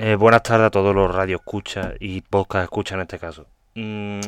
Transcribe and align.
Eh, 0.00 0.14
buenas 0.14 0.44
tardes 0.44 0.68
a 0.68 0.70
todos 0.70 0.94
los 0.94 1.12
radio 1.12 1.38
escucha 1.38 1.94
y 1.98 2.20
podcast 2.20 2.62
escucha 2.62 2.94
en 2.94 3.00
este 3.00 3.18
caso. 3.18 3.46
Mm, 3.74 4.20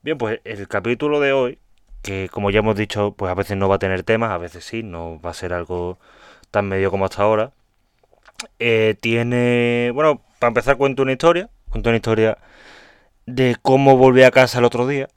bien, 0.00 0.16
pues 0.16 0.40
el 0.44 0.66
capítulo 0.68 1.20
de 1.20 1.32
hoy, 1.32 1.58
que 2.00 2.30
como 2.30 2.50
ya 2.50 2.60
hemos 2.60 2.76
dicho, 2.76 3.12
pues 3.12 3.30
a 3.30 3.34
veces 3.34 3.58
no 3.58 3.68
va 3.68 3.74
a 3.74 3.78
tener 3.78 4.04
temas, 4.04 4.30
a 4.30 4.38
veces 4.38 4.64
sí, 4.64 4.82
no 4.82 5.20
va 5.20 5.30
a 5.30 5.34
ser 5.34 5.52
algo 5.52 5.98
tan 6.50 6.66
medio 6.66 6.90
como 6.90 7.04
hasta 7.04 7.22
ahora. 7.22 7.52
Eh, 8.58 8.96
tiene, 8.98 9.90
bueno, 9.92 10.22
para 10.38 10.48
empezar 10.48 10.78
cuento 10.78 11.02
una 11.02 11.12
historia, 11.12 11.50
cuento 11.68 11.90
una 11.90 11.96
historia 11.96 12.38
de 13.26 13.54
cómo 13.60 13.98
volví 13.98 14.22
a 14.22 14.30
casa 14.30 14.60
el 14.60 14.64
otro 14.64 14.86
día, 14.86 15.08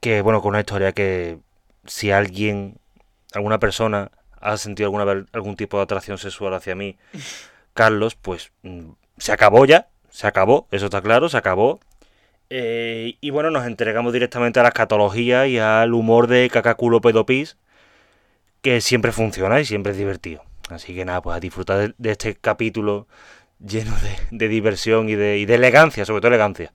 que 0.00 0.22
bueno, 0.22 0.40
con 0.40 0.50
una 0.50 0.60
historia 0.60 0.92
que 0.92 1.38
si 1.84 2.12
alguien, 2.12 2.78
alguna 3.34 3.58
persona 3.58 4.10
ha 4.40 4.56
sentido 4.56 4.86
alguna 4.86 5.26
algún 5.32 5.56
tipo 5.56 5.76
de 5.76 5.82
atracción 5.82 6.16
sexual 6.16 6.54
hacia 6.54 6.74
mí, 6.74 6.96
Carlos, 7.76 8.16
pues 8.16 8.50
mm, 8.62 8.90
se 9.18 9.30
acabó 9.30 9.64
ya, 9.66 9.88
se 10.10 10.26
acabó, 10.26 10.66
eso 10.72 10.86
está 10.86 11.00
claro, 11.02 11.28
se 11.28 11.36
acabó. 11.36 11.78
Eh, 12.50 13.18
y 13.20 13.30
bueno, 13.30 13.50
nos 13.50 13.66
entregamos 13.66 14.12
directamente 14.12 14.58
a 14.58 14.62
la 14.64 14.70
escatología 14.70 15.46
y 15.46 15.58
al 15.58 15.94
humor 15.94 16.26
de 16.26 16.50
cacaculo 16.50 17.00
pedopis, 17.00 17.58
que 18.62 18.80
siempre 18.80 19.12
funciona 19.12 19.60
y 19.60 19.64
siempre 19.64 19.92
es 19.92 19.98
divertido. 19.98 20.42
Así 20.70 20.94
que 20.94 21.04
nada, 21.04 21.22
pues 21.22 21.36
a 21.36 21.40
disfrutar 21.40 21.94
de, 21.96 22.10
este 22.10 22.34
capítulo 22.34 23.06
lleno 23.60 23.92
de, 23.98 24.16
de 24.36 24.48
diversión 24.48 25.08
y 25.08 25.14
de, 25.14 25.38
y 25.38 25.44
de 25.44 25.54
elegancia, 25.54 26.04
sobre 26.04 26.20
todo 26.20 26.28
elegancia. 26.28 26.72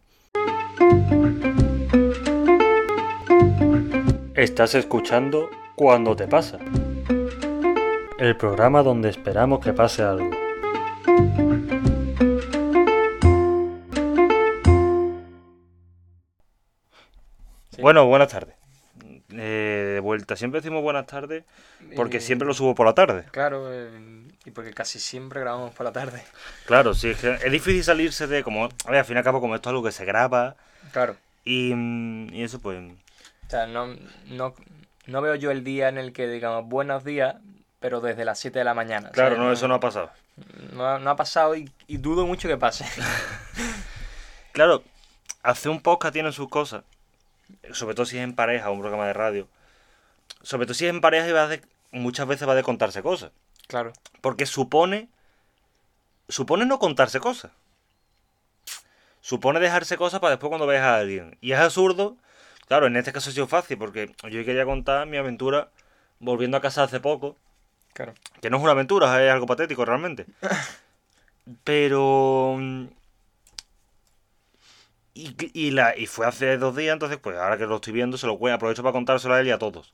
Estás 4.35 4.75
escuchando 4.75 5.49
Cuando 5.75 6.15
te 6.15 6.27
pasa. 6.27 6.59
El 8.19 8.37
programa 8.37 8.83
donde 8.83 9.09
esperamos 9.09 9.59
que 9.59 9.73
pase 9.73 10.03
algo. 10.03 10.40
Sí. 17.71 17.81
Bueno, 17.81 18.05
buenas 18.05 18.29
tardes. 18.29 18.55
Eh, 19.33 19.91
de 19.93 19.99
vuelta. 20.01 20.35
Siempre 20.35 20.59
decimos 20.59 20.81
buenas 20.83 21.05
tardes 21.07 21.45
porque 21.95 22.19
siempre 22.19 22.45
lo 22.47 22.53
subo 22.53 22.75
por 22.75 22.85
la 22.85 22.93
tarde. 22.93 23.25
Claro, 23.31 23.71
eh, 23.71 23.89
y 24.45 24.51
porque 24.51 24.73
casi 24.73 24.99
siempre 24.99 25.39
grabamos 25.39 25.73
por 25.73 25.85
la 25.85 25.93
tarde. 25.93 26.21
Claro, 26.65 26.93
sí, 26.93 27.09
es 27.09 27.17
que 27.17 27.33
es 27.35 27.51
difícil 27.51 27.83
salirse 27.83 28.27
de 28.27 28.43
como... 28.43 28.65
A 28.65 28.89
ver, 28.91 28.99
al 28.99 29.05
fin 29.05 29.15
y 29.15 29.19
al 29.19 29.23
cabo, 29.23 29.39
como 29.39 29.55
esto 29.55 29.69
es 29.69 29.71
algo 29.71 29.83
que 29.83 29.91
se 29.93 30.03
graba 30.03 30.55
Claro. 30.91 31.15
y, 31.45 31.73
mm, 31.73 32.33
y 32.33 32.43
eso 32.43 32.59
pues... 32.59 32.77
O 32.81 33.49
sea, 33.49 33.67
no, 33.67 33.95
no, 34.27 34.53
no 35.07 35.21
veo 35.21 35.35
yo 35.35 35.51
el 35.51 35.63
día 35.63 35.87
en 35.89 35.97
el 35.97 36.11
que 36.13 36.27
digamos 36.27 36.67
buenos 36.67 37.03
días, 37.05 37.35
pero 37.79 38.01
desde 38.01 38.25
las 38.25 38.39
7 38.39 38.59
de 38.59 38.65
la 38.65 38.73
mañana. 38.73 39.11
Claro, 39.11 39.35
¿sabes? 39.35 39.39
no, 39.47 39.53
eso 39.53 39.67
no 39.69 39.75
ha 39.75 39.79
pasado. 39.79 40.09
No, 40.73 40.87
ha- 40.87 40.99
no 40.99 41.09
ha 41.09 41.15
pasado 41.15 41.55
y, 41.55 41.71
y 41.87 41.97
dudo 41.97 42.25
mucho 42.25 42.47
que 42.47 42.57
pase. 42.57 42.85
Claro, 44.53 44.83
hacer 45.43 45.71
un 45.71 45.81
podcast 45.81 46.11
tiene 46.13 46.31
sus 46.33 46.49
cosas. 46.49 46.83
Sobre 47.71 47.95
todo 47.95 48.05
si 48.05 48.17
es 48.17 48.23
en 48.23 48.35
pareja 48.35 48.69
o 48.69 48.73
un 48.73 48.81
programa 48.81 49.07
de 49.07 49.13
radio. 49.13 49.47
Sobre 50.41 50.65
todo 50.65 50.73
si 50.73 50.85
es 50.85 50.89
en 50.89 50.99
pareja 50.99 51.27
y 51.27 51.31
va 51.31 51.47
de- 51.47 51.61
muchas 51.91 52.27
veces 52.27 52.47
va 52.47 52.55
de 52.55 52.63
contarse 52.63 53.01
cosas. 53.01 53.31
claro. 53.67 53.93
Porque 54.19 54.45
supone. 54.45 55.07
Supone 56.27 56.65
no 56.65 56.79
contarse 56.79 57.19
cosas. 57.21 57.51
Supone 59.21 59.59
dejarse 59.59 59.97
cosas 59.97 60.19
para 60.19 60.31
después 60.31 60.49
cuando 60.49 60.67
veas 60.67 60.83
a 60.83 60.97
alguien. 60.97 61.37
Y 61.41 61.51
es 61.53 61.59
absurdo. 61.59 62.17
Claro, 62.67 62.87
en 62.87 62.95
este 62.97 63.13
caso 63.13 63.29
ha 63.29 63.33
sido 63.33 63.47
fácil 63.47 63.77
porque 63.77 64.13
yo 64.23 64.43
quería 64.45 64.65
contar 64.65 65.05
mi 65.07 65.17
aventura 65.17 65.69
volviendo 66.19 66.57
a 66.57 66.61
casa 66.61 66.83
hace 66.83 66.99
poco. 66.99 67.37
Claro. 67.93 68.13
Que 68.41 68.49
no 68.49 68.57
es 68.57 68.63
una 68.63 68.71
aventura, 68.71 69.23
es 69.23 69.31
algo 69.31 69.45
patético 69.45 69.85
realmente. 69.85 70.25
Pero. 71.63 72.55
mm, 72.57 72.87
Y, 75.13 75.35
y, 75.53 75.71
la, 75.71 75.97
y 75.97 76.05
fue 76.05 76.25
hace 76.25 76.57
dos 76.57 76.75
días, 76.75 76.93
entonces, 76.93 77.17
pues 77.21 77.37
ahora 77.37 77.57
que 77.57 77.65
lo 77.65 77.75
estoy 77.75 77.91
viendo, 77.93 78.17
se 78.17 78.27
lo 78.27 78.37
voy 78.37 78.51
aprovecho 78.51 78.81
para 78.81 78.93
contárselo 78.93 79.33
a 79.33 79.41
él 79.41 79.47
y 79.47 79.51
a 79.51 79.57
todos. 79.59 79.93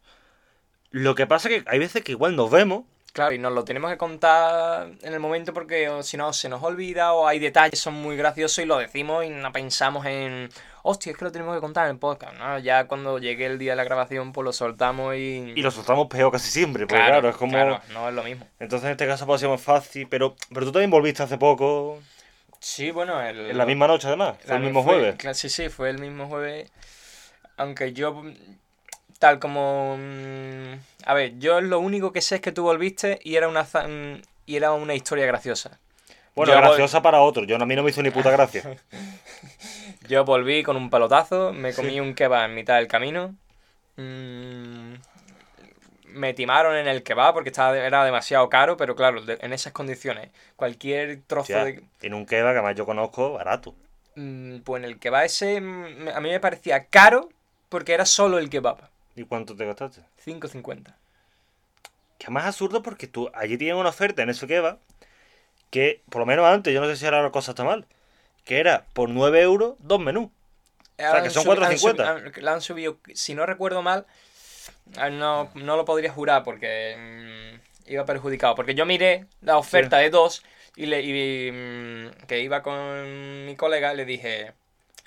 Lo 0.92 1.16
que 1.16 1.28
pasa 1.28 1.50
es 1.50 1.64
que 1.64 1.70
hay 1.70 1.80
veces 1.80 2.04
que 2.04 2.14
igual 2.14 2.36
nos 2.36 2.52
vemos. 2.52 2.86
Claro, 3.18 3.34
y 3.34 3.40
nos 3.40 3.52
lo 3.52 3.64
tenemos 3.64 3.90
que 3.90 3.98
contar 3.98 4.92
en 5.02 5.12
el 5.12 5.20
momento 5.20 5.52
porque 5.52 5.90
si 6.04 6.18
no 6.18 6.32
se 6.34 6.50
nos 6.50 6.62
olvida 6.62 7.14
o 7.14 7.28
hay 7.28 7.40
detalles 7.40 7.72
que 7.72 7.76
son 7.78 7.96
muy 7.96 8.16
graciosos 8.16 8.60
y 8.60 8.68
lo 8.68 8.78
decimos 8.78 9.26
y 9.26 9.30
no 9.30 9.52
pensamos 9.52 10.06
en, 10.06 10.48
hostia, 10.84 11.14
es 11.14 11.18
que 11.18 11.26
lo 11.26 11.32
tenemos 11.32 11.56
que 11.56 11.60
contar 11.60 11.86
en 11.86 11.94
el 11.94 11.98
podcast, 11.98 12.36
¿no? 12.38 12.60
Ya 12.60 12.86
cuando 12.88 13.18
llegue 13.18 13.48
el 13.48 13.58
día 13.58 13.72
de 13.72 13.78
la 13.78 13.86
grabación 13.86 14.34
pues 14.34 14.46
lo 14.46 14.54
soltamos 14.54 15.16
y... 15.16 15.52
Y 15.56 15.62
lo 15.64 15.72
soltamos 15.72 16.06
peor 16.06 16.32
casi 16.32 16.52
siempre, 16.52 16.86
porque 16.86 17.04
claro, 17.04 17.30
es 17.30 17.36
como. 17.38 17.54
claro, 17.54 17.82
no 17.92 18.08
es 18.08 18.14
lo 18.14 18.22
mismo. 18.22 18.46
Entonces 18.60 18.86
en 18.86 18.92
este 18.92 19.08
caso 19.08 19.26
pues, 19.26 19.42
sido 19.42 19.52
más 19.52 19.62
fácil, 19.62 20.08
pero, 20.08 20.36
pero 20.54 20.68
tú 20.68 20.72
también 20.72 20.92
volviste 20.92 21.24
hace 21.24 21.40
poco, 21.40 22.00
Sí, 22.60 22.92
bueno, 22.92 23.20
el... 23.20 23.50
en 23.50 23.58
la 23.58 23.66
misma 23.66 23.88
noche 23.88 24.08
además, 24.08 24.38
fue 24.46 24.58
el 24.58 24.62
mismo 24.62 24.84
fue- 24.84 24.94
jueves. 25.16 25.38
Sí, 25.38 25.50
sí, 25.50 25.70
fue 25.70 25.90
el 25.90 25.98
mismo 25.98 26.28
jueves. 26.28 26.72
Aunque 27.56 27.94
yo, 27.94 28.24
tal 29.20 29.40
como... 29.40 29.98
mm, 29.98 30.74
A 31.06 31.14
ver, 31.14 31.38
yo 31.40 31.62
lo 31.62 31.80
único 31.80 32.12
que 32.12 32.22
sé 32.22 32.36
es 32.36 32.42
que 32.42 32.52
tú 32.52 32.64
volviste 32.64 33.20
y 33.24 33.36
era 33.36 33.48
una, 33.48 33.64
mm, 33.64 34.22
y 34.46 34.56
era 34.56 34.74
una 34.74 34.96
historia 34.96 35.26
graciosa. 35.26 35.80
Bueno, 36.36 36.52
Yo 36.54 36.58
vol- 36.60 36.62
graciosa 36.62 37.02
para 37.02 37.22
otros, 37.22 37.48
yo 37.48 37.56
a 37.56 37.66
mí 37.66 37.76
no 37.76 37.84
me 37.84 37.90
hizo 37.90 38.04
ni 38.04 38.12
puta 38.12 38.32
gracia. 38.32 38.64
Yo 40.08 40.24
volví 40.26 40.64
con 40.64 40.78
un 40.78 40.90
pelotazo, 40.90 41.54
me 41.54 41.74
comí 41.74 42.00
un 42.00 42.14
kebab 42.14 42.46
en 42.50 42.56
mitad 42.56 42.76
del 42.76 42.88
camino. 42.88 43.36
mm, 43.98 44.94
me 46.14 46.34
timaron 46.34 46.76
en 46.76 46.88
el 46.88 47.04
kebab 47.04 47.34
porque 47.34 47.50
estaba, 47.50 47.78
era 47.78 48.04
demasiado 48.04 48.50
caro, 48.50 48.78
pero 48.78 48.96
claro, 48.96 49.22
de- 49.22 49.38
en 49.42 49.54
esas 49.54 49.74
condiciones, 49.74 50.30
cualquier 50.56 51.22
trozo 51.28 51.54
Ya, 51.54 51.66
de... 51.66 51.84
en 52.02 52.14
un 52.14 52.26
kebab 52.26 52.54
que 52.54 52.60
además 52.60 52.76
yo 52.76 52.86
conozco, 52.86 53.34
barato. 53.34 53.76
mm, 54.16 54.60
Pues 54.60 54.84
en 54.84 54.90
el 54.90 55.00
kebab 55.00 55.26
ese 55.26 55.58
a 55.58 56.20
mí 56.20 56.30
me 56.30 56.40
parecía 56.40 56.86
caro 56.86 57.30
porque 57.70 57.94
era 57.94 58.06
solo 58.06 58.38
el 58.40 58.50
kebab. 58.50 58.78
¿Y 59.18 59.26
cuánto 59.26 59.56
te 59.56 59.66
gastaste? 59.66 60.02
5.50. 60.24 60.96
Que 62.20 62.32
más 62.32 62.46
absurdo 62.46 62.82
porque 62.84 63.08
tú 63.08 63.30
allí 63.34 63.58
tienen 63.58 63.76
una 63.78 63.90
oferta 63.90 64.22
en 64.24 64.30
ese 64.30 64.48
kebab 64.48 64.78
que, 65.72 66.02
por 66.10 66.20
lo 66.22 66.26
menos 66.26 66.46
antes, 66.46 66.74
yo 66.74 66.80
no 66.82 66.88
sé 66.88 66.96
si 66.96 67.06
ahora 67.06 67.22
la 67.24 67.32
cosa 67.32 67.52
está 67.52 67.64
mal, 67.64 67.86
que 68.46 68.60
era 68.60 68.86
por 68.94 69.10
9 69.10 69.42
euros 69.42 69.76
dos 69.80 70.00
menús. 70.00 70.30
sea, 70.98 71.22
que 71.24 71.30
son 71.30 71.46
Han 71.52 71.58
subi- 71.58 71.60
4,50. 71.60 72.10
han 72.10 72.18
subi- 72.20 72.34
han- 72.38 72.44
La 72.46 72.54
han 72.54 72.62
subido, 72.62 72.98
si 73.14 73.34
no 73.36 73.46
recuerdo 73.46 73.82
mal, 73.82 74.06
ah, 74.98 75.10
no, 75.10 75.50
no 75.56 75.76
lo 75.78 75.86
podría 75.86 76.12
jurar 76.12 76.44
porque 76.44 76.96
mm, 77.88 77.92
iba 77.92 78.06
perjudicado. 78.06 78.56
Porque 78.56 78.76
yo 78.76 78.86
miré 78.86 79.26
la 79.42 79.58
oferta 79.58 79.98
de 79.98 80.10
dos 80.10 80.44
y, 80.76 80.86
le, 80.86 81.02
y, 81.02 81.52
mm, 81.52 82.26
que 82.28 82.40
iba 82.42 82.62
con 82.64 83.46
mi 83.46 83.56
colega, 83.56 83.94
le 83.94 84.06
dije, 84.06 84.54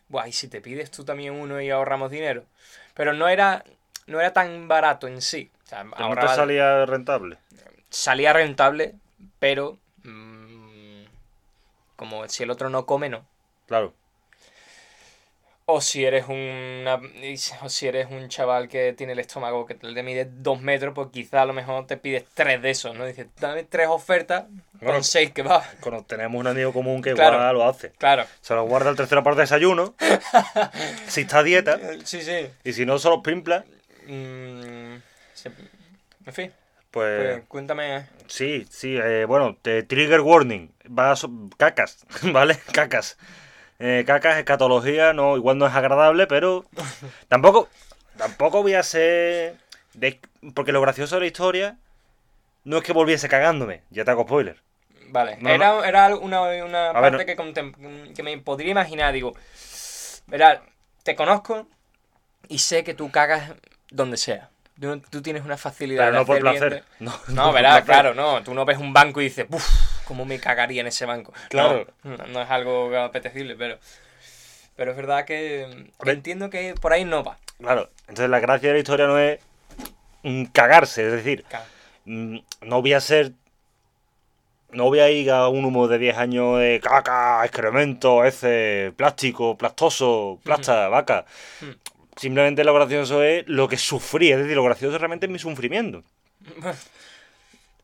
Buah, 0.08 0.28
¿y 0.28 0.32
si 0.32 0.48
te 0.48 0.60
pides 0.60 0.90
tú 0.90 1.04
también 1.04 1.34
uno 1.34 1.60
y 1.60 1.70
ahorramos 1.70 2.10
dinero? 2.10 2.44
Pero 2.94 3.12
no 3.14 3.28
era, 3.28 3.64
no 4.10 4.20
era 4.20 4.32
tan 4.32 4.68
barato 4.68 5.06
en 5.08 5.22
sí. 5.22 5.50
O 5.64 5.68
sea, 5.68 5.82
Que 5.96 6.02
no 6.02 6.14
te 6.16 6.28
salía 6.28 6.84
rentable. 6.86 7.38
salía 7.88 8.32
rentable, 8.32 8.94
pero 9.38 9.78
mm, 10.02 11.04
como 11.96 12.28
si 12.28 12.42
el 12.42 12.50
otro 12.50 12.68
no 12.70 12.86
come, 12.86 13.08
no. 13.08 13.24
Claro. 13.66 13.94
O 15.72 15.80
si 15.80 16.04
eres 16.04 16.24
una, 16.28 17.00
o 17.62 17.68
si 17.68 17.86
eres 17.86 18.08
un 18.10 18.28
chaval 18.28 18.66
que 18.66 18.92
tiene 18.92 19.12
el 19.12 19.20
estómago 19.20 19.66
que 19.66 19.74
te 19.76 20.02
mide 20.02 20.24
dos 20.28 20.60
metros, 20.60 20.92
pues 20.96 21.10
quizá 21.12 21.42
a 21.42 21.44
lo 21.46 21.52
mejor 21.52 21.86
te 21.86 21.96
pides 21.96 22.24
tres 22.34 22.60
de 22.60 22.70
esos, 22.70 22.96
¿no? 22.96 23.06
Dices, 23.06 23.28
dame 23.38 23.62
tres 23.62 23.86
ofertas 23.86 24.46
Bueno. 24.72 24.94
con 24.94 25.04
seis 25.04 25.30
que 25.30 25.42
va. 25.44 25.62
Cuando 25.80 26.02
tenemos 26.02 26.40
un 26.40 26.48
amigo 26.48 26.72
común 26.72 27.00
que 27.00 27.14
Claro. 27.14 27.36
igual 27.36 27.54
lo 27.54 27.64
hace. 27.68 27.90
Claro. 27.92 28.24
Se 28.40 28.52
lo 28.56 28.64
guarda 28.64 28.90
el 28.90 28.96
tercero 28.96 29.22
para 29.22 29.34
el 29.34 29.40
desayuno. 29.42 29.94
si 31.06 31.20
está 31.20 31.38
a 31.38 31.42
dieta. 31.44 31.78
Sí, 32.02 32.20
sí. 32.22 32.48
Y 32.64 32.72
si 32.72 32.84
no, 32.84 32.98
se 32.98 33.08
los 33.08 33.20
pimpla. 33.20 33.64
Mm, 34.10 35.00
se- 35.34 35.52
en 36.26 36.32
fin, 36.32 36.52
Pues. 36.90 37.38
pues 37.38 37.44
cuéntame. 37.48 38.06
Sí, 38.26 38.66
sí, 38.70 38.96
eh, 38.96 39.24
bueno, 39.26 39.56
te- 39.60 39.82
trigger 39.82 40.20
warning, 40.20 40.68
va 40.86 41.14
cacas, 41.56 42.04
¿vale? 42.32 42.58
Cacas. 42.72 43.18
Eh, 43.78 44.04
cacas, 44.06 44.38
escatología, 44.38 45.12
no, 45.12 45.36
igual 45.36 45.58
no 45.58 45.66
es 45.66 45.74
agradable, 45.74 46.26
pero 46.26 46.64
tampoco, 47.28 47.68
tampoco 48.18 48.62
voy 48.62 48.74
a 48.74 48.82
ser, 48.82 49.56
de- 49.94 50.20
porque 50.54 50.72
lo 50.72 50.80
gracioso 50.80 51.16
de 51.16 51.22
la 51.22 51.26
historia 51.28 51.76
no 52.64 52.78
es 52.78 52.84
que 52.84 52.92
volviese 52.92 53.28
cagándome, 53.28 53.82
ya 53.90 54.04
te 54.04 54.10
hago 54.12 54.24
spoiler. 54.24 54.62
Vale, 55.10 55.38
No, 55.40 55.50
era, 55.50 55.88
era 55.88 56.16
una, 56.16 56.42
una 56.64 56.92
ver, 57.00 57.12
parte 57.12 57.24
no- 57.24 57.26
que, 57.26 57.36
que 58.14 58.22
me 58.22 58.38
podría 58.38 58.70
imaginar, 58.70 59.12
digo, 59.12 59.32
verá, 60.28 60.62
te 61.02 61.16
conozco 61.16 61.66
y 62.48 62.58
sé 62.58 62.84
que 62.84 62.94
tú 62.94 63.10
cagas 63.10 63.54
donde 63.90 64.16
sea. 64.16 64.50
Tú, 64.80 65.00
tú 65.10 65.20
tienes 65.20 65.44
una 65.44 65.58
facilidad 65.58 66.06
Pero 66.06 66.18
no 66.18 66.26
por 66.26 66.40
placer. 66.40 66.84
No, 67.00 67.12
No, 67.28 67.52
verás, 67.52 67.82
placer. 67.82 67.84
claro, 67.84 68.14
no. 68.14 68.42
Tú 68.42 68.54
no 68.54 68.64
ves 68.64 68.78
un 68.78 68.92
banco 68.92 69.20
y 69.20 69.24
dices, 69.24 69.46
uff, 69.50 69.66
cómo 70.04 70.24
me 70.24 70.40
cagaría 70.40 70.80
en 70.80 70.86
ese 70.86 71.04
banco. 71.04 71.32
Claro. 71.50 71.86
No, 72.02 72.42
es 72.42 72.50
algo 72.50 72.96
apetecible, 72.96 73.56
pero. 73.56 73.78
Pero 74.76 74.92
es 74.92 74.96
verdad 74.96 75.26
que, 75.26 75.90
entiendo 76.06 76.48
que 76.48 76.74
por 76.80 76.94
ahí 76.94 77.04
no 77.04 77.22
va. 77.22 77.36
Claro, 77.58 77.90
entonces 78.08 78.30
la 78.30 78.40
gracia 78.40 78.68
de 78.68 78.74
la 78.74 78.78
historia 78.78 79.06
no 79.06 79.18
es 79.18 79.38
mm, 80.22 80.44
cagarse, 80.46 81.06
es 81.06 81.12
decir, 81.12 81.44
Claro. 81.44 81.66
mm, 82.06 82.38
no 82.62 82.80
voy 82.80 82.94
a 82.94 83.00
ser 83.00 83.32
no 84.72 84.84
voy 84.84 85.00
a 85.00 85.10
ir 85.10 85.30
a 85.30 85.48
un 85.48 85.64
humo 85.64 85.88
de 85.88 85.98
10 85.98 86.16
años 86.16 86.58
de 86.58 86.80
caca, 86.82 87.44
excremento, 87.44 88.24
ese, 88.24 88.92
plástico, 88.96 89.56
plastoso, 89.58 90.38
plasta, 90.42 90.88
vaca. 90.88 91.24
Mm. 91.60 91.70
Simplemente 92.20 92.64
lo 92.64 92.74
gracioso 92.74 93.22
es 93.22 93.48
lo 93.48 93.66
que 93.66 93.78
sufrí, 93.78 94.30
es 94.30 94.36
decir, 94.36 94.54
lo 94.54 94.62
gracioso 94.62 94.98
realmente 94.98 95.24
es 95.24 95.32
mi 95.32 95.38
sufrimiento. 95.38 96.04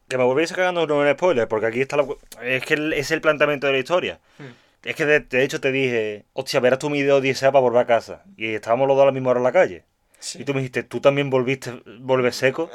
Que 0.08 0.18
me 0.18 0.22
volvéis 0.22 0.52
cagando 0.52 1.04
en 1.04 1.14
spoiler, 1.16 1.48
porque 1.48 1.66
aquí 1.66 1.80
está 1.80 1.96
la... 1.96 2.06
Es 2.40 2.64
que 2.64 2.92
es 2.94 3.10
el 3.10 3.20
planteamiento 3.20 3.66
de 3.66 3.72
la 3.72 3.80
historia. 3.80 4.20
Hmm. 4.38 4.52
Es 4.84 4.94
que 4.94 5.04
de, 5.04 5.18
de 5.18 5.42
hecho 5.42 5.60
te 5.60 5.72
dije, 5.72 6.26
hostia, 6.32 6.60
verás 6.60 6.78
tu 6.78 6.88
video 6.88 7.20
10 7.20 7.40
para 7.40 7.58
volver 7.58 7.80
a 7.80 7.86
casa. 7.86 8.22
Y 8.36 8.54
estábamos 8.54 8.86
los 8.86 8.96
dos 8.96 9.02
a 9.02 9.06
la 9.06 9.10
misma 9.10 9.30
hora 9.30 9.40
en 9.40 9.44
la 9.44 9.50
calle. 9.50 9.82
Sí. 10.20 10.42
Y 10.42 10.44
tú 10.44 10.54
me 10.54 10.60
dijiste, 10.60 10.84
¿tú 10.84 11.00
también 11.00 11.28
volviste, 11.28 11.82
volves 11.98 12.36
seco? 12.36 12.70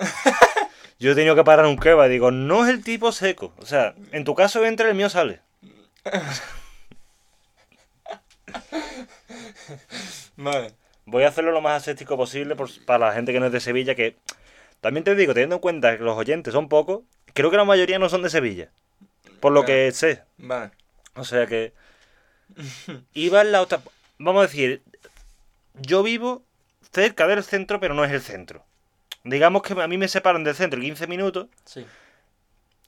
Yo 0.99 1.13
he 1.13 1.15
tenido 1.15 1.35
que 1.35 1.45
parar 1.45 1.65
un 1.67 1.77
kebab 1.77 2.09
y 2.09 2.13
digo, 2.13 2.31
no 2.31 2.65
es 2.65 2.71
el 2.71 2.83
tipo 2.83 3.13
seco. 3.13 3.53
O 3.59 3.65
sea, 3.65 3.95
en 4.11 4.25
tu 4.25 4.35
caso 4.35 4.65
entra, 4.65 4.89
el 4.89 4.95
mío 4.95 5.09
sale. 5.09 5.39
Vale. 10.35 10.80
Voy 11.11 11.23
a 11.23 11.27
hacerlo 11.27 11.51
lo 11.51 11.61
más 11.61 11.81
aséptico 11.81 12.17
posible 12.17 12.55
por- 12.55 12.69
para 12.85 13.07
la 13.07 13.13
gente 13.13 13.31
que 13.33 13.39
no 13.39 13.45
es 13.47 13.51
de 13.51 13.59
Sevilla, 13.59 13.95
que 13.95 14.15
también 14.79 15.03
te 15.03 15.13
digo, 15.15 15.33
teniendo 15.33 15.55
en 15.57 15.61
cuenta 15.61 15.97
que 15.97 16.03
los 16.03 16.17
oyentes 16.17 16.53
son 16.53 16.69
pocos, 16.69 17.01
creo 17.33 17.51
que 17.51 17.57
la 17.57 17.65
mayoría 17.65 17.99
no 17.99 18.09
son 18.09 18.23
de 18.23 18.29
Sevilla. 18.29 18.69
Por 19.39 19.51
lo 19.51 19.65
que 19.65 19.91
sé. 19.91 20.23
Vale. 20.37 20.71
O 21.15 21.23
sea 21.23 21.45
que... 21.47 21.73
Iba 23.13 23.41
en 23.41 23.51
la 23.51 23.61
otra... 23.61 23.81
Vamos 24.17 24.39
a 24.43 24.47
decir, 24.47 24.81
yo 25.73 26.03
vivo 26.03 26.43
cerca 26.93 27.27
del 27.27 27.43
centro, 27.43 27.79
pero 27.79 27.93
no 27.93 28.05
es 28.05 28.11
el 28.11 28.21
centro. 28.21 28.63
Digamos 29.23 29.61
que 29.63 29.73
a 29.79 29.87
mí 29.87 29.97
me 29.97 30.07
separan 30.07 30.43
del 30.43 30.55
centro 30.55 30.79
15 30.79 31.07
minutos. 31.07 31.47
Sí. 31.65 31.85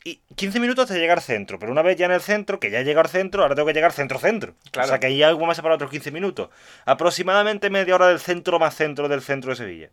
Y 0.05 0.19
15 0.35 0.59
minutos 0.59 0.83
hasta 0.83 0.95
llegar 0.95 1.19
al 1.19 1.23
centro, 1.23 1.59
pero 1.59 1.71
una 1.71 1.81
vez 1.81 1.95
ya 1.95 2.07
en 2.07 2.11
el 2.11 2.19
centro, 2.19 2.59
que 2.59 2.69
ya 2.69 2.79
he 2.79 2.83
llegado 2.83 3.05
al 3.05 3.09
centro, 3.09 3.43
ahora 3.43 3.55
tengo 3.55 3.67
que 3.67 3.73
llegar 3.73 3.93
centro-centro. 3.93 4.53
Claro. 4.71 4.87
O 4.87 4.89
sea 4.89 4.99
que 4.99 5.07
ahí 5.07 5.23
algo 5.23 5.45
más 5.45 5.61
para 5.61 5.75
otros 5.75 5.89
15 5.89 6.11
minutos. 6.11 6.49
Aproximadamente 6.85 7.69
media 7.69 7.95
hora 7.95 8.09
del 8.09 8.19
centro 8.19 8.59
más 8.59 8.75
centro 8.75 9.07
del 9.07 9.21
centro 9.21 9.51
de 9.51 9.55
Sevilla. 9.55 9.89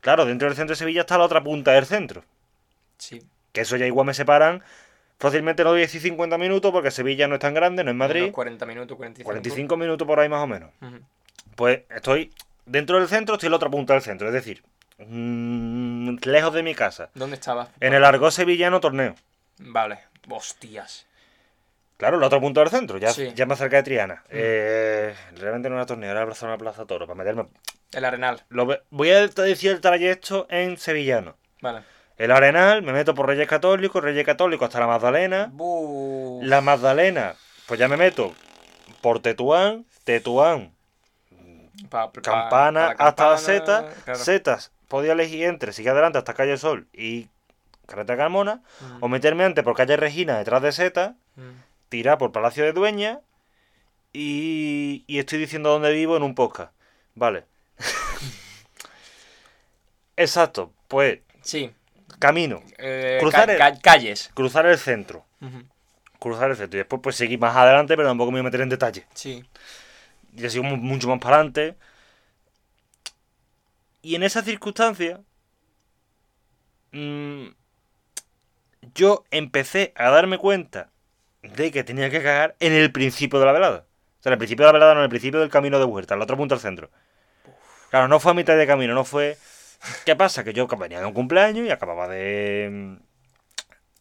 Claro, 0.00 0.24
dentro 0.24 0.46
del 0.46 0.56
centro 0.56 0.74
de 0.74 0.78
Sevilla 0.78 1.00
está 1.00 1.18
la 1.18 1.24
otra 1.24 1.42
punta 1.42 1.72
del 1.72 1.86
centro. 1.86 2.24
Sí. 2.96 3.22
Que 3.52 3.62
eso 3.62 3.76
ya 3.76 3.86
igual 3.86 4.06
me 4.06 4.14
separan 4.14 4.62
fácilmente 5.18 5.64
no 5.64 5.74
10 5.74 5.94
y 5.94 6.00
50 6.00 6.38
minutos, 6.38 6.70
porque 6.70 6.90
Sevilla 6.90 7.26
no 7.26 7.34
es 7.34 7.40
tan 7.40 7.54
grande, 7.54 7.82
no 7.82 7.90
es 7.90 7.96
Madrid. 7.96 8.22
Unos 8.22 8.34
40 8.34 8.66
minutos, 8.66 8.96
45. 8.96 9.26
45 9.26 9.76
minutos 9.76 10.06
por 10.06 10.20
ahí 10.20 10.28
más 10.28 10.42
o 10.42 10.46
menos. 10.46 10.70
Pues 11.56 11.80
estoy 11.90 12.30
dentro 12.66 12.98
del 12.98 13.08
centro, 13.08 13.34
estoy 13.34 13.48
en 13.48 13.52
la 13.52 13.56
otra 13.56 13.70
punta 13.70 13.94
del 13.94 14.02
centro. 14.02 14.28
Es 14.28 14.34
decir, 14.34 14.62
mm, 14.98 16.16
lejos 16.24 16.52
de 16.54 16.62
mi 16.62 16.74
casa. 16.74 17.10
¿Dónde 17.14 17.36
estabas? 17.36 17.68
En 17.80 17.94
el 17.94 18.04
Argos 18.04 18.34
Sevillano 18.34 18.80
Torneo. 18.80 19.14
Vale. 19.58 19.98
Hostias. 20.28 21.06
Claro, 21.96 22.18
la 22.18 22.26
otra 22.26 22.40
punta 22.40 22.60
del 22.60 22.70
centro, 22.70 22.98
ya, 22.98 23.10
Sí. 23.12 23.32
ya 23.34 23.46
más 23.46 23.58
cerca 23.58 23.76
de 23.76 23.82
Triana. 23.84 24.24
Eh, 24.28 25.14
realmente 25.36 25.68
no 25.70 25.76
era 25.76 25.86
torneo, 25.86 26.10
era 26.10 26.26
la 26.26 26.34
zona 26.34 26.58
Plaza 26.58 26.84
Toro, 26.86 27.06
para 27.06 27.16
meterme. 27.16 27.46
El 27.92 28.04
Arenal. 28.04 28.42
Lo 28.48 28.66
voy 28.90 29.10
a 29.10 29.26
decir 29.28 29.70
el 29.70 29.80
trayecto 29.80 30.46
en 30.50 30.76
sevillano. 30.76 31.36
Vale. 31.60 31.82
El 32.16 32.30
Arenal, 32.32 32.82
me 32.82 32.92
meto 32.92 33.14
por 33.14 33.26
Reyes 33.26 33.46
Católicos, 33.48 34.02
Reyes 34.02 34.24
Católicos 34.26 34.66
hasta 34.66 34.80
la 34.80 34.86
Magdalena. 34.88 35.52
La 36.42 36.60
Magdalena, 36.60 37.34
pues 37.66 37.78
ya 37.78 37.86
me 37.88 37.96
meto 37.96 38.32
por 39.00 39.20
Tetuán, 39.20 39.84
Tetuán, 40.04 40.72
Pa- 41.90 42.10
pa- 42.12 42.22
Campana, 42.22 42.94
pa 42.96 43.04
la 43.04 43.08
hasta 43.10 43.30
la 43.30 43.38
Zeta. 43.38 43.88
claro. 44.04 44.18
Setas, 44.18 44.72
podía 44.88 45.12
elegir 45.12 45.44
entre, 45.44 45.72
sigue 45.72 45.90
adelante 45.90 46.18
hasta 46.18 46.34
Calle 46.34 46.56
Sol 46.56 46.86
y 46.92 47.28
Carretera 47.86 48.16
Carmona. 48.18 48.62
Ujú. 48.80 49.06
O 49.06 49.08
meterme 49.08 49.44
antes 49.44 49.62
por 49.64 49.76
Calle 49.76 49.96
Regina, 49.96 50.38
detrás 50.38 50.62
de 50.62 50.72
Zeta. 50.72 51.14
Ujú. 51.36 51.46
tirar 51.88 52.18
por 52.18 52.32
Palacio 52.32 52.64
de 52.64 52.72
Dueña 52.72 53.20
y, 54.12 55.04
y 55.06 55.18
estoy 55.20 55.38
diciendo 55.38 55.70
dónde 55.70 55.92
vivo 55.92 56.16
en 56.16 56.24
un 56.24 56.34
podcast. 56.34 56.72
Vale. 57.14 57.44
Exacto, 60.16 60.72
pues 60.88 61.20
Sí. 61.42 61.70
camino, 62.18 62.62
Eh, 62.78 63.18
Cruzar 63.20 63.46
ca- 63.46 63.52
el- 63.52 63.58
ca- 63.58 63.80
calles. 63.80 64.30
cruzar 64.34 64.66
el 64.66 64.78
centro, 64.78 65.24
cruzar 66.18 66.50
el 66.50 66.56
centro 66.56 66.76
y 66.76 66.80
después 66.80 67.00
pues 67.02 67.16
seguir 67.16 67.38
más 67.38 67.54
adelante, 67.56 67.96
pero 67.96 68.08
tampoco 68.08 68.30
me 68.30 68.36
voy 68.38 68.40
a 68.40 68.44
meter 68.44 68.60
en 68.62 68.68
detalle. 68.70 69.06
Sí. 69.14 69.44
Y 70.36 70.48
sigo 70.50 70.64
mu- 70.64 70.76
mucho 70.76 71.08
más 71.08 71.18
para 71.20 71.36
adelante. 71.36 71.76
Y 74.04 74.16
en 74.16 74.22
esa 74.22 74.42
circunstancia, 74.42 75.22
mm, 76.92 77.46
yo 78.94 79.24
empecé 79.30 79.94
a 79.96 80.10
darme 80.10 80.36
cuenta 80.36 80.90
de 81.40 81.72
que 81.72 81.84
tenía 81.84 82.10
que 82.10 82.22
cagar 82.22 82.54
en 82.60 82.74
el 82.74 82.92
principio 82.92 83.40
de 83.40 83.46
la 83.46 83.52
velada. 83.52 83.86
O 84.20 84.22
sea, 84.22 84.28
en 84.28 84.34
el 84.34 84.38
principio 84.38 84.66
de 84.66 84.68
la 84.68 84.72
velada, 84.74 84.92
no, 84.92 85.00
en 85.00 85.04
el 85.04 85.08
principio 85.08 85.40
del 85.40 85.48
camino 85.48 85.78
de 85.78 85.86
vuelta, 85.86 86.12
al 86.12 86.20
otro 86.20 86.36
punto 86.36 86.54
del 86.54 86.60
centro. 86.60 86.90
Claro, 87.88 88.06
no 88.08 88.20
fue 88.20 88.32
a 88.32 88.34
mitad 88.34 88.58
de 88.58 88.66
camino, 88.66 88.92
no 88.92 89.04
fue... 89.04 89.38
¿Qué 90.04 90.14
pasa? 90.14 90.44
Que 90.44 90.52
yo 90.52 90.66
venía 90.66 91.00
de 91.00 91.06
un 91.06 91.14
cumpleaños 91.14 91.66
y 91.66 91.70
acababa 91.70 92.06
de... 92.06 92.98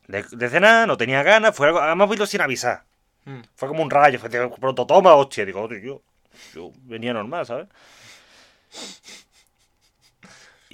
De, 0.08 0.24
de 0.30 0.50
cenar, 0.50 0.86
no 0.86 0.98
tenía 0.98 1.24
ganas, 1.24 1.56
fue 1.56 1.68
algo... 1.68 1.80
Además, 1.80 2.10
vino 2.10 2.26
sin 2.26 2.42
avisar. 2.42 2.84
Mm. 3.24 3.40
Fue 3.56 3.70
como 3.70 3.84
un 3.84 3.90
rayo, 3.90 4.20
fue 4.20 4.28
de 4.28 4.50
pronto 4.50 4.86
toma, 4.86 5.14
hostia. 5.14 5.46
Digo, 5.46 5.66
"Tío, 5.70 5.80
yo, 5.80 6.02
yo 6.54 6.72
venía 6.82 7.14
normal, 7.14 7.46
¿sabes? 7.46 7.70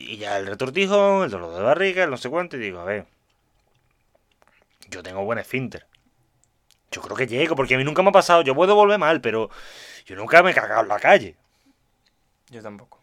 Y 0.02 0.18
ya 0.18 0.38
el 0.38 0.48
retortijo, 0.48 1.24
el 1.26 1.30
dolor 1.32 1.54
de 1.56 1.62
barriga, 1.62 2.04
el 2.06 2.10
no 2.10 2.18
sé 2.18 2.30
cuánto, 2.30 2.56
y 2.58 2.60
digo, 2.62 2.80
a 2.80 2.86
ver, 2.86 3.06
yo 4.90 5.04
tengo 5.04 5.24
buen 5.26 5.40
esfínter. 5.40 5.86
Yo 6.92 7.02
creo 7.02 7.16
que 7.16 7.28
llego, 7.28 7.56
porque 7.56 7.76
a 7.76 7.78
mí 7.78 7.84
nunca 7.84 8.02
me 8.02 8.10
ha 8.10 8.14
pasado, 8.14 8.42
yo 8.42 8.56
puedo 8.56 8.74
volver 8.76 8.98
mal, 8.98 9.22
pero 9.22 9.50
yo 10.06 10.16
nunca 10.16 10.42
me 10.42 10.52
he 10.52 10.54
cagado 10.54 10.82
en 10.82 10.88
la 10.88 11.00
calle. 11.00 11.36
Yo 12.50 12.62
tampoco. 12.64 13.00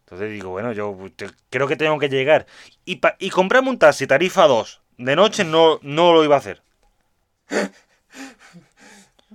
Entonces 0.00 0.30
digo, 0.30 0.50
bueno, 0.50 0.72
yo 0.72 0.96
te- 1.16 1.30
creo 1.50 1.68
que 1.68 1.76
tengo 1.76 1.98
que 1.98 2.08
llegar. 2.08 2.46
Y, 2.84 2.96
pa- 2.96 3.16
y 3.18 3.30
comprarme 3.30 3.70
un 3.70 3.78
taxi, 3.78 4.06
tarifa 4.06 4.46
2, 4.46 4.80
de 4.98 5.16
noche 5.16 5.44
no, 5.44 5.78
no 5.82 6.12
lo 6.12 6.24
iba 6.24 6.36
a 6.36 6.38
hacer. 6.38 6.62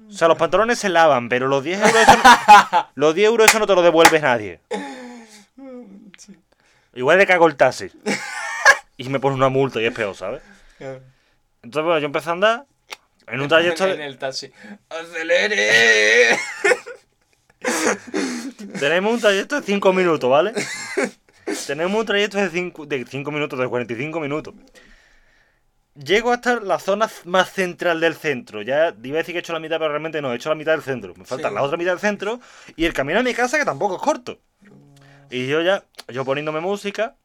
O 0.07 0.11
sea, 0.11 0.27
los 0.27 0.37
pantalones 0.37 0.79
se 0.79 0.89
lavan, 0.89 1.29
pero 1.29 1.47
los 1.47 1.63
10 1.63 1.79
euros, 1.79 1.95
eso 1.95 2.17
no, 2.17 2.87
los 2.95 3.15
10 3.15 3.27
euros 3.27 3.47
eso 3.49 3.59
no 3.59 3.67
te 3.67 3.75
lo 3.75 3.81
devuelve 3.81 4.19
nadie. 4.19 4.59
Igual 6.95 7.17
le 7.19 7.27
cago 7.27 7.47
el 7.47 7.55
taxi. 7.55 7.89
Y 8.97 9.09
me 9.09 9.19
pone 9.19 9.35
una 9.35 9.49
multa 9.49 9.81
y 9.81 9.85
es 9.85 9.93
peor, 9.93 10.15
¿sabes? 10.15 10.41
Entonces, 10.79 11.83
bueno, 11.83 11.99
yo 11.99 12.05
empecé 12.05 12.29
a 12.29 12.31
andar 12.31 12.65
en 13.27 13.41
un 13.41 13.49
trayecto... 13.49 13.85
en 13.87 13.99
el 13.99 14.17
taxi. 14.17 14.49
¡Acelere! 14.89 16.39
Tenemos 18.79 19.13
un 19.13 19.19
trayecto 19.19 19.59
de 19.59 19.65
5 19.65 19.91
minutos, 19.91 20.29
¿vale? 20.29 20.53
Tenemos 21.67 21.99
un 21.99 22.05
trayecto 22.05 22.37
de 22.37 22.49
5 22.49 22.85
de 22.85 23.05
cinco 23.05 23.31
minutos, 23.31 23.59
de 23.59 23.67
45 23.67 24.19
minutos. 24.21 24.53
Llego 25.95 26.31
hasta 26.31 26.59
la 26.59 26.79
zona 26.79 27.09
más 27.25 27.51
central 27.51 27.99
del 27.99 28.15
centro. 28.15 28.61
Ya 28.61 28.93
iba 29.03 29.17
a 29.17 29.19
decir 29.19 29.33
que 29.33 29.39
he 29.39 29.39
hecho 29.39 29.53
la 29.53 29.59
mitad, 29.59 29.77
pero 29.77 29.89
realmente 29.89 30.21
no, 30.21 30.31
he 30.31 30.35
hecho 30.37 30.49
la 30.49 30.55
mitad 30.55 30.71
del 30.71 30.83
centro. 30.83 31.13
Me 31.15 31.25
falta 31.25 31.49
Sí. 31.49 31.55
la 31.55 31.61
otra 31.63 31.77
mitad 31.77 31.91
del 31.91 31.99
centro 31.99 32.39
y 32.77 32.85
el 32.85 32.93
camino 32.93 33.19
a 33.19 33.23
mi 33.23 33.33
casa 33.33 33.57
que 33.57 33.65
tampoco 33.65 33.97
es 33.97 34.01
corto. 34.01 34.39
Y 35.29 35.47
yo 35.47 35.61
ya, 35.61 35.83
yo 36.07 36.23
poniéndome 36.25 36.59
música, 36.59 37.15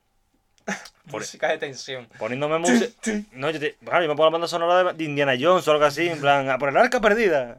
Por- 1.11 1.23
Música 1.23 1.49
de 1.49 1.59
tensión. 1.59 2.07
poniéndome 2.19 2.59
música... 2.59 2.93
No, 3.33 3.51
yo, 3.51 3.59
te, 3.59 3.75
claro, 3.77 4.03
yo 4.05 4.09
me 4.09 4.15
pongo 4.15 4.27
la 4.27 4.31
banda 4.31 4.47
sonora 4.47 4.93
de, 4.93 5.05
Indiana 5.05 5.35
Jones 5.41 5.67
o 5.67 5.73
algo 5.73 5.85
así, 5.85 6.09
en 6.09 6.21
plan, 6.21 6.49
a 6.49 6.59
por 6.59 6.69
el 6.69 6.77
arca 6.77 7.01
perdida. 7.01 7.59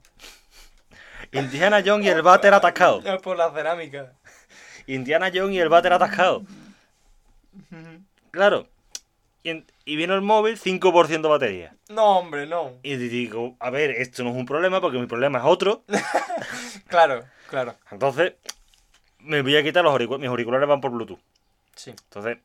Indiana 1.34 1.82
Jones 1.86 2.06
y 2.06 2.10
el 2.10 2.22
váter 2.22 2.54
atascado. 2.54 3.02
Por 3.24 3.38
la 3.38 3.52
cerámica. 3.52 4.14
Indiana 4.88 5.30
Jones 5.34 5.56
y 5.56 5.60
el 5.60 5.70
váter 5.70 5.94
atascado. 5.94 6.44
Claro. 8.32 8.68
Y, 9.44 9.50
en- 9.50 9.66
y 9.86 9.96
viene 9.96 10.14
el 10.14 10.22
móvil, 10.22 10.58
5% 10.60 11.28
batería. 11.30 11.76
No, 11.90 12.20
hombre, 12.20 12.46
no. 12.48 12.74
Y 12.84 12.96
digo, 12.96 13.56
a 13.60 13.70
ver, 13.70 13.92
esto 13.92 14.24
no 14.24 14.30
es 14.32 14.36
un 14.36 14.46
problema 14.46 14.80
porque 14.82 14.98
mi 15.00 15.08
problema 15.08 15.40
es 15.40 15.46
otro. 15.46 15.84
Claro, 16.88 17.24
claro. 17.50 17.76
Entonces, 17.90 18.34
me 19.24 19.42
voy 19.42 19.56
a 19.56 19.64
quitar 19.64 19.84
los 19.84 19.92
auriculares. 19.92 20.22
Mis 20.22 20.30
auriculares 20.30 20.68
van 20.68 20.82
por 20.82 20.92
Bluetooth. 20.92 21.20
Sí. 21.76 21.92
Entonces, 21.92 22.38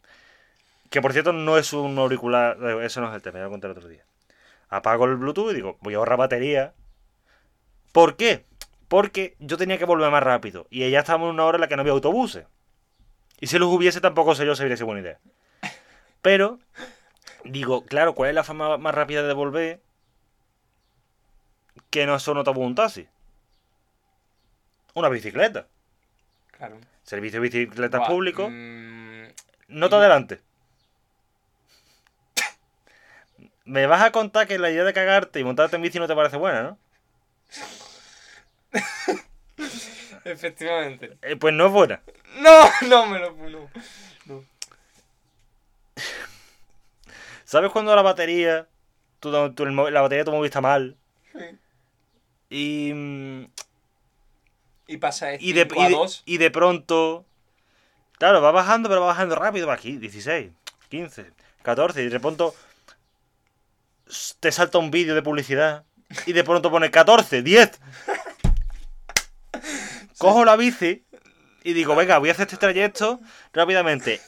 que 0.91 1.03
por 1.03 1.13
cierto 1.13 1.33
no 1.33 1.59
es 1.59 1.73
un 1.73 1.99
auricular, 1.99 2.57
eso 2.83 3.01
no 3.01 3.09
es 3.09 3.15
el 3.15 3.23
tema, 3.23 3.39
ya 3.39 3.45
lo 3.45 3.51
contar 3.51 3.71
otro 3.71 3.89
día. 3.89 4.05
Apago 4.69 5.05
el 5.05 5.17
Bluetooth 5.17 5.51
y 5.53 5.55
digo, 5.55 5.79
voy 5.81 5.95
a 5.95 5.99
ahorrar 5.99 6.19
batería. 6.19 6.75
¿Por 7.93 8.17
qué? 8.17 8.45
Porque 8.89 9.37
yo 9.39 9.57
tenía 9.57 9.79
que 9.79 9.85
volver 9.85 10.11
más 10.11 10.23
rápido. 10.23 10.67
Y 10.71 10.89
ya 10.91 11.01
estábamos 11.01 11.29
en 11.29 11.35
una 11.35 11.45
hora 11.45 11.57
en 11.57 11.61
la 11.61 11.69
que 11.69 11.77
no 11.77 11.83
había 11.83 11.93
autobuses. 11.93 12.47
Y 13.41 13.49
si 13.49 13.59
los 13.59 13.69
hubiese, 13.69 14.01
tampoco 14.01 14.35
sé 14.35 14.47
yo 14.47 14.55
si 14.55 14.63
hubiera 14.63 14.77
sido 14.77 14.87
buena 14.87 15.03
idea. 15.03 15.19
Pero, 16.23 16.59
digo, 17.45 17.85
claro, 17.85 18.15
¿cuál 18.15 18.31
es 18.31 18.35
la 18.35 18.45
forma 18.45 18.79
más 18.79 18.95
rápida 18.95 19.23
de 19.23 19.35
volver? 19.35 19.83
Que 21.91 22.07
no 22.07 22.19
son 22.19 22.39
autobús 22.39 22.65
o 22.65 22.67
un 22.67 22.75
taxi. 22.75 23.07
Una 24.95 25.09
bicicleta. 25.09 25.69
Claro. 26.57 26.79
Servicio 27.03 27.41
de 27.41 27.49
bicicletas 27.49 28.01
Buah, 28.01 28.09
público. 28.09 28.49
mm, 28.51 29.25
No 29.69 29.89
te 29.89 29.97
adelante. 29.97 30.41
me 33.65 33.87
vas 33.87 34.03
a 34.03 34.13
contar 34.13 34.47
que 34.47 34.59
la 34.59 34.71
idea 34.71 34.85
de 34.85 34.93
cagarte 34.93 35.41
y 35.41 35.45
montarte 35.45 35.77
en 35.77 35.83
bici 35.83 35.99
no 35.99 36.07
te 36.07 36.15
parece 36.15 36.37
buena, 36.37 36.63
¿no? 36.63 36.79
Efectivamente. 40.25 41.17
Eh, 41.23 41.37
pues 41.37 41.53
no 41.55 41.67
es 41.67 41.73
buena. 41.73 42.01
No, 42.41 42.71
no 42.89 43.07
me 43.07 43.19
lo 43.19 43.33
no. 43.33 43.71
no. 44.27 44.45
¿Sabes 47.45 47.71
cuando 47.71 47.95
la 47.95 48.03
batería, 48.03 48.67
el 49.23 49.73
mo- 49.73 49.91
la 49.91 50.01
batería 50.01 50.23
de 50.23 50.31
tu 50.31 50.33
móvil 50.33 50.47
está 50.47 50.61
mal? 50.61 50.97
Sí. 51.33 51.59
Y, 52.51 52.93
mm, 52.93 53.45
Y 54.87 54.99
pasa 54.99 55.27
de 55.27 55.39
y, 55.41 55.53
de, 55.53 55.63
5 55.63 55.75
y, 55.77 55.81
a 55.81 55.89
de, 55.89 55.95
2. 55.95 56.23
y 56.27 56.39
de 56.39 56.51
pronto, 56.51 57.25
claro, 58.19 58.41
va 58.41 58.53
bajando, 58.53 58.89
pero 58.89 59.01
va 59.01 59.09
bajando 59.09 59.35
rápido, 59.35 59.67
va 59.67 59.75
aquí, 59.75 59.97
16, 59.97 60.51
15, 60.89 61.33
14, 61.63 62.05
y 62.05 62.09
de 62.09 62.21
pronto 62.21 62.55
te 64.41 64.53
salta 64.53 64.79
un 64.79 64.91
vídeo 64.91 65.15
de 65.15 65.23
publicidad 65.23 65.85
y 66.27 66.33
de 66.33 66.45
pronto 66.45 66.71
pone 66.71 66.91
14, 66.91 67.43
10. 67.43 67.81
Cojo 70.19 70.45
la 70.45 70.57
bici 70.57 71.05
y 71.65 71.73
digo, 71.73 71.97
venga, 71.97 72.19
voy 72.19 72.29
a 72.29 72.33
hacer 72.33 72.47
este 72.47 72.57
trayecto 72.57 73.21
rápidamente. 73.53 74.21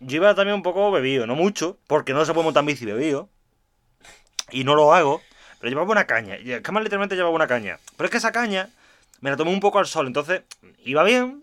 Yo 0.00 0.16
iba 0.16 0.34
también 0.34 0.54
un 0.54 0.62
poco 0.62 0.90
bebido, 0.90 1.26
no 1.26 1.34
mucho, 1.34 1.78
porque 1.86 2.14
no 2.14 2.24
se 2.24 2.32
puede 2.32 2.44
montar 2.44 2.64
bici 2.64 2.86
bebido. 2.86 3.28
Y 4.50 4.64
no 4.64 4.74
lo 4.74 4.94
hago, 4.94 5.20
pero 5.60 5.68
llevaba 5.68 5.90
una 5.90 6.06
caña. 6.06 6.38
Y 6.38 6.52
es 6.52 6.62
que 6.62 6.72
más 6.72 6.82
literalmente 6.82 7.16
llevaba 7.16 7.34
una 7.34 7.46
caña. 7.46 7.78
Pero 7.96 8.06
es 8.06 8.10
que 8.10 8.16
esa 8.16 8.32
caña 8.32 8.70
me 9.20 9.30
la 9.30 9.36
tomé 9.36 9.50
un 9.50 9.60
poco 9.60 9.78
al 9.78 9.86
sol, 9.86 10.06
entonces 10.06 10.42
iba 10.84 11.02
bien, 11.04 11.42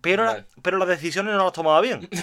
pero, 0.00 0.24
la- 0.24 0.44
pero 0.62 0.78
las 0.78 0.88
decisiones 0.88 1.34
no 1.34 1.44
las 1.44 1.52
tomaba 1.52 1.80
bien. 1.80 2.08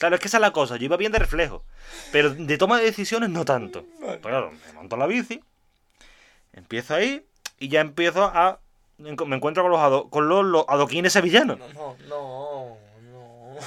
Claro, 0.00 0.14
es 0.14 0.22
que 0.22 0.28
esa 0.28 0.38
es 0.38 0.40
la 0.40 0.50
cosa, 0.52 0.78
yo 0.78 0.86
iba 0.86 0.96
bien 0.96 1.12
de 1.12 1.18
reflejo, 1.18 1.62
pero 2.10 2.30
de 2.30 2.56
toma 2.56 2.78
de 2.78 2.84
decisiones 2.86 3.28
no 3.28 3.44
tanto. 3.44 3.84
Vale. 4.00 4.16
Pues 4.16 4.32
claro, 4.32 4.50
me 4.50 4.72
monto 4.72 4.96
la 4.96 5.06
bici, 5.06 5.42
empiezo 6.54 6.94
ahí 6.94 7.22
y 7.58 7.68
ya 7.68 7.80
empiezo 7.82 8.24
a... 8.24 8.60
Me 8.96 9.10
encuentro 9.36 9.62
con 9.62 9.72
los, 9.72 9.80
ado- 9.80 10.08
con 10.08 10.26
los, 10.28 10.42
los 10.44 10.64
adoquines 10.68 11.12
sevillanos. 11.12 11.58
No, 11.58 11.68
no, 11.74 11.96
no, 12.08 12.76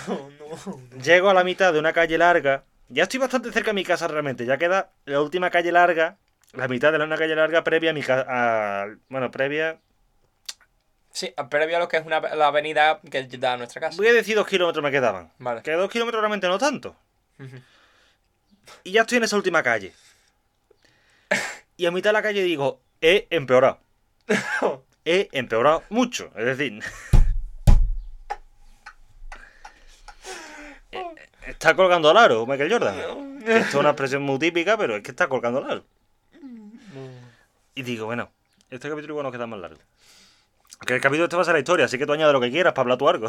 no, 0.08 0.30
no. 0.68 1.00
Llego 1.04 1.30
a 1.30 1.34
la 1.36 1.44
mitad 1.44 1.72
de 1.74 1.78
una 1.80 1.94
calle 1.94 2.18
larga. 2.18 2.64
Ya 2.90 3.04
estoy 3.04 3.20
bastante 3.20 3.52
cerca 3.52 3.70
de 3.70 3.74
mi 3.76 3.84
casa 3.84 4.08
realmente. 4.08 4.46
Ya 4.46 4.58
queda 4.58 4.92
la 5.06 5.22
última 5.22 5.50
calle 5.52 5.72
larga. 5.72 6.18
La 6.54 6.68
mitad 6.68 6.92
de 6.92 6.98
la- 7.00 7.06
una 7.06 7.18
calle 7.18 7.36
larga 7.36 7.64
previa 7.64 7.92
a 7.92 7.94
mi 7.94 8.02
casa. 8.02 8.86
Bueno, 9.10 9.32
previa. 9.32 9.80
Sí, 11.14 11.34
previo 11.50 11.78
a 11.78 11.80
lo 11.80 11.88
que 11.88 11.98
es 11.98 12.06
una, 12.08 12.20
la 12.20 12.48
avenida 12.48 13.00
que 13.10 13.24
da 13.38 13.54
a 13.54 13.58
nuestra 13.58 13.80
casa. 13.80 13.96
Voy 13.98 14.08
a 14.08 14.14
decir 14.14 14.36
dos 14.36 14.48
kilómetros 14.48 14.84
me 14.84 14.90
quedaban. 14.90 15.32
Vale. 15.38 15.62
Que 15.62 15.72
dos 15.74 15.92
kilómetros 15.92 16.20
realmente 16.22 16.48
no 16.48 16.58
tanto. 16.58 16.96
Y 18.84 18.92
ya 18.94 19.02
estoy 19.02 19.20
en 19.20 19.26
esa 19.26 19.36
última 19.38 19.62
calle. 19.64 19.94
Y 21.76 21.88
a 21.88 21.92
mitad 21.92 22.10
de 22.12 22.14
la 22.14 22.22
calle 22.22 22.44
digo, 22.44 22.82
he 23.02 23.26
empeorado. 23.32 23.80
He 25.06 25.28
empeorado 25.32 25.84
mucho. 25.90 26.32
Es 26.36 26.46
decir. 26.46 26.82
eh, 30.92 31.04
Está 31.48 31.76
colgando 31.76 32.12
al 32.12 32.18
aro, 32.18 32.46
Michael 32.46 32.72
Jordan. 32.72 33.40
Esto 33.40 33.68
es 33.68 33.74
una 33.74 33.90
expresión 33.90 34.22
muy 34.22 34.38
típica, 34.38 34.78
pero 34.78 34.96
es 34.96 35.04
que 35.04 35.12
está 35.12 35.28
colgando 35.28 35.60
al 35.60 35.72
aro. 35.72 35.84
Y 37.76 37.82
digo, 37.82 38.06
bueno, 38.06 38.30
este 38.70 38.88
capítulo 38.88 39.14
igual 39.14 39.24
nos 39.24 39.34
queda 39.34 39.48
más 39.48 39.60
largo. 39.60 39.82
Que 40.86 40.96
el 40.96 41.02
capítulo 41.02 41.26
este 41.26 41.36
va 41.36 41.42
a 41.42 41.46
ser 41.46 41.54
la 41.54 41.60
historia, 41.60 41.86
así 41.86 41.98
que 41.98 42.06
tú 42.06 42.14
añade 42.14 42.34
lo 42.34 42.42
que 42.42 42.52
quieras 42.52 42.74
para 42.74 42.84
hablar 42.84 42.98
tú 42.98 43.08
algo. 43.10 43.28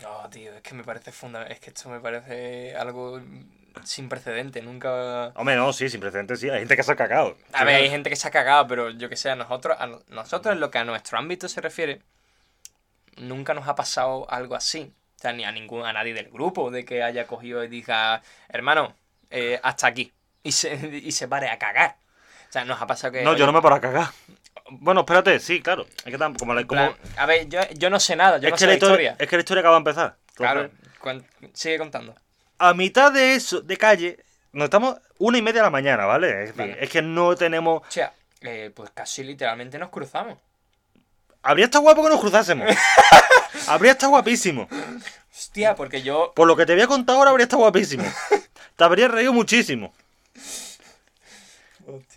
No, 0.00 0.28
tío, 0.30 0.52
es 0.54 0.62
que 0.62 0.74
me 0.74 0.82
parece 0.82 1.12
fundamental. 1.12 1.52
Es 1.52 1.60
que 1.60 1.70
esto 1.70 1.88
me 1.88 2.00
parece 2.00 2.74
algo 2.76 3.20
sin 3.84 4.08
precedente. 4.08 4.60
Nunca. 4.62 5.28
Hombre, 5.36 5.54
no, 5.56 5.72
sí, 5.72 5.88
sin 5.88 6.00
precedentes, 6.00 6.40
sí. 6.40 6.50
Hay 6.50 6.60
gente 6.60 6.76
que 6.76 6.82
se 6.82 6.92
ha 6.92 6.96
cagado. 6.96 7.36
A 7.52 7.64
ver, 7.64 7.76
hay 7.76 7.90
gente 7.90 8.10
que 8.10 8.16
se 8.16 8.26
ha 8.26 8.30
cagado, 8.32 8.66
pero 8.66 8.90
yo 8.90 9.08
que 9.08 9.16
sé, 9.16 9.30
a 9.30 9.36
nosotros, 9.36 9.76
a 9.78 9.86
no- 9.86 10.02
nosotros 10.08 10.52
en 10.54 10.60
lo 10.60 10.70
que 10.70 10.78
a 10.78 10.84
nuestro 10.84 11.18
ámbito 11.18 11.48
se 11.48 11.60
refiere, 11.60 12.00
nunca 13.16 13.54
nos 13.54 13.68
ha 13.68 13.74
pasado 13.74 14.28
algo 14.30 14.54
así. 14.56 14.92
O 15.18 15.20
sea, 15.22 15.32
ni 15.32 15.44
a 15.44 15.52
ningún, 15.52 15.84
a 15.86 15.92
nadie 15.92 16.14
del 16.14 16.30
grupo 16.30 16.70
de 16.72 16.84
que 16.84 17.02
haya 17.04 17.26
cogido 17.28 17.62
y 17.62 17.68
diga, 17.68 18.22
hermano, 18.48 18.94
eh, 19.30 19.60
hasta 19.62 19.86
aquí. 19.86 20.12
Y 20.42 20.50
se, 20.52 20.74
y 21.04 21.12
se 21.12 21.28
pare 21.28 21.48
a 21.48 21.58
cagar. 21.58 21.96
O 22.48 22.52
sea, 22.52 22.64
nos 22.64 22.80
ha 22.82 22.86
pasado 22.86 23.12
que. 23.12 23.22
No, 23.22 23.36
yo 23.36 23.46
no 23.46 23.52
me 23.52 23.62
paro 23.62 23.76
a 23.76 23.80
cagar. 23.80 24.08
Bueno, 24.70 25.00
espérate, 25.00 25.38
sí, 25.40 25.60
claro. 25.60 25.86
Es 25.98 26.04
que 26.04 26.18
tam- 26.18 26.36
como 26.38 26.54
la, 26.54 26.62
en 26.62 26.66
como, 26.66 26.80
plan, 26.94 26.96
a 27.16 27.26
ver, 27.26 27.48
yo, 27.48 27.60
yo 27.76 27.90
no 27.90 28.00
sé 28.00 28.16
nada, 28.16 28.38
yo 28.38 28.48
es, 28.48 28.50
no 28.52 28.56
que 28.56 28.60
sé 28.60 28.66
la 28.66 28.74
historia, 28.74 28.92
historia. 28.94 29.16
es 29.18 29.28
que 29.28 29.36
la 29.36 29.40
historia 29.40 29.60
acaba 29.60 29.74
de 29.74 29.78
empezar. 29.78 30.16
Claro, 30.34 30.70
sigue 31.52 31.78
contando. 31.78 32.14
A 32.58 32.74
mitad 32.74 33.12
de 33.12 33.34
eso, 33.34 33.60
de 33.60 33.76
calle, 33.76 34.18
nos 34.52 34.64
estamos 34.66 34.96
una 35.18 35.38
y 35.38 35.42
media 35.42 35.60
de 35.60 35.66
la 35.66 35.70
mañana, 35.70 36.06
¿vale? 36.06 36.44
Es, 36.44 36.56
Vale. 36.56 36.76
es 36.80 36.88
que 36.90 37.02
no 37.02 37.34
tenemos. 37.36 37.82
O 37.82 37.90
sea, 37.90 38.12
eh, 38.40 38.70
pues 38.74 38.90
casi 38.94 39.24
literalmente 39.24 39.78
nos 39.78 39.90
cruzamos. 39.90 40.38
Habría 41.42 41.64
estado 41.66 41.82
guapo 41.82 42.04
que 42.04 42.08
nos 42.10 42.20
cruzásemos. 42.20 42.68
habría 43.66 43.92
estado 43.92 44.10
guapísimo. 44.10 44.68
Hostia, 45.32 45.74
porque 45.74 46.02
yo. 46.02 46.32
Por 46.36 46.46
lo 46.46 46.56
que 46.56 46.64
te 46.66 46.72
había 46.72 46.86
contado 46.86 47.18
ahora, 47.18 47.30
habría 47.30 47.44
estado 47.44 47.62
guapísimo. 47.62 48.04
Te 48.76 48.84
habrías 48.84 49.10
reído 49.10 49.32
muchísimo. 49.32 49.92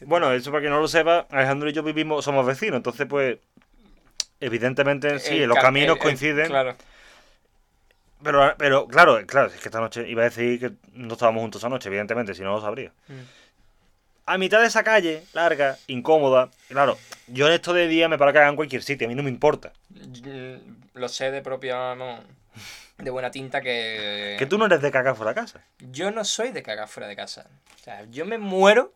Bueno, 0.06 0.32
eso 0.34 0.52
para 0.52 0.64
que 0.64 0.70
no 0.70 0.80
lo 0.80 0.88
sepa, 0.88 1.28
Alejandro 1.30 1.70
y 1.70 1.74
yo 1.74 1.84
vivimos, 1.84 2.24
somos 2.26 2.46
vecinos, 2.46 2.78
entonces 2.78 3.06
pues. 3.08 3.38
Evidentemente 4.40 5.18
sí, 5.20 5.38
el 5.38 5.48
los 5.50 5.58
cam- 5.58 5.62
caminos 5.62 5.92
el- 5.92 5.98
el- 5.98 6.00
coinciden. 6.04 6.48
Claro. 6.48 6.76
Pero, 8.24 8.56
pero 8.58 8.88
claro, 8.88 9.26
claro, 9.26 9.48
es 9.50 9.60
que 9.60 9.68
esta 9.70 9.80
noche 9.80 10.08
iba 10.10 10.22
a 10.22 10.26
decir 10.26 10.60
que 10.60 10.72
no 10.94 11.14
estábamos 11.14 11.42
juntos 11.42 11.62
esa 11.62 11.70
noche, 11.70 11.90
evidentemente, 11.90 12.34
si 12.34 12.42
no 12.42 12.52
lo 12.54 12.62
sabría. 12.62 12.92
Mm. 13.08 13.14
A 14.28 14.38
mitad 14.40 14.60
de 14.60 14.68
esa 14.68 14.84
calle, 14.84 15.24
larga, 15.34 15.78
incómoda, 15.88 16.50
claro, 16.68 16.98
yo 17.28 17.48
en 17.48 17.54
esto 17.54 17.74
de 17.74 17.88
día 17.88 18.10
me 18.10 18.18
paro 18.18 18.34
cagar 18.34 18.50
en 18.50 18.56
cualquier 18.56 18.82
sitio, 18.82 19.06
a 19.06 19.10
mí 19.10 19.16
no 19.16 19.22
me 19.22 19.30
importa. 19.30 19.72
Lo 20.94 21.08
sé 21.10 21.30
de 21.32 21.42
propia. 21.42 21.94
no, 21.96 22.20
de 22.98 23.10
buena 23.12 23.30
tinta 23.30 23.62
que. 23.62 24.36
Que 24.40 24.46
tú 24.46 24.58
no 24.58 24.66
eres 24.66 24.82
de 24.82 24.90
cagar 24.92 25.16
fuera 25.16 25.32
de 25.34 25.36
casa. 25.42 25.62
Yo 25.80 26.10
no 26.12 26.24
soy 26.26 26.52
de 26.52 26.64
cagar 26.64 26.88
fuera 26.88 27.08
de 27.08 27.16
casa. 27.16 27.48
O 27.80 27.84
sea, 27.84 28.04
yo 28.10 28.26
me 28.26 28.38
muero. 28.38 28.94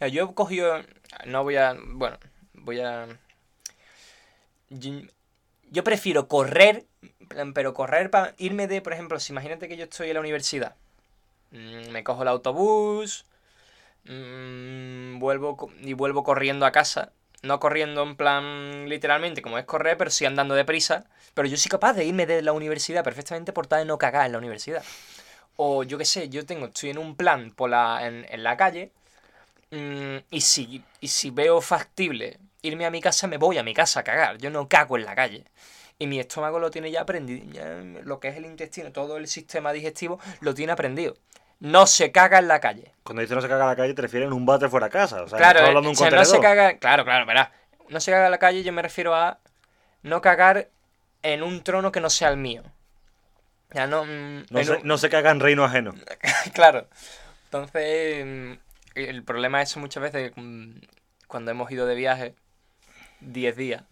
Yo 0.00 0.24
he 0.24 0.34
cogido. 0.34 0.82
No 1.26 1.42
voy 1.44 1.56
a. 1.56 1.76
Bueno, 1.78 2.18
voy 2.54 2.80
a. 2.80 3.06
Yo, 5.70 5.84
prefiero 5.84 6.28
correr. 6.28 6.86
Pero 7.54 7.72
correr 7.72 8.10
para 8.10 8.34
irme 8.38 8.66
de, 8.66 8.82
por 8.82 8.92
ejemplo, 8.92 9.18
si 9.18 9.32
imagínate 9.32 9.66
que 9.68 9.76
yo 9.76 9.84
estoy 9.84 10.08
en 10.08 10.14
la 10.14 10.20
universidad. 10.20 10.74
Mm, 11.52 11.90
Me 11.92 12.04
cojo 12.04 12.22
el 12.22 12.28
autobús. 12.28 13.26
mm, 14.04 15.18
vuelvo 15.20 15.70
y 15.82 15.94
vuelvo 15.94 16.24
corriendo 16.24 16.66
a 16.66 16.72
casa. 16.72 17.12
No 17.42 17.60
corriendo 17.60 18.02
en 18.04 18.16
plan 18.16 18.88
literalmente 18.88 19.42
como 19.42 19.58
es 19.58 19.64
correr, 19.66 19.96
pero 19.98 20.10
sí 20.10 20.26
andando 20.26 20.54
deprisa. 20.54 21.04
Pero 21.34 21.48
yo 21.48 21.56
soy 21.56 21.70
capaz 21.70 21.94
de 21.94 22.04
irme 22.06 22.26
de 22.26 22.42
la 22.42 22.52
universidad 22.52 23.04
perfectamente 23.04 23.52
por 23.52 23.66
tal 23.66 23.80
de 23.80 23.84
no 23.86 23.98
cagar 23.98 24.26
en 24.26 24.32
la 24.32 24.38
universidad. 24.38 24.84
O 25.56 25.84
yo 25.84 25.98
qué 25.98 26.04
sé, 26.06 26.28
yo 26.30 26.46
tengo, 26.46 26.66
estoy 26.66 26.90
en 26.90 26.98
un 26.98 27.16
plan 27.16 27.52
por 27.52 27.70
la, 27.70 28.06
en 28.06 28.42
la 28.44 28.56
calle. 28.56 28.92
Mm, 29.72 30.16
y, 30.30 30.40
si, 30.40 30.84
y 31.00 31.08
si 31.08 31.30
veo 31.30 31.60
factible 31.60 32.38
irme 32.62 32.86
a 32.86 32.90
mi 32.90 33.00
casa, 33.00 33.26
me 33.26 33.38
voy 33.38 33.58
a 33.58 33.64
mi 33.64 33.74
casa 33.74 34.00
a 34.00 34.04
cagar. 34.04 34.38
Yo 34.38 34.48
no 34.50 34.68
cago 34.68 34.96
en 34.96 35.04
la 35.04 35.16
calle. 35.16 35.44
Y 35.98 36.06
mi 36.06 36.20
estómago 36.20 36.58
lo 36.60 36.70
tiene 36.70 36.90
ya 36.90 37.00
aprendido. 37.00 37.44
ya 37.52 37.64
lo 38.04 38.20
que 38.20 38.28
es 38.28 38.36
el 38.36 38.44
intestino, 38.46 38.92
todo 38.92 39.16
el 39.16 39.26
sistema 39.26 39.72
digestivo, 39.72 40.20
lo 40.40 40.54
tiene 40.54 40.72
aprendido. 40.72 41.16
No 41.60 41.86
se 41.86 42.10
caga 42.12 42.38
en 42.38 42.48
la 42.48 42.60
calle. 42.60 42.92
Cuando 43.04 43.20
dices 43.22 43.34
no 43.36 43.40
se 43.42 43.48
caga 43.48 43.64
en 43.64 43.68
la 43.70 43.76
calle, 43.76 43.94
te 43.94 44.02
refieres 44.02 44.26
en 44.28 44.32
un 44.32 44.44
bate 44.46 44.68
fuera 44.68 44.86
de 44.86 44.92
casa. 44.92 45.22
O 45.22 45.28
sea, 45.28 45.38
claro, 45.38 45.60
hablando 45.60 45.82
de 45.82 45.88
un 45.88 45.92
o 45.92 45.96
sea, 45.96 46.10
no 46.10 46.24
se 46.24 46.40
caga. 46.40 46.78
Claro, 46.78 47.04
claro, 47.04 47.26
verá. 47.26 47.52
No 47.88 48.00
se 48.00 48.10
caga 48.10 48.24
en 48.26 48.30
la 48.32 48.38
calle, 48.38 48.62
yo 48.62 48.72
me 48.72 48.82
refiero 48.82 49.14
a 49.14 49.38
no 50.02 50.20
cagar 50.20 50.68
en 51.22 51.42
un 51.44 51.62
trono 51.62 51.92
que 51.92 52.00
no 52.00 52.10
sea 52.10 52.30
el 52.30 52.36
mío. 52.36 52.62
Ya 53.72 53.86
no. 53.86 54.04
mm, 54.04 54.46
No 54.50 54.64
se, 54.64 54.72
un- 54.72 54.80
no 54.82 54.98
se 54.98 55.08
caga 55.08 55.30
en 55.30 55.40
reino 55.40 55.64
ajeno. 55.64 55.94
claro. 56.52 56.88
Entonces, 57.44 58.24
mm, 58.26 58.52
el 58.94 59.22
problema 59.22 59.62
es 59.62 59.76
muchas 59.76 60.02
veces 60.02 60.32
mm, 60.36 60.72
cuando 61.26 61.50
hemos 61.50 61.70
ido 61.70 61.86
de 61.86 61.94
viaje 61.94 62.34
10 63.20 63.56
días, 63.56 63.82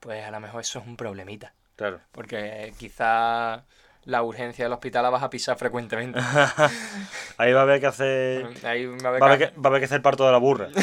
pues 0.00 0.24
a 0.24 0.30
lo 0.30 0.40
mejor 0.40 0.60
eso 0.62 0.78
es 0.80 0.86
un 0.86 0.96
problemita. 0.96 1.52
Claro. 1.76 2.00
Porque 2.12 2.72
quizá 2.78 3.64
la 4.04 4.22
urgencia 4.22 4.64
del 4.64 4.72
hospital 4.72 5.02
la 5.02 5.10
vas 5.10 5.22
a 5.22 5.30
pisar 5.30 5.56
frecuentemente. 5.58 6.18
Ahí 7.38 7.52
va 7.52 7.60
a 7.60 7.62
haber 7.62 7.80
que 7.80 7.86
hacer. 7.86 8.46
Ahí 8.64 8.86
va 8.86 8.96
a 9.04 9.08
haber 9.08 9.22
Va 9.22 9.26
haber 9.26 9.38
que- 9.38 9.54
que, 9.54 9.60
va 9.60 9.64
a 9.64 9.68
haber 9.68 9.80
que 9.80 9.84
hacer 9.86 9.96
el 9.96 10.02
parto 10.02 10.24
de 10.26 10.32
la 10.32 10.38
burra. 10.38 10.68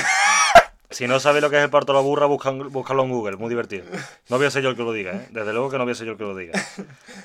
Si 0.90 1.06
no 1.06 1.20
sabes 1.20 1.42
lo 1.42 1.50
que 1.50 1.58
es 1.58 1.64
el 1.66 1.70
parto 1.70 1.92
de 1.92 1.98
la 1.98 2.02
burra, 2.02 2.28
búscalo 2.28 3.04
en 3.04 3.10
Google, 3.12 3.36
muy 3.36 3.50
divertido. 3.50 3.84
No 4.30 4.38
voy 4.38 4.48
a 4.48 4.50
ser 4.50 4.64
yo 4.64 4.70
el 4.70 4.78
que 4.78 4.84
lo 4.84 4.94
diga, 4.94 5.12
¿eh? 5.18 5.28
Desde 5.32 5.52
luego 5.52 5.70
que 5.70 5.78
no 5.78 5.84
voy 5.84 5.92
a 5.92 5.96
ser 5.96 6.06
yo 6.06 6.14
el 6.14 6.18
que 6.18 6.24
lo 6.24 6.34
diga. 6.34 6.54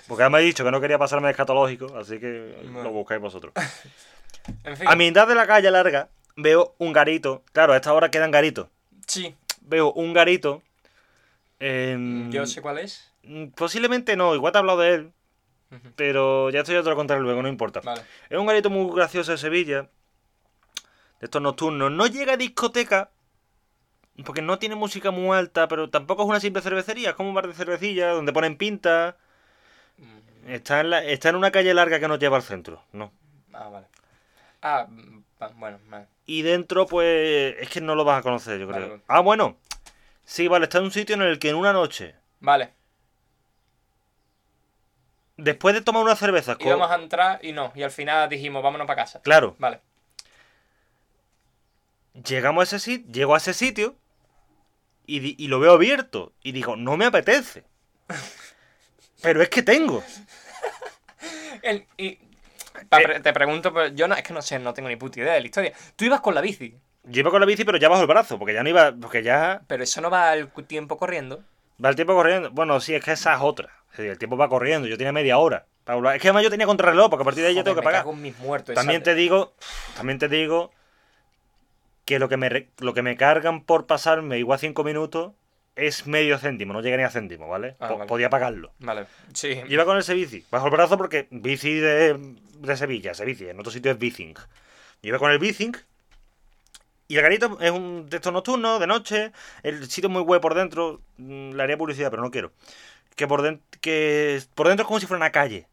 Porque 0.09 0.25
además 0.25 0.41
he 0.41 0.45
dicho 0.47 0.65
que 0.65 0.73
no 0.73 0.81
quería 0.81 0.99
pasarme 0.99 1.29
de 1.29 1.31
escatológico, 1.31 1.97
así 1.97 2.19
que 2.19 2.59
Bueno. 2.65 2.83
lo 2.83 2.91
buscáis 2.91 3.21
vosotros. 3.21 3.55
En 4.65 4.77
fin, 4.77 4.89
A 4.89 4.97
mitad 4.97 5.27
de 5.29 5.35
la 5.35 5.47
calle 5.47 5.71
larga 5.71 6.09
veo 6.37 6.75
un 6.79 6.93
garito. 6.93 7.43
Claro, 7.53 7.73
a 7.73 7.77
esta 7.77 7.93
hora 7.93 8.11
quedan 8.11 8.31
garitos. 8.31 8.69
sí, 9.07 9.35
Veo 9.61 9.93
un 9.93 10.13
garito. 10.13 10.63
em, 11.61 12.31
yo 12.31 12.47
sé 12.47 12.61
cuál 12.63 12.79
es. 12.79 13.13
mm, 13.23 13.49
Posiblemente 13.49 14.17
no, 14.17 14.35
igual 14.35 14.53
te 14.53 14.59
he 14.59 14.61
hablado 14.61 14.81
de 14.81 14.95
él. 14.95 15.13
Pero 15.97 16.51
ya 16.51 16.61
esto 16.61 16.73
ya 16.73 16.83
te 16.83 16.91
lo 16.91 16.97
contaré 16.97 17.21
luego, 17.23 17.41
no 17.43 17.49
importa. 17.49 17.81
Vale. 17.81 18.03
Es 18.29 18.37
un 18.39 18.45
garito 18.47 18.69
muy 18.69 18.95
gracioso 18.95 19.33
de 19.33 19.39
Sevilla. 19.39 19.83
de 21.21 21.27
estos 21.27 21.41
nocturnos. 21.41 21.91
No 21.91 22.07
llega 22.09 22.35
a 22.35 22.37
discoteca, 22.37 23.11
porque 24.27 24.43
no 24.43 24.59
tiene 24.59 24.75
música 24.75 25.11
muy 25.13 25.35
alta, 25.37 25.69
pero 25.69 25.89
tampoco 25.89 26.23
es 26.25 26.29
una 26.29 26.41
simple 26.41 26.61
cervecería, 26.63 27.11
es 27.11 27.15
como 27.15 27.29
un 27.31 27.35
bar 27.35 27.47
de 27.47 27.55
cervecilla 27.55 28.11
donde 28.11 28.33
ponen 28.33 28.57
pinta. 28.57 29.17
Mm, 29.99 30.51
Está 30.51 30.81
en, 30.81 30.91
la- 30.91 31.05
está 31.05 31.29
en 31.31 31.37
una 31.37 31.53
calle 31.53 31.73
larga 31.73 32.01
que 32.01 32.09
nos 32.09 32.19
lleva 32.19 32.37
al 32.37 32.43
centro, 32.43 32.83
¿no? 32.93 33.13
Ah, 33.55 33.69
vale. 33.69 33.87
Ah, 34.63 34.87
mm, 34.89 35.23
va- 35.43 35.49
bueno, 35.57 35.79
vale. 35.89 36.07
Y 36.27 36.43
dentro, 36.43 36.87
pues, 36.87 37.57
es 37.59 37.69
que 37.69 37.81
no 37.81 37.95
lo 37.95 38.05
vas 38.05 38.21
a 38.21 38.23
conocer, 38.23 38.59
yo 38.61 38.69
creo. 38.69 38.89
vale. 38.91 39.03
Ah, 39.09 39.21
bueno. 39.21 39.57
Sí, 40.25 40.47
vale, 40.49 40.65
está 40.67 40.79
en 40.79 40.85
un 40.85 40.93
sitio 40.93 41.17
en 41.17 41.23
el 41.23 41.39
que 41.41 41.49
en 41.51 41.57
una 41.57 41.73
noche, 41.73 42.15
Vale. 42.41 42.71
después 45.37 45.75
de 45.75 45.81
tomar 45.81 46.03
una 46.05 46.15
cerveza, 46.17 46.55
con- 46.57 46.67
Íbamos 46.69 46.91
a 46.91 46.95
entrar 46.95 47.45
y 47.45 47.53
no. 47.53 47.73
Y 47.75 47.83
al 47.83 47.91
final 47.91 48.29
dijimos, 48.29 48.63
vámonos 48.63 48.87
para 48.87 49.03
casa. 49.03 49.21
claro, 49.23 49.57
Vale. 49.59 49.81
llegamos 52.25 52.61
a 52.73 52.77
ese 52.77 52.79
sitio, 52.85 53.13
llego 53.13 53.35
a 53.35 53.39
ese 53.39 53.53
sitio 53.55 53.97
y, 55.07 55.43
y 55.43 55.49
lo 55.49 55.59
veo 55.59 55.73
abierto. 55.73 56.33
Y 56.43 56.53
digo, 56.53 56.77
no 56.77 56.97
me 56.97 57.05
apetece. 57.07 57.65
Pero 59.23 59.43
es 59.43 59.49
que 59.49 59.63
tengo. 59.63 60.03
El- 61.63 61.87
y. 61.97 62.19
pre- 62.89 63.21
te 63.21 63.33
pregunto, 63.33 63.73
pero 63.73 63.89
yo 63.95 64.09
no, 64.09 64.15
es 64.15 64.23
que 64.23 64.33
no 64.33 64.43
sé, 64.43 64.59
no 64.59 64.73
tengo 64.75 64.89
ni 64.89 64.97
puta 64.97 65.21
idea 65.21 65.35
de 65.35 65.41
la 65.41 65.47
historia. 65.47 65.73
Tú 65.97 66.05
ibas 66.05 66.21
con 66.21 66.35
la 66.35 66.41
bici, 66.41 66.75
Yo 67.05 67.21
iba 67.21 67.31
con 67.31 67.41
la 67.41 67.47
bici, 67.47 67.65
pero 67.65 67.79
ya 67.79 67.89
bajo 67.89 68.03
el 68.03 68.07
brazo, 68.09 68.39
porque 68.39 68.55
ya 68.55 68.63
no 68.63 68.69
iba, 68.69 68.93
porque 69.01 69.23
ya 69.23 69.63
pero 69.67 69.83
eso 69.83 70.01
no 70.01 70.11
va 70.11 70.31
al 70.31 70.51
tiempo 70.67 70.97
corriendo. 70.99 71.43
va 71.85 71.89
el 71.89 71.97
tiempo 71.97 72.15
corriendo. 72.15 72.51
Bueno, 72.51 72.79
sí, 72.81 72.95
es 72.95 73.05
que 73.05 73.13
esa 73.13 73.35
es 73.35 73.41
otra. 73.41 73.71
El 73.99 74.17
tiempo 74.19 74.37
va 74.37 74.49
corriendo, 74.49 74.87
yo 74.89 74.97
tenía 74.97 75.13
media 75.13 75.37
hora. 75.39 75.67
Es 76.15 76.23
que 76.23 76.29
además 76.29 76.45
yo 76.45 76.51
tenía 76.51 76.67
contrarreloj, 76.67 77.11
porque 77.11 77.23
a 77.23 77.25
partir 77.25 77.43
de 77.43 77.49
ahí 77.51 77.55
yo 77.57 77.65
tengo 77.65 77.75
Joder, 77.75 77.91
que 77.93 77.99
pagar. 78.05 78.15
mis 78.17 78.39
muertos. 78.39 78.75
También 78.75 79.03
esa- 79.03 79.11
te 79.11 79.15
digo, 79.17 79.53
también 79.97 80.19
te 80.21 80.29
digo 80.29 80.71
que 82.05 82.19
lo 82.19 82.29
que 82.29 82.37
me 82.37 82.69
lo 82.79 82.95
que 82.95 83.03
me 83.03 83.17
cargan 83.17 83.63
por 83.65 83.87
pasarme 83.87 84.39
igual 84.39 84.59
cinco 84.59 84.85
minutos 84.85 85.33
es 85.77 86.07
medio 86.07 86.39
céntimo, 86.39 86.73
no 86.73 86.81
llega 86.83 86.97
ni 86.97 87.03
a 87.03 87.11
céntimo, 87.11 87.49
¿vale? 87.49 87.77
Ah, 87.81 87.89
vale. 87.93 88.07
Podía 88.07 88.29
pagarlo. 88.31 88.73
Vale, 88.79 89.07
sí. 89.33 89.61
Iba 89.69 89.85
con 89.85 89.97
ese 89.99 90.15
bici, 90.15 90.45
bajo 90.51 90.67
el 90.67 90.73
brazo 90.73 90.97
porque 90.99 91.29
bici 91.31 91.75
de, 91.75 92.19
de 92.59 92.77
Sevilla, 92.77 93.13
ese 93.13 93.25
bici, 93.25 93.49
en 93.49 93.59
otro 93.59 93.73
sitio 93.73 93.91
es 93.93 93.99
bicing. 93.99 94.35
Iba 95.03 95.19
con 95.19 95.31
el 95.31 95.39
bicing 95.39 95.75
y 97.09 97.17
el 97.17 97.23
garito 97.23 97.59
es 97.61 97.71
un 97.71 98.09
de 98.09 98.17
estos 98.17 98.33
nocturnos, 98.33 98.81
de 98.81 98.87
noche, 98.87 99.33
el 99.63 99.89
sitio 99.91 100.09
es 100.09 100.13
muy 100.13 100.23
guay 100.23 100.41
por 100.41 100.55
dentro, 100.55 101.01
mm, 101.19 101.53
le 101.53 101.63
haría 101.63 101.77
publicidad, 101.77 102.11
pero 102.11 102.23
no 102.23 102.31
quiero. 102.31 102.53
Que 103.17 103.27
por, 103.27 103.43
den- 103.43 103.61
que 103.81 104.41
por 104.55 104.69
dentro 104.69 104.85
es 104.85 104.87
como 104.89 105.01
si 105.01 105.07
fuera 105.07 105.19
una 105.19 105.33
calle. 105.33 105.67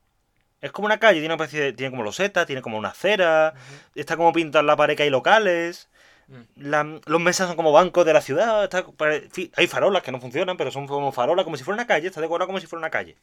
Es 0.62 0.72
como 0.74 0.88
una 0.88 0.98
calle, 1.00 1.20
tiene 1.22 1.34
una 1.34 1.42
especie 1.44 1.62
de- 1.66 1.74
tiene 1.74 1.92
como 1.92 2.04
losetas, 2.04 2.46
tiene 2.46 2.62
como 2.62 2.78
una 2.78 2.90
acera, 2.90 3.54
está 3.96 4.18
como 4.18 4.34
pintada 4.34 4.60
en 4.62 4.68
la 4.68 4.76
pared 4.76 4.98
que 4.98 5.04
hay 5.04 5.10
locales. 5.10 5.88
La- 6.58 7.00
los 7.06 7.20
mesas 7.22 7.48
son 7.48 7.56
como 7.56 7.72
bancos 7.72 8.06
de 8.06 8.14
la 8.14 8.22
ciudad. 8.22 8.64
está- 8.66 8.86
hay 9.56 9.68
farolas 9.68 10.04
que 10.04 10.12
no 10.12 10.20
funcionan, 10.22 10.58
pero 10.58 10.72
son 10.72 10.88
como 10.88 11.12
farolas, 11.12 11.44
como 11.44 11.58
si 11.58 11.64
fuera 11.64 11.76
una 11.76 11.88
calle. 11.88 12.08
Está 12.08 12.22
decorado 12.22 12.48
como 12.48 12.60
si 12.60 12.68
fuera 12.68 12.80
una 12.82 12.90
calle. 12.90 13.16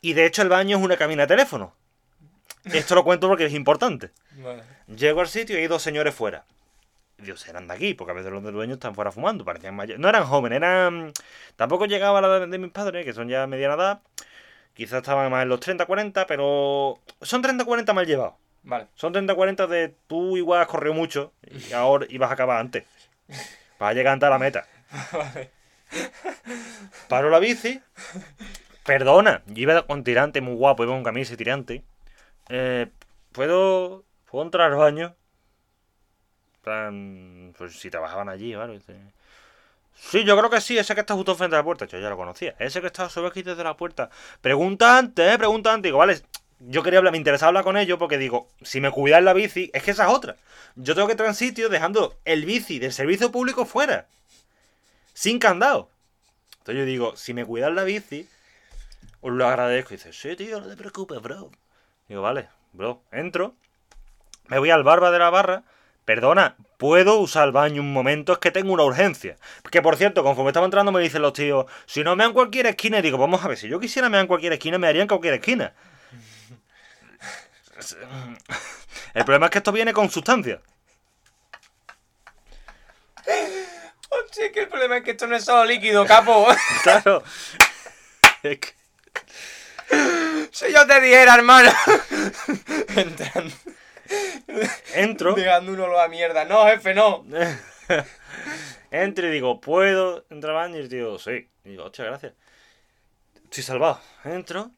Y 0.00 0.12
de 0.14 0.26
hecho 0.26 0.42
el 0.42 0.48
baño 0.48 0.76
es 0.78 0.82
una 0.82 0.96
cabina 0.96 1.22
de 1.22 1.28
teléfono. 1.28 1.74
Esto 2.64 2.94
lo 2.94 3.04
cuento 3.04 3.26
porque 3.28 3.46
es 3.46 3.54
importante. 3.54 4.10
Vale. 4.32 4.62
Llego 4.86 5.20
al 5.20 5.28
sitio 5.28 5.56
y 5.56 5.62
hay 5.62 5.66
dos 5.66 5.82
señores 5.82 6.14
fuera. 6.14 6.44
Dios, 7.16 7.46
eran 7.48 7.68
de 7.68 7.74
aquí, 7.74 7.94
porque 7.94 8.12
a 8.12 8.14
veces 8.14 8.32
los 8.32 8.42
del 8.42 8.52
dueño 8.54 8.74
están 8.74 8.94
fuera 8.94 9.12
fumando, 9.12 9.44
parecían 9.44 9.74
mayores. 9.76 10.00
No 10.00 10.08
eran 10.08 10.24
jóvenes, 10.24 10.56
eran... 10.56 11.12
Tampoco 11.56 11.84
llegaba 11.86 12.18
a 12.18 12.22
la 12.22 12.28
edad 12.28 12.48
de 12.48 12.58
mis 12.58 12.70
padres, 12.70 13.04
que 13.04 13.12
son 13.12 13.28
ya 13.28 13.46
mediana 13.46 13.74
edad. 13.74 14.00
Quizás 14.74 14.98
estaban 14.98 15.30
más 15.30 15.42
en 15.42 15.48
los 15.50 15.60
30, 15.60 15.84
40, 15.84 16.26
pero... 16.26 16.98
Son 17.20 17.42
30, 17.42 17.64
40 17.66 17.92
mal 17.92 18.06
llevados. 18.06 18.34
Vale. 18.62 18.88
Son 18.94 19.12
30, 19.12 19.34
40 19.34 19.66
de 19.66 19.94
tú 20.06 20.36
igual 20.36 20.60
has 20.60 20.68
corrido 20.68 20.94
mucho 20.94 21.32
y 21.42 21.72
ahora 21.72 22.06
ibas 22.08 22.30
a 22.30 22.34
acabar 22.34 22.60
antes. 22.60 22.84
Para 23.78 23.94
llegar 23.94 24.12
antes 24.12 24.26
a 24.26 24.30
la 24.30 24.38
meta. 24.38 24.66
Vale. 25.12 25.50
Paro 27.08 27.30
la 27.30 27.38
bici. 27.38 27.80
Perdona, 28.84 29.42
yo 29.46 29.62
iba 29.62 29.86
con 29.86 30.04
tirante 30.04 30.40
muy 30.40 30.54
guapo, 30.54 30.84
iba 30.84 30.92
con 30.92 31.04
camisa 31.04 31.34
y 31.34 31.36
tirante. 31.36 31.84
Eh, 32.48 32.88
¿puedo, 33.32 34.04
¿Puedo 34.30 34.44
entrar 34.44 34.70
al 34.70 34.78
baño? 34.78 35.14
Plan, 36.62 37.54
pues 37.56 37.78
si 37.78 37.90
trabajaban 37.90 38.28
allí, 38.28 38.54
¿vale? 38.54 38.80
Sí, 39.94 40.24
yo 40.24 40.36
creo 40.36 40.50
que 40.50 40.60
sí, 40.60 40.78
ese 40.78 40.94
que 40.94 41.00
está 41.00 41.14
justo 41.14 41.34
frente 41.34 41.56
a 41.56 41.60
la 41.60 41.64
puerta. 41.64 41.86
Yo 41.86 41.98
ya 41.98 42.10
lo 42.10 42.16
conocía. 42.16 42.54
Ese 42.58 42.80
que 42.80 42.86
está 42.86 43.08
sobre 43.08 43.28
aquí 43.28 43.42
desde 43.42 43.64
la 43.64 43.76
puerta. 43.76 44.10
Pregunta 44.40 44.98
antes, 44.98 45.34
eh, 45.34 45.38
pregunta 45.38 45.72
antes. 45.72 45.88
Digo, 45.88 45.98
vale, 45.98 46.20
yo 46.60 46.82
quería 46.82 46.98
hablar, 46.98 47.12
me 47.12 47.18
interesaba 47.18 47.48
hablar 47.48 47.64
con 47.64 47.76
ellos 47.76 47.98
porque 47.98 48.18
digo, 48.18 48.48
si 48.62 48.80
me 48.80 48.90
cuidan 48.90 49.24
la 49.24 49.32
bici, 49.32 49.70
es 49.72 49.82
que 49.82 49.92
esa 49.92 50.06
es 50.06 50.14
otra. 50.14 50.36
Yo 50.76 50.94
tengo 50.94 51.06
que 51.06 51.12
entrar 51.12 51.28
en 51.28 51.34
sitio 51.34 51.68
dejando 51.68 52.14
el 52.24 52.44
bici 52.44 52.78
del 52.78 52.92
servicio 52.92 53.32
público 53.32 53.64
fuera. 53.64 54.06
Sin 55.14 55.38
candado. 55.38 55.88
Entonces 56.58 56.76
yo 56.76 56.84
digo, 56.84 57.16
si 57.16 57.32
me 57.32 57.46
cuidan 57.46 57.74
la 57.74 57.84
bici, 57.84 58.28
os 59.22 59.32
lo 59.32 59.46
agradezco. 59.46 59.94
Y 59.94 59.96
dice, 59.96 60.12
sí, 60.12 60.36
tío, 60.36 60.60
no 60.60 60.68
te 60.68 60.76
preocupes, 60.76 61.20
bro. 61.22 61.50
Digo, 62.08 62.20
vale, 62.20 62.48
bro, 62.72 63.02
entro. 63.10 63.54
Me 64.48 64.58
voy 64.58 64.70
al 64.70 64.82
barba 64.82 65.10
de 65.10 65.18
la 65.18 65.30
barra. 65.30 65.62
Perdona, 66.04 66.56
¿puedo 66.76 67.18
usar 67.18 67.46
el 67.46 67.52
baño 67.52 67.80
un 67.80 67.92
momento? 67.92 68.32
Es 68.32 68.38
que 68.38 68.50
tengo 68.50 68.72
una 68.72 68.84
urgencia. 68.84 69.36
Que 69.70 69.80
por 69.80 69.96
cierto, 69.96 70.22
conforme 70.22 70.50
estaba 70.50 70.66
entrando 70.66 70.92
me 70.92 71.00
dicen 71.00 71.22
los 71.22 71.32
tíos, 71.32 71.66
si 71.86 72.02
no 72.02 72.16
me 72.16 72.24
dan 72.24 72.32
cualquier 72.32 72.66
esquina, 72.66 73.00
digo, 73.00 73.16
vamos 73.16 73.44
a 73.44 73.48
ver, 73.48 73.56
si 73.56 73.68
yo 73.68 73.80
quisiera 73.80 74.08
me 74.08 74.16
dan 74.16 74.26
cualquier 74.26 74.52
esquina, 74.52 74.76
me 74.76 74.88
harían 74.88 75.06
cualquier 75.08 75.34
esquina. 75.34 75.72
El 79.14 79.24
problema 79.24 79.46
es 79.46 79.50
que 79.52 79.58
esto 79.58 79.72
viene 79.72 79.92
con 79.92 80.10
sustancia. 80.10 80.60
Hostia, 84.08 84.50
que 84.52 84.60
el 84.60 84.68
problema 84.68 84.98
es 84.98 85.04
que 85.04 85.12
esto 85.12 85.26
no 85.26 85.36
es 85.36 85.44
solo 85.44 85.64
líquido, 85.64 86.04
capo. 86.06 86.48
Claro. 86.82 87.22
Es 88.42 88.58
que- 88.58 88.74
si 90.52 90.72
yo 90.72 90.86
te 90.86 91.00
dijera, 91.00 91.34
hermano. 91.34 91.70
Entrando. 92.96 93.54
Entro. 94.94 95.34
Dejando 95.34 95.72
uno 95.72 95.98
a 95.98 96.08
mierda. 96.08 96.44
No, 96.44 96.66
jefe, 96.66 96.94
no. 96.94 97.24
Entro 98.90 99.28
y 99.28 99.30
digo, 99.30 99.60
¿puedo 99.60 100.24
entrar 100.30 100.56
al 100.56 100.70
baño? 100.70 100.80
Y 100.80 100.88
tío, 100.88 101.18
sí. 101.18 101.48
Y 101.64 101.70
digo, 101.70 101.84
hostia, 101.84 102.04
gracias. 102.06 102.32
Estoy 103.44 103.62
salvado. 103.62 104.00
Entro. 104.24 104.70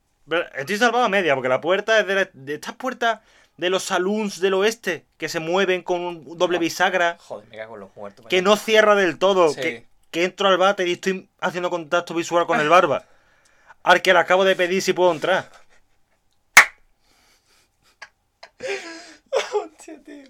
Estoy 0.55 0.77
salvado 0.79 1.05
a 1.05 1.09
media, 1.09 1.35
porque 1.35 1.49
la 1.49 1.61
puerta 1.61 1.99
es 2.01 2.07
de, 2.07 2.15
la- 2.15 2.31
de 2.33 2.55
estas 2.55 2.75
puertas 2.77 3.21
de 3.57 3.71
los 3.71 3.83
saloons 3.85 4.41
del 4.41 4.55
oeste, 4.55 5.05
que 5.19 5.29
se 5.29 5.41
mueven 5.41 5.83
con 5.83 6.01
un 6.01 6.39
doble 6.39 6.59
bisagra, 6.59 7.17
Joder, 7.21 7.47
me 7.49 7.57
cago 7.57 7.75
en 7.75 7.81
los 7.81 7.97
muertos. 7.97 8.27
que 8.29 8.41
no 8.43 8.57
cierra 8.57 8.95
del 8.95 9.19
todo, 9.19 9.51
Sí. 9.51 9.61
que, 9.61 9.87
que 10.11 10.25
entro 10.25 10.49
al 10.49 10.59
váter 10.59 10.89
y 10.89 10.93
estoy 10.93 11.29
haciendo 11.41 11.71
contacto 11.71 12.15
visual 12.15 12.47
con 12.47 12.61
el 12.61 12.69
barba. 12.69 13.05
Al 13.85 14.01
que 14.01 14.13
le 14.13 14.21
acabo 14.21 14.45
de 14.45 14.55
pedir 14.55 14.81
si 14.81 14.93
puedo 14.93 15.11
entrar. 15.11 15.51
Hostia, 19.55 19.99
tío. 20.05 20.25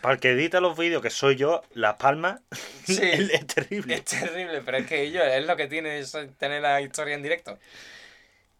Para 0.00 0.14
el 0.14 0.20
que 0.20 0.30
edita 0.30 0.60
los 0.60 0.76
vídeos, 0.76 1.02
que 1.02 1.10
soy 1.10 1.36
yo, 1.36 1.62
las 1.72 1.94
palmas, 1.94 2.40
Sí. 2.84 2.98
es, 3.02 3.30
es 3.32 3.46
terrible. 3.46 3.94
Es 3.94 4.04
terrible, 4.04 4.62
pero 4.64 4.78
es 4.78 4.86
que 4.86 5.02
ellos 5.02 5.22
es 5.26 5.46
lo 5.46 5.56
que 5.56 5.66
tiene 5.66 5.98
es 5.98 6.14
tener 6.38 6.62
la 6.62 6.80
historia 6.80 7.14
en 7.14 7.22
directo. 7.22 7.58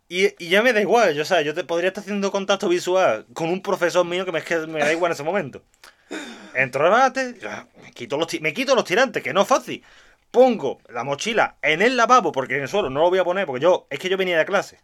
Y, 0.09 0.43
y 0.43 0.49
ya 0.49 0.63
me 0.63 0.73
da 0.73 0.81
igual, 0.81 1.15
yo, 1.15 1.23
o 1.23 1.27
sea, 1.27 1.43
yo 1.43 1.53
te 1.53 1.65
podría 1.65 1.89
estar 1.89 2.03
haciendo 2.03 2.33
contacto 2.33 2.69
visual 2.69 3.27
con 3.35 3.51
un 3.51 3.61
profesor 3.61 4.07
mío 4.07 4.25
que 4.25 4.33
me, 4.33 4.39
es 4.39 4.45
que 4.45 4.57
me 4.67 4.81
da 4.81 4.93
igual 4.93 5.11
en 5.11 5.15
ese 5.15 5.23
momento. 5.23 5.63
Entro 6.55 6.87
al 6.87 6.91
bate, 6.91 7.37
me 7.83 7.93
quito, 7.93 8.17
los, 8.17 8.41
me 8.41 8.55
quito 8.55 8.75
los 8.75 8.85
tirantes, 8.85 9.23
que 9.23 9.35
no 9.35 9.43
es 9.43 9.49
fácil. 9.49 9.85
Pongo 10.31 10.81
la 10.89 11.05
mochila 11.05 11.57
en 11.61 11.83
el 11.83 11.97
lavabo, 11.97 12.33
porque 12.33 12.57
en 12.57 12.63
el 12.63 12.69
suelo 12.69 12.89
no 12.89 13.01
lo 13.01 13.11
voy 13.11 13.19
a 13.19 13.25
poner, 13.25 13.47
porque 13.47 13.63
yo, 13.63 13.87
es 13.91 13.99
que 13.99 14.09
yo 14.09 14.17
venía 14.17 14.39
de 14.39 14.47
clase. 14.47 14.81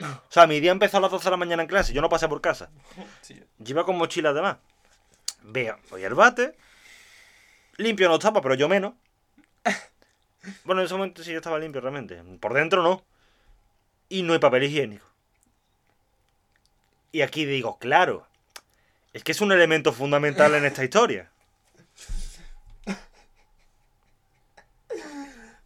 O 0.00 0.30
sea, 0.30 0.46
mi 0.46 0.60
día 0.60 0.72
empezó 0.72 0.98
a 0.98 1.00
las 1.00 1.10
12 1.10 1.24
de 1.24 1.30
la 1.30 1.36
mañana 1.36 1.62
en 1.62 1.68
clase, 1.68 1.92
yo 1.92 2.00
no 2.00 2.08
pasé 2.08 2.28
por 2.28 2.40
casa. 2.40 2.70
Sí. 3.20 3.40
Iba 3.64 3.84
con 3.84 3.96
mochila 3.96 4.30
además. 4.30 4.58
Veo, 5.42 5.78
voy 5.90 6.04
al 6.04 6.14
bate. 6.14 6.54
Limpio 7.76 8.08
no 8.08 8.16
estaba, 8.16 8.40
pero 8.40 8.54
yo 8.54 8.68
menos. 8.68 8.94
Bueno, 10.64 10.80
en 10.80 10.86
ese 10.86 10.94
momento 10.94 11.22
sí 11.22 11.30
yo 11.30 11.38
estaba 11.38 11.58
limpio 11.58 11.80
realmente. 11.80 12.22
Por 12.40 12.54
dentro 12.54 12.82
no. 12.82 13.04
Y 14.08 14.22
no 14.22 14.32
hay 14.32 14.38
papel 14.38 14.64
higiénico. 14.64 15.06
Y 17.12 17.22
aquí 17.22 17.44
digo, 17.44 17.78
claro. 17.78 18.26
Es 19.12 19.24
que 19.24 19.32
es 19.32 19.40
un 19.40 19.52
elemento 19.52 19.92
fundamental 19.92 20.54
en 20.54 20.64
esta 20.64 20.84
historia. 20.84 21.30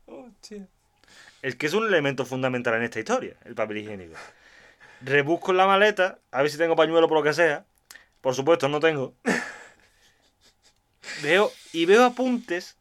Hostia. 0.06 0.66
Es 1.42 1.56
que 1.56 1.66
es 1.66 1.74
un 1.74 1.86
elemento 1.86 2.24
fundamental 2.24 2.74
en 2.74 2.84
esta 2.84 3.00
historia, 3.00 3.36
el 3.44 3.54
papel 3.54 3.78
higiénico. 3.78 4.16
Rebusco 5.00 5.50
en 5.50 5.56
la 5.56 5.66
maleta, 5.66 6.18
a 6.30 6.42
ver 6.42 6.50
si 6.50 6.58
tengo 6.58 6.76
pañuelo 6.76 7.08
por 7.08 7.18
lo 7.18 7.24
que 7.24 7.32
sea. 7.32 7.64
Por 8.20 8.34
supuesto, 8.34 8.68
no 8.68 8.78
tengo. 8.78 9.14
Veo 11.22 11.52
y 11.72 11.86
veo 11.86 12.04
apuntes. 12.04 12.76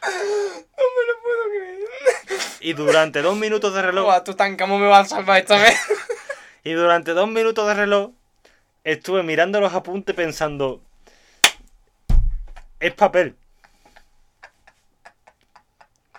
No 0.00 0.84
me 0.84 1.02
lo 1.06 1.14
puedo 1.22 1.44
creer. 1.50 1.78
Y 2.68 2.74
durante 2.74 3.22
dos 3.22 3.34
minutos 3.34 3.72
de 3.72 3.80
reloj. 3.80 4.04
Buah, 4.04 4.24
tú 4.24 4.34
tan 4.34 4.58
cómo 4.58 4.78
me 4.78 4.88
vas 4.88 5.10
a 5.10 5.16
salvar 5.16 5.38
esta 5.38 5.56
vez. 5.56 5.74
Y 6.64 6.72
durante 6.72 7.12
dos 7.12 7.26
minutos 7.26 7.66
de 7.66 7.72
reloj 7.72 8.10
estuve 8.84 9.22
mirando 9.22 9.58
los 9.58 9.72
apuntes 9.72 10.14
pensando. 10.14 10.82
Es 12.78 12.92
papel. 12.92 13.36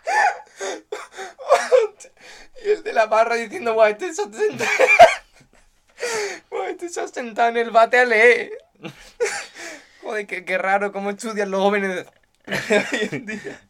Y 2.66 2.70
el 2.72 2.82
de 2.82 2.94
la 2.94 3.06
barra 3.06 3.36
diciendo, 3.36 3.76
guau, 3.76 3.92
este 3.92 4.12
se 4.12 4.24
ha 4.24 4.26
sentado. 4.26 4.72
Este 6.68 6.90
se 6.90 7.02
ha 7.02 7.08
sentado 7.08 7.50
en 7.50 7.58
el 7.58 7.70
bate 7.70 8.00
a 8.00 8.06
leer. 8.06 8.54
Joder, 10.02 10.26
qué, 10.26 10.44
qué 10.46 10.58
raro 10.58 10.92
cómo 10.92 11.12
estudian 11.12 11.52
los 11.52 11.62
jóvenes 11.62 11.96
de 11.96 12.08
hoy 12.92 13.10
en 13.12 13.26
día. 13.28 13.69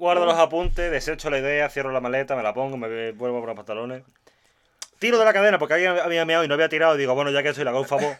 Guardo 0.00 0.24
los 0.24 0.38
apuntes, 0.38 0.90
desecho 0.90 1.28
la 1.28 1.40
idea, 1.40 1.68
cierro 1.68 1.92
la 1.92 2.00
maleta, 2.00 2.34
me 2.34 2.42
la 2.42 2.54
pongo, 2.54 2.78
me 2.78 3.12
vuelvo 3.12 3.40
por 3.40 3.48
los 3.48 3.54
pantalones. 3.56 4.02
Tiro 4.98 5.18
de 5.18 5.26
la 5.26 5.32
cadena 5.34 5.58
porque 5.58 5.74
alguien 5.74 5.98
había 5.98 6.24
meado 6.24 6.42
y 6.42 6.48
no 6.48 6.54
había 6.54 6.70
tirado. 6.70 6.94
Y 6.94 6.98
digo, 6.98 7.14
bueno, 7.14 7.30
ya 7.30 7.42
que 7.42 7.52
soy 7.52 7.64
la 7.64 7.84
favor. 7.84 8.16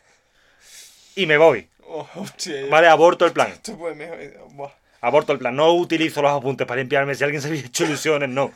Y 1.17 1.25
me 1.27 1.39
voy. 1.39 1.67
Oh, 1.93 2.07
hostia, 2.15 2.67
Vale, 2.71 2.87
aborto 2.87 3.27
el 3.27 3.33
plan. 3.33 3.51
Esto 3.51 3.77
puede 3.77 3.97
mejor. 3.97 4.19
Buah. 4.53 4.71
Aborto 5.01 5.33
el 5.33 5.41
plan. 5.41 5.57
No 5.57 5.73
utilizo 5.73 6.23
los 6.23 6.31
apuntes 6.31 6.65
para 6.65 6.79
limpiarme. 6.79 7.17
Si 7.17 7.25
alguien 7.25 7.43
se 7.43 7.49
había 7.49 7.63
hecho 7.63 7.85
ilusiones, 7.85 8.29
no. 8.29 8.53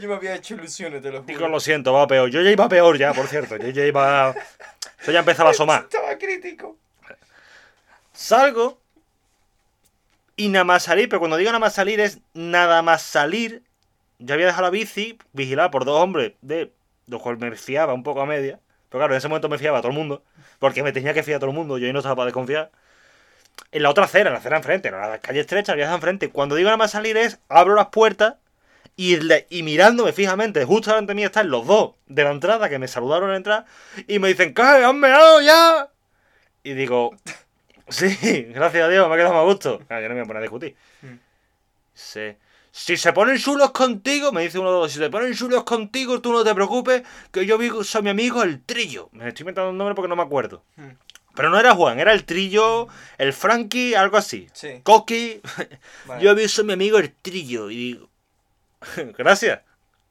Yo 0.00 0.08
me 0.08 0.16
había 0.16 0.34
hecho 0.34 0.54
ilusiones, 0.54 1.00
te 1.00 1.12
lo 1.12 1.20
juro. 1.20 1.26
Digo, 1.32 1.46
lo 1.46 1.60
siento, 1.60 1.92
va 1.92 2.08
peor. 2.08 2.28
Yo 2.28 2.42
ya 2.42 2.50
iba 2.50 2.68
peor 2.68 2.98
ya, 2.98 3.12
por 3.12 3.28
cierto. 3.28 3.56
Yo 3.56 3.68
ya 3.68 3.86
iba. 3.86 4.34
Yo 5.06 5.12
ya 5.12 5.20
empezaba 5.20 5.50
a 5.50 5.52
asomar. 5.52 5.82
Estaba 5.92 6.18
crítico. 6.18 6.76
Salgo 8.12 8.80
y 10.40 10.48
nada 10.48 10.64
más 10.64 10.84
salir, 10.84 11.10
pero 11.10 11.20
cuando 11.20 11.36
digo 11.36 11.50
nada 11.50 11.58
más 11.58 11.74
salir 11.74 12.00
es 12.00 12.20
nada 12.32 12.80
más 12.80 13.02
salir. 13.02 13.62
Yo 14.18 14.32
había 14.32 14.46
dejado 14.46 14.62
la 14.62 14.70
bici 14.70 15.18
vigilada 15.34 15.70
por 15.70 15.84
dos 15.84 16.00
hombres 16.02 16.32
de 16.40 16.72
los 17.08 17.20
cuales 17.20 17.40
me 17.42 17.54
fiaba 17.56 17.92
un 17.92 18.02
poco 18.02 18.22
a 18.22 18.26
media. 18.26 18.58
Pero 18.88 19.00
claro, 19.00 19.12
en 19.12 19.18
ese 19.18 19.28
momento 19.28 19.50
me 19.50 19.58
fiaba 19.58 19.78
a 19.78 19.80
todo 19.82 19.92
el 19.92 19.98
mundo, 19.98 20.22
porque 20.58 20.82
me 20.82 20.92
tenía 20.92 21.12
que 21.12 21.22
fiar 21.22 21.36
a 21.36 21.40
todo 21.40 21.50
el 21.50 21.56
mundo, 21.56 21.76
yo 21.76 21.86
ahí 21.86 21.92
no 21.92 21.98
estaba 21.98 22.16
para 22.16 22.26
desconfiar. 22.26 22.70
En 23.70 23.82
la 23.82 23.90
otra 23.90 24.04
acera, 24.04 24.30
en 24.30 24.32
la 24.32 24.38
acera 24.40 24.56
enfrente, 24.56 24.90
no 24.90 24.98
la 24.98 25.18
calle 25.18 25.40
estrecha, 25.40 25.72
había 25.72 25.92
enfrente. 25.94 26.30
Cuando 26.30 26.54
digo 26.54 26.68
nada 26.68 26.78
más 26.78 26.92
salir 26.92 27.18
es, 27.18 27.38
abro 27.50 27.74
las 27.74 27.88
puertas 27.88 28.36
y, 28.96 29.16
le- 29.18 29.46
y 29.50 29.62
mirándome 29.62 30.12
fijamente, 30.14 30.64
justo 30.64 30.90
delante 30.90 31.10
de 31.10 31.16
mí 31.16 31.24
están 31.24 31.50
los 31.50 31.66
dos 31.66 31.96
de 32.06 32.24
la 32.24 32.30
entrada 32.30 32.70
que 32.70 32.78
me 32.78 32.88
saludaron 32.88 33.28
en 33.28 33.32
la 33.32 33.36
entrada 33.36 33.66
y 34.08 34.18
me 34.18 34.28
dicen, 34.28 34.54
¿qué? 34.54 34.62
¿Han 34.62 34.98
meado 34.98 35.42
ya? 35.42 35.90
Y 36.62 36.72
digo, 36.72 37.14
sí, 37.90 38.42
gracias 38.54 38.84
a 38.84 38.88
Dios, 38.88 39.08
me 39.08 39.14
ha 39.14 39.16
quedado 39.16 39.34
más 39.34 39.42
a 39.42 39.44
gusto. 39.44 39.78
Claro, 39.86 40.02
yo 40.02 40.08
no 40.08 40.14
me 40.14 40.20
voy 40.20 40.24
a 40.24 40.28
poner 40.28 40.40
a 40.40 40.42
discutir. 40.42 40.76
Mm. 41.02 41.14
Sí. 41.94 42.36
Si 42.72 42.96
se 42.96 43.12
ponen 43.12 43.36
chulos 43.36 43.72
contigo, 43.72 44.30
me 44.32 44.42
dice 44.42 44.58
uno 44.58 44.68
de 44.68 44.74
los 44.74 44.82
dos, 44.84 44.92
si 44.92 44.98
se 44.98 45.10
ponen 45.10 45.34
chulos 45.34 45.64
contigo, 45.64 46.20
tú 46.20 46.32
no 46.32 46.44
te 46.44 46.54
preocupes, 46.54 47.02
que 47.32 47.44
yo 47.44 47.58
vi- 47.58 47.70
soy 47.82 48.02
mi 48.02 48.10
amigo 48.10 48.42
el 48.44 48.62
trillo. 48.62 49.08
Me 49.12 49.26
estoy 49.28 49.42
inventando 49.42 49.70
un 49.70 49.78
nombre 49.78 49.94
porque 49.96 50.08
no 50.08 50.14
me 50.16 50.22
acuerdo. 50.22 50.62
Mm. 50.76 50.90
Pero 51.34 51.50
no 51.50 51.58
era 51.58 51.74
Juan, 51.74 51.98
era 52.00 52.12
el 52.12 52.24
trillo, 52.24 52.88
el 53.18 53.32
Frankie, 53.32 53.94
algo 53.94 54.16
así. 54.16 54.48
Sí. 54.52 54.80
Coqui. 54.82 55.40
Vale. 56.06 56.22
Yo 56.22 56.30
aviso 56.30 56.62
a 56.62 56.64
mi 56.64 56.72
amigo 56.72 56.98
el 56.98 57.12
trillo 57.12 57.70
y 57.70 57.76
digo, 57.76 58.08
gracias. 59.18 59.60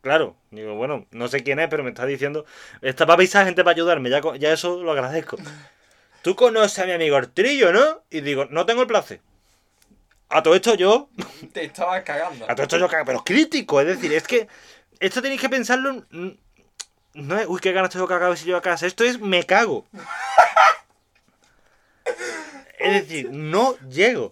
Claro, 0.02 0.38
digo, 0.52 0.76
bueno, 0.76 1.06
no 1.12 1.28
sé 1.28 1.44
quién 1.44 1.60
es, 1.60 1.68
pero 1.68 1.84
me 1.84 1.90
está 1.90 2.06
diciendo, 2.06 2.46
está 2.82 3.06
para 3.06 3.16
avisar 3.16 3.46
gente 3.46 3.64
para 3.66 3.74
ayudarme, 3.76 4.10
ya 4.10 4.54
eso 4.54 4.82
lo 4.82 4.92
agradezco. 4.94 5.38
Tú 6.22 6.36
conoces 6.36 6.80
a 6.80 6.86
mi 6.86 6.92
amigo 6.92 7.18
el 7.18 7.32
trillo, 7.32 7.72
¿no? 7.72 8.04
Y 8.10 8.22
digo, 8.22 8.46
no 8.50 8.66
tengo 8.66 8.82
el 8.82 8.88
placer. 8.88 9.22
A 10.30 10.44
todo 10.44 10.54
esto 10.56 10.76
yo, 10.76 11.10
Te 11.54 11.66
estabas 11.66 12.04
cagando. 12.04 12.46
a 12.50 12.54
todo 12.56 12.64
esto 12.64 12.78
yo, 12.78 12.88
cago, 12.88 13.06
pero 13.06 13.18
es 13.20 13.24
crítico, 13.24 13.82
es 13.82 13.88
decir, 13.88 14.14
es 14.14 14.28
que 14.28 14.48
esto 15.00 15.22
tenéis 15.22 15.42
que 15.42 15.50
pensarlo, 15.50 16.06
en- 16.12 16.40
no 17.16 17.38
es, 17.40 17.48
uy, 17.48 17.60
qué 17.60 17.72
ganas 17.72 17.90
tengo 17.90 18.06
acabar 18.06 18.38
si 18.38 18.46
yo 18.46 18.56
a 18.58 18.62
casa, 18.62 18.86
esto 18.86 19.04
es, 19.04 19.20
me 19.20 19.44
cago. 19.46 19.88
Es 22.78 22.94
decir, 22.94 23.30
no 23.32 23.78
llego. 23.90 24.32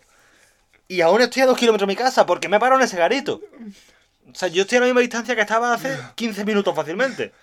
Y 0.87 1.01
aún 1.01 1.21
estoy 1.21 1.41
a 1.41 1.45
dos 1.47 1.57
kilómetros 1.57 1.87
de 1.87 1.91
mi 1.91 1.97
casa 1.97 2.25
porque 2.25 2.47
me 2.47 2.57
he 2.57 2.59
parado 2.59 2.79
en 2.79 2.85
ese 2.85 2.95
garito. 2.97 3.41
O 4.31 4.35
sea, 4.35 4.47
yo 4.47 4.61
estoy 4.61 4.77
a 4.77 4.81
la 4.81 4.85
misma 4.87 5.01
distancia 5.01 5.35
que 5.35 5.41
estaba 5.41 5.73
hace 5.73 5.97
15 6.15 6.45
minutos 6.45 6.73
fácilmente. 6.75 7.33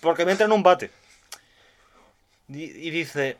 Porque 0.00 0.24
me 0.26 0.32
entra 0.32 0.44
en 0.46 0.52
un 0.52 0.62
bate. 0.62 0.90
Y, 2.48 2.64
y 2.64 2.90
dice, 2.90 3.38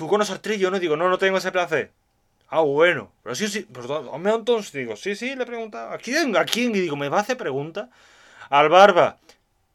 ¿tú 0.00 0.08
conoces 0.08 0.32
al 0.32 0.40
trillo? 0.40 0.70
No 0.70 0.80
digo, 0.80 0.96
no, 0.96 1.10
no 1.10 1.18
tengo 1.18 1.36
ese 1.36 1.52
placer. 1.52 1.92
Ah, 2.48 2.60
bueno. 2.60 3.12
Pero 3.22 3.34
sí, 3.34 3.48
sí. 3.48 3.66
Pero, 3.70 4.14
hazme 4.14 4.32
entonces. 4.32 4.72
Digo, 4.72 4.96
sí, 4.96 5.14
sí, 5.14 5.36
le 5.36 5.42
he 5.42 5.46
preguntado. 5.46 5.90
¿A 5.92 5.98
quién? 5.98 6.34
¿A 6.38 6.46
quién? 6.46 6.74
Y 6.74 6.80
digo, 6.80 6.96
¿me 6.96 7.10
va 7.10 7.18
a 7.18 7.20
hacer 7.20 7.36
pregunta? 7.36 7.90
Al 8.48 8.70
barba. 8.70 9.18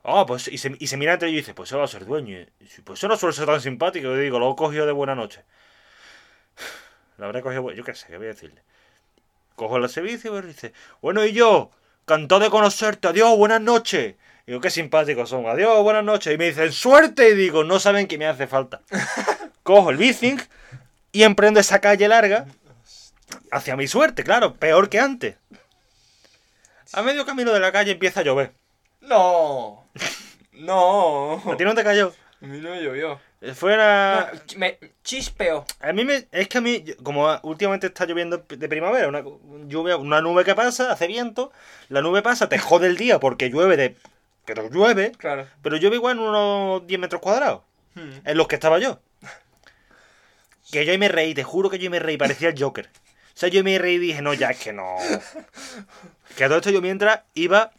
Ah, 0.03 0.25
pues, 0.25 0.47
y 0.47 0.57
se, 0.57 0.75
y 0.79 0.87
se 0.87 0.97
mira 0.97 1.13
entre 1.13 1.29
ellos 1.29 1.37
y 1.37 1.41
dice, 1.41 1.53
pues 1.53 1.69
se 1.69 1.77
va 1.77 1.83
a 1.83 1.87
ser 1.87 2.05
dueño. 2.05 2.39
Y 2.39 2.81
pues 2.81 2.99
eso 2.99 3.07
no 3.07 3.17
suele 3.17 3.35
ser 3.35 3.45
tan 3.45 3.61
simpático. 3.61 4.15
Y 4.15 4.19
digo, 4.19 4.39
lo 4.39 4.51
he 4.51 4.55
cogido 4.55 4.87
de 4.87 4.93
buena 4.93 5.13
noche. 5.13 5.43
Lo 7.17 7.27
habré 7.27 7.41
cogido, 7.43 7.71
yo 7.71 7.83
qué 7.83 7.93
sé, 7.93 8.07
qué 8.07 8.17
voy 8.17 8.25
a 8.25 8.29
decirle. 8.29 8.61
Cojo 9.55 9.77
el 9.77 9.87
servicio 9.87 10.37
y 10.37 10.41
dice, 10.41 10.73
bueno, 11.01 11.23
y 11.23 11.31
yo, 11.31 11.71
cantado 12.05 12.41
de 12.41 12.49
conocerte, 12.49 13.07
adiós, 13.07 13.37
buenas 13.37 13.61
noches. 13.61 14.15
Y 14.45 14.51
digo, 14.51 14.59
qué 14.59 14.69
simpáticos 14.69 15.29
son, 15.29 15.45
adiós, 15.45 15.81
buenas 15.83 16.03
noches. 16.03 16.33
Y 16.33 16.37
me 16.37 16.45
dicen, 16.45 16.73
suerte. 16.73 17.29
Y 17.29 17.35
digo, 17.35 17.63
no 17.63 17.79
saben 17.79 18.07
que 18.07 18.17
me 18.17 18.27
hace 18.27 18.47
falta. 18.47 18.81
Cojo 19.65 19.89
el 19.89 19.97
bicing 19.97 20.39
y 21.11 21.23
emprendo 21.23 21.59
esa 21.59 21.81
calle 21.81 22.07
larga 22.07 22.45
hacia 23.51 23.75
mi 23.75 23.87
suerte, 23.87 24.23
claro, 24.23 24.53
peor 24.53 24.89
que 24.89 24.99
antes. 24.99 25.37
A 26.93 27.01
medio 27.01 27.25
camino 27.25 27.51
de 27.51 27.59
la 27.59 27.71
calle 27.71 27.93
empieza 27.93 28.19
a 28.19 28.23
llover. 28.23 28.51
No. 29.01 29.87
No. 30.53 31.41
¿A 31.51 31.57
ti 31.57 31.63
no 31.63 31.73
te 31.73 31.83
cayó? 31.83 32.13
A 32.43 32.45
mí 32.45 32.59
no 32.59 32.69
me 32.69 32.81
llovió. 32.83 33.19
Fue 33.55 33.73
una... 33.73 34.29
No, 34.33 34.57
me 34.59 34.77
chispeo. 35.03 35.65
A 35.79 35.93
mí 35.93 36.05
me, 36.05 36.27
es 36.31 36.47
que 36.47 36.59
a 36.59 36.61
mí, 36.61 36.85
como 37.01 37.27
últimamente 37.41 37.87
está 37.87 38.05
lloviendo 38.05 38.45
de 38.47 38.69
primavera, 38.69 39.07
una 39.07 39.23
lluvia, 39.67 39.97
una 39.97 40.21
nube 40.21 40.43
que 40.45 40.53
pasa, 40.53 40.91
hace 40.91 41.07
viento, 41.07 41.51
la 41.89 42.01
nube 42.01 42.21
pasa, 42.21 42.49
te 42.49 42.59
jode 42.59 42.85
el 42.85 42.97
día 42.97 43.19
porque 43.19 43.49
llueve 43.49 43.77
de... 43.77 43.95
Pero 44.45 44.69
llueve, 44.69 45.11
Claro. 45.17 45.47
pero 45.63 45.77
llueve 45.77 45.95
igual 45.95 46.17
en 46.17 46.23
unos 46.23 46.85
10 46.85 46.99
metros 46.99 47.19
cuadrados, 47.19 47.61
Hmm. 47.95 48.11
en 48.25 48.37
los 48.37 48.47
que 48.47 48.55
estaba 48.55 48.77
yo. 48.77 48.99
Que 50.71 50.85
yo 50.85 50.97
me 50.97 51.07
reí, 51.07 51.33
te 51.33 51.43
juro 51.43 51.69
que 51.69 51.79
yo 51.79 51.89
me 51.89 51.99
reí, 51.99 52.17
parecía 52.17 52.49
el 52.49 52.61
Joker. 52.61 52.87
O 52.87 53.37
sea, 53.37 53.49
yo 53.49 53.63
me 53.63 53.77
reí 53.77 53.95
y 53.95 53.99
dije, 53.99 54.21
no, 54.21 54.33
ya 54.33 54.49
es 54.51 54.59
que 54.59 54.73
no. 54.73 54.95
Que 56.35 56.45
todo 56.45 56.57
esto 56.57 56.69
yo 56.69 56.81
mientras 56.81 57.21
iba... 57.33 57.71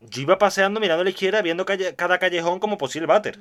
Yo 0.00 0.22
iba 0.22 0.38
paseando 0.38 0.78
mirando 0.78 1.00
a 1.00 1.04
la 1.04 1.10
izquierda, 1.10 1.40
viendo 1.42 1.64
calle- 1.64 1.94
cada 1.96 2.18
callejón 2.18 2.60
como 2.60 2.76
posible 2.78 3.06
váter. 3.06 3.38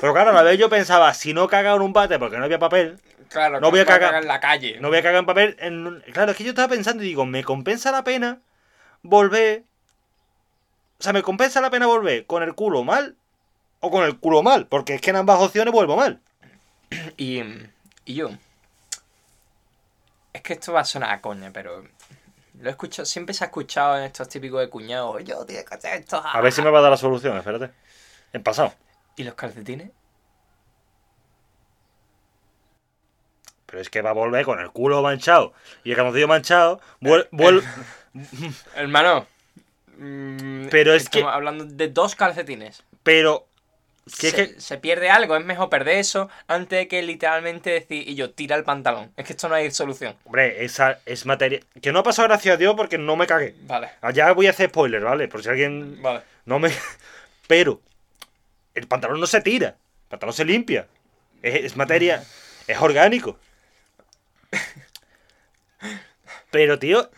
Pero 0.00 0.12
claro, 0.14 0.30
a 0.30 0.34
la 0.34 0.42
vez 0.42 0.58
yo 0.58 0.68
pensaba, 0.70 1.12
si 1.12 1.34
no 1.34 1.48
cagaba 1.48 1.76
en 1.76 1.82
un 1.82 1.92
váter 1.92 2.18
porque 2.18 2.38
no 2.38 2.44
había 2.44 2.58
papel, 2.58 2.98
Claro, 3.28 3.60
No 3.60 3.70
voy 3.70 3.80
a 3.80 3.84
cagar. 3.84 4.14
en 4.22 4.26
la 4.28 4.40
calle. 4.40 4.78
no 4.80 4.88
voy 4.88 4.98
a 4.98 5.02
cagar 5.02 5.18
en 5.20 5.26
papel. 5.26 5.56
En... 5.58 6.02
Claro, 6.12 6.30
es 6.30 6.36
que 6.38 6.44
yo 6.44 6.50
estaba 6.50 6.68
pensando 6.68 7.02
y 7.02 7.06
digo, 7.08 7.26
¿me 7.26 7.44
compensa 7.44 7.90
la 7.92 8.02
pena 8.04 8.38
volver? 9.02 9.64
O 10.98 11.02
sea, 11.02 11.12
¿me 11.12 11.22
compensa 11.22 11.60
la 11.60 11.68
pena 11.70 11.86
volver 11.86 12.24
con 12.26 12.42
el 12.42 12.54
culo 12.54 12.84
mal 12.84 13.16
o 13.80 13.90
con 13.90 14.04
el 14.04 14.18
culo 14.18 14.42
mal? 14.42 14.66
Porque 14.66 14.94
es 14.94 15.00
que 15.02 15.10
en 15.10 15.16
ambas 15.16 15.40
opciones 15.40 15.72
vuelvo 15.74 15.94
mal. 15.96 16.20
Y, 17.16 17.40
y 18.04 18.14
yo. 18.14 18.30
Es 20.32 20.42
que 20.42 20.54
esto 20.54 20.72
va 20.72 20.80
a 20.80 20.84
sonar 20.84 21.10
a 21.10 21.20
coña, 21.20 21.50
pero. 21.52 21.84
Lo 22.60 22.68
he 22.68 22.70
escuchado, 22.72 23.06
siempre 23.06 23.34
se 23.34 23.44
ha 23.44 23.48
escuchado 23.48 23.98
en 23.98 24.04
estos 24.04 24.28
típicos 24.28 24.60
de 24.60 24.68
cuñados. 24.68 25.22
Yo 25.24 25.44
tengo 25.46 25.64
que 25.64 25.74
hacer 25.74 26.00
esto. 26.00 26.20
A 26.24 26.40
ver 26.40 26.52
si 26.52 26.60
me 26.62 26.70
va 26.70 26.78
a 26.80 26.82
dar 26.82 26.90
la 26.90 26.96
solución, 26.96 27.36
espérate. 27.36 27.70
En 28.32 28.42
pasado. 28.42 28.74
¿Y 29.16 29.22
los 29.24 29.34
calcetines? 29.34 29.90
Pero 33.66 33.80
es 33.82 33.90
que 33.90 34.00
va 34.02 34.10
a 34.10 34.14
volver 34.14 34.44
con 34.44 34.58
el 34.60 34.70
culo 34.70 35.02
manchado 35.02 35.52
y 35.84 35.90
el 35.90 35.96
calzoncillo 35.96 36.26
manchado. 36.28 36.80
Vuel... 37.00 37.28
vuel- 37.30 37.62
Hermano. 38.74 39.26
mm, 39.98 40.68
Pero 40.70 40.94
es 40.94 41.04
estamos 41.04 41.28
que- 41.30 41.34
hablando 41.36 41.64
de 41.64 41.88
dos 41.88 42.14
calcetines. 42.14 42.82
Pero... 43.02 43.46
Se, 44.08 44.32
que... 44.32 44.60
se 44.60 44.78
pierde 44.78 45.10
algo, 45.10 45.36
es 45.36 45.44
mejor 45.44 45.68
perder 45.68 45.98
eso 45.98 46.28
antes 46.46 46.78
de 46.78 46.88
que 46.88 47.02
literalmente 47.02 47.70
decir, 47.70 48.08
y 48.08 48.14
yo, 48.14 48.30
tira 48.30 48.56
el 48.56 48.64
pantalón. 48.64 49.12
Es 49.16 49.26
que 49.26 49.32
esto 49.32 49.48
no 49.48 49.54
hay 49.54 49.70
solución. 49.70 50.16
Hombre, 50.24 50.64
esa 50.64 51.00
es 51.06 51.26
materia... 51.26 51.60
Que 51.80 51.92
no 51.92 52.00
ha 52.00 52.02
pasado 52.02 52.28
gracias 52.28 52.54
a 52.54 52.56
Dios 52.56 52.74
porque 52.76 52.98
no 52.98 53.16
me 53.16 53.26
cagué. 53.26 53.54
Vale, 53.62 53.90
Allá 54.00 54.32
voy 54.32 54.46
a 54.46 54.50
hacer 54.50 54.70
spoiler, 54.70 55.02
¿vale? 55.02 55.28
Por 55.28 55.42
si 55.42 55.48
alguien 55.48 56.00
vale. 56.02 56.22
No 56.44 56.58
me. 56.58 56.70
Pero. 57.46 57.80
El 58.74 58.86
pantalón 58.86 59.20
no 59.20 59.26
se 59.26 59.40
tira. 59.40 59.68
El 59.68 60.08
pantalón 60.08 60.34
se 60.34 60.44
limpia. 60.44 60.86
Es, 61.42 61.64
es 61.64 61.76
materia. 61.76 62.24
Es 62.68 62.76
orgánico. 62.82 63.38
Pero, 66.50 66.78
tío. 66.78 67.10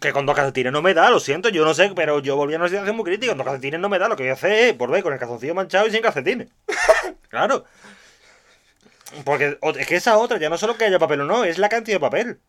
Que 0.00 0.12
con 0.12 0.26
dos 0.26 0.34
calcetines 0.34 0.72
no 0.72 0.82
me 0.82 0.92
da, 0.92 1.08
lo 1.08 1.20
siento, 1.20 1.50
yo 1.50 1.64
no 1.64 1.72
sé, 1.72 1.92
pero 1.94 2.18
yo 2.18 2.36
volví 2.36 2.54
a 2.54 2.56
una 2.56 2.68
situación 2.68 2.96
muy 2.96 3.04
crítica. 3.04 3.30
Con 3.30 3.38
dos 3.38 3.46
calcetines 3.46 3.78
no 3.80 3.88
me 3.88 3.98
da. 3.98 4.08
Lo 4.08 4.16
que 4.16 4.24
voy 4.24 4.30
a 4.30 4.34
hacer 4.34 4.52
es 4.52 4.76
volver 4.76 5.02
con 5.02 5.12
el 5.12 5.18
calzoncillo 5.18 5.54
manchado 5.54 5.86
y 5.86 5.90
sin 5.90 6.02
calcetines. 6.02 6.48
Claro. 7.28 7.64
Porque 9.24 9.58
es 9.76 9.86
que 9.88 9.96
esa 9.96 10.18
otra, 10.18 10.38
ya 10.38 10.48
no 10.48 10.56
solo 10.56 10.76
que 10.76 10.84
haya 10.84 11.00
papel 11.00 11.22
o 11.22 11.24
no, 11.24 11.42
es 11.42 11.58
la 11.58 11.68
cantidad 11.68 11.96
de 11.96 12.00
papel. 12.00 12.40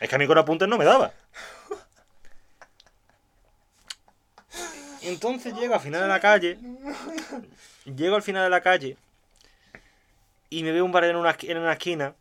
Es 0.00 0.08
que 0.08 0.14
a 0.14 0.18
mí 0.18 0.26
con 0.26 0.36
apuntes 0.36 0.68
no 0.68 0.76
me 0.76 0.84
daba. 0.84 1.12
Entonces 5.02 5.54
llego 5.54 5.74
al 5.74 5.80
final 5.80 6.02
de 6.02 6.08
la 6.08 6.20
calle. 6.20 6.58
Llego 7.84 8.16
al 8.16 8.22
final 8.22 8.44
de 8.44 8.50
la 8.50 8.62
calle. 8.62 8.96
Y 10.50 10.62
me 10.62 10.72
veo 10.72 10.84
un 10.84 10.92
bar 10.92 11.04
en 11.04 11.16
una, 11.16 11.36
en 11.40 11.58
una 11.58 11.72
esquina. 11.72 12.14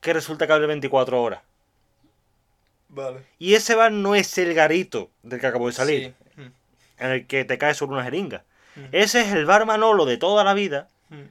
Que 0.00 0.12
resulta 0.12 0.46
que 0.46 0.52
abre 0.52 0.66
24 0.66 1.22
horas. 1.22 1.40
Vale. 2.92 3.20
Y 3.38 3.54
ese 3.54 3.74
bar 3.74 3.90
no 3.90 4.14
es 4.14 4.36
el 4.38 4.52
garito 4.54 5.10
del 5.22 5.40
que 5.40 5.46
acabo 5.46 5.66
de 5.66 5.72
salir. 5.72 6.14
Sí. 6.36 6.40
Mm. 6.42 6.52
En 6.98 7.10
el 7.10 7.26
que 7.26 7.44
te 7.44 7.58
caes 7.58 7.78
sobre 7.78 7.94
una 7.94 8.04
jeringa. 8.04 8.44
Mm. 8.76 8.84
Ese 8.92 9.22
es 9.22 9.32
el 9.32 9.46
bar 9.46 9.66
Manolo 9.66 10.04
de 10.04 10.18
toda 10.18 10.44
la 10.44 10.54
vida. 10.54 10.88
Mm. 11.08 11.22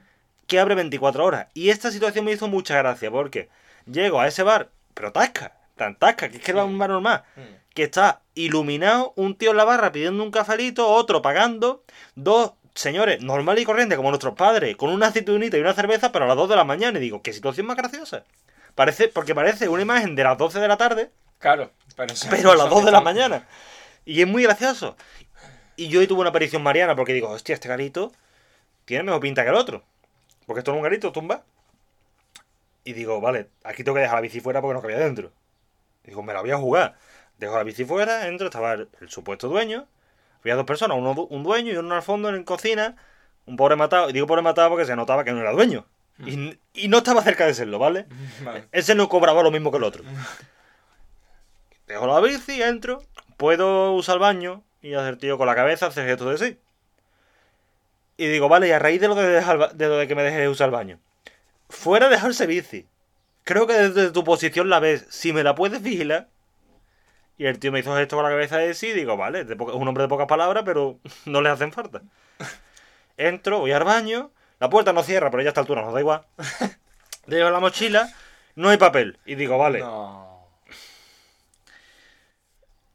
Que 0.48 0.58
abre 0.58 0.74
24 0.74 1.24
horas. 1.24 1.46
Y 1.54 1.70
esta 1.70 1.90
situación 1.92 2.24
me 2.24 2.32
hizo 2.32 2.48
mucha 2.48 2.76
gracia. 2.76 3.10
Porque 3.10 3.48
llego 3.86 4.20
a 4.20 4.26
ese 4.26 4.42
bar. 4.42 4.70
Pero 4.92 5.12
tasca. 5.12 5.56
Tan 5.76 5.94
tasca. 5.94 6.28
Que 6.28 6.38
es 6.38 6.42
que 6.42 6.50
era 6.50 6.64
un 6.64 6.78
bar 6.78 6.90
normal. 6.90 7.22
Mm. 7.36 7.40
que 7.74 7.84
está 7.84 8.20
iluminado, 8.34 9.12
un 9.16 9.36
tío 9.36 9.52
en 9.52 9.56
la 9.56 9.64
barra 9.64 9.92
pidiendo 9.92 10.22
un 10.22 10.30
cafelito, 10.30 10.88
otro 10.88 11.22
pagando, 11.22 11.84
dos 12.16 12.52
señores 12.74 13.22
normal 13.22 13.58
y 13.58 13.64
corriente 13.64 13.96
como 13.96 14.10
nuestros 14.10 14.34
padres, 14.34 14.76
con 14.76 14.90
una 14.90 15.08
aceitunita 15.08 15.56
y 15.56 15.60
una 15.60 15.74
cerveza, 15.74 16.12
pero 16.12 16.24
a 16.24 16.28
las 16.28 16.36
2 16.36 16.48
de 16.48 16.56
la 16.56 16.64
mañana. 16.64 16.98
Y 16.98 17.02
digo, 17.02 17.22
qué 17.22 17.32
situación 17.32 17.66
más 17.66 17.76
graciosa. 17.76 18.24
Parece, 18.74 19.08
porque 19.08 19.34
parece 19.34 19.68
una 19.68 19.82
imagen 19.82 20.14
de 20.16 20.24
las 20.24 20.38
12 20.38 20.58
de 20.58 20.68
la 20.68 20.76
tarde, 20.76 21.10
Claro, 21.42 21.70
pero, 21.96 22.12
eso- 22.14 22.28
pero 22.30 22.52
a 22.52 22.56
las 22.56 22.66
eso 22.66 22.74
2 22.76 22.84
de 22.86 22.90
la 22.92 23.00
mañana. 23.02 23.46
Y 24.06 24.22
es 24.22 24.26
muy 24.26 24.42
gracioso. 24.44 24.96
Y 25.76 25.88
yo 25.88 26.00
hoy 26.00 26.06
tuve 26.06 26.20
una 26.20 26.30
aparición 26.30 26.62
mariana 26.62 26.96
porque 26.96 27.12
digo, 27.12 27.28
hostia, 27.28 27.52
este 27.54 27.68
garito 27.68 28.12
tiene 28.86 29.04
mejor 29.04 29.20
pinta 29.20 29.42
que 29.42 29.50
el 29.50 29.56
otro. 29.56 29.84
Porque 30.46 30.60
esto 30.60 30.70
no 30.70 30.76
es 30.76 30.80
un 30.80 30.84
garito, 30.84 31.12
tumba. 31.12 31.42
Y 32.84 32.94
digo, 32.94 33.20
vale, 33.20 33.48
aquí 33.64 33.84
tengo 33.84 33.96
que 33.96 34.00
dejar 34.02 34.16
la 34.16 34.22
bici 34.22 34.40
fuera 34.40 34.60
porque 34.60 34.74
no 34.74 34.80
cabía 34.82 34.98
dentro. 34.98 35.32
Digo, 36.04 36.22
me 36.22 36.32
la 36.32 36.40
voy 36.40 36.50
a 36.50 36.56
jugar. 36.56 36.96
Dejo 37.38 37.56
la 37.56 37.62
bici 37.64 37.84
fuera, 37.84 38.26
entro, 38.26 38.46
estaba 38.48 38.72
el, 38.72 38.88
el 39.00 39.08
supuesto 39.10 39.48
dueño. 39.48 39.86
Había 40.40 40.56
dos 40.56 40.64
personas, 40.64 40.96
uno, 40.98 41.12
un 41.12 41.42
dueño 41.44 41.72
y 41.72 41.76
uno 41.76 41.94
al 41.94 42.02
fondo 42.02 42.28
en 42.28 42.42
cocina. 42.44 42.96
Un 43.46 43.56
pobre 43.56 43.76
matado. 43.76 44.10
Y 44.10 44.12
digo 44.12 44.26
pobre 44.26 44.42
matado 44.42 44.68
porque 44.70 44.84
se 44.84 44.96
notaba 44.96 45.24
que 45.24 45.32
no 45.32 45.40
era 45.40 45.52
dueño. 45.52 45.86
Y, 46.26 46.58
y 46.74 46.88
no 46.88 46.98
estaba 46.98 47.22
cerca 47.22 47.46
de 47.46 47.54
serlo, 47.54 47.78
¿vale? 47.78 48.06
Vale. 48.44 48.66
Ese 48.72 48.94
no 48.94 49.08
cobraba 49.08 49.42
lo 49.42 49.50
mismo 49.50 49.70
que 49.70 49.78
el 49.78 49.84
otro. 49.84 50.04
Dejo 51.86 52.06
la 52.06 52.20
bici, 52.20 52.62
entro, 52.62 53.02
puedo 53.36 53.92
usar 53.92 54.14
el 54.14 54.20
baño 54.20 54.62
y 54.80 54.94
hacer 54.94 55.16
tío 55.16 55.38
con 55.38 55.46
la 55.46 55.54
cabeza, 55.54 55.86
hacer 55.86 56.06
gesto 56.06 56.28
de 56.30 56.38
sí. 56.38 56.58
Y 58.16 58.26
digo, 58.26 58.48
vale, 58.48 58.68
y 58.68 58.70
a 58.70 58.78
raíz 58.78 59.00
de 59.00 59.08
lo 59.08 59.14
de, 59.14 59.26
dejar 59.26 59.74
de, 59.74 59.88
lo 59.88 59.96
de 59.96 60.06
que 60.06 60.14
me 60.14 60.22
dejes 60.22 60.48
usar 60.48 60.66
el 60.66 60.72
baño. 60.72 61.00
Fuera 61.68 62.08
dejarse 62.08 62.46
bici. 62.46 62.86
Creo 63.44 63.66
que 63.66 63.72
desde 63.72 64.10
tu 64.12 64.22
posición 64.22 64.68
la 64.68 64.78
ves. 64.78 65.06
Si 65.10 65.32
me 65.32 65.42
la 65.42 65.54
puedes 65.54 65.82
vigilar. 65.82 66.28
Y 67.38 67.46
el 67.46 67.58
tío 67.58 67.72
me 67.72 67.80
hizo 67.80 67.96
gesto 67.96 68.16
con 68.16 68.24
la 68.24 68.30
cabeza 68.30 68.58
de 68.58 68.74
sí. 68.74 68.92
Digo, 68.92 69.16
vale, 69.16 69.44
de 69.44 69.54
es 69.54 69.60
un 69.60 69.88
hombre 69.88 70.04
de 70.04 70.08
pocas 70.08 70.28
palabras, 70.28 70.62
pero 70.64 70.98
no 71.24 71.40
le 71.40 71.48
hacen 71.48 71.72
falta. 71.72 72.02
Entro, 73.16 73.60
voy 73.60 73.72
al 73.72 73.84
baño. 73.84 74.30
La 74.60 74.70
puerta 74.70 74.92
no 74.92 75.02
cierra, 75.02 75.30
pero 75.30 75.42
ya 75.42 75.48
a 75.48 75.50
esta 75.50 75.60
altura 75.60 75.82
nos 75.82 75.92
da 75.92 76.00
igual. 76.00 76.24
Dejo 77.26 77.50
la 77.50 77.58
mochila, 77.58 78.08
no 78.54 78.68
hay 78.68 78.76
papel. 78.76 79.18
Y 79.26 79.34
digo, 79.34 79.58
vale. 79.58 79.80
No. 79.80 80.31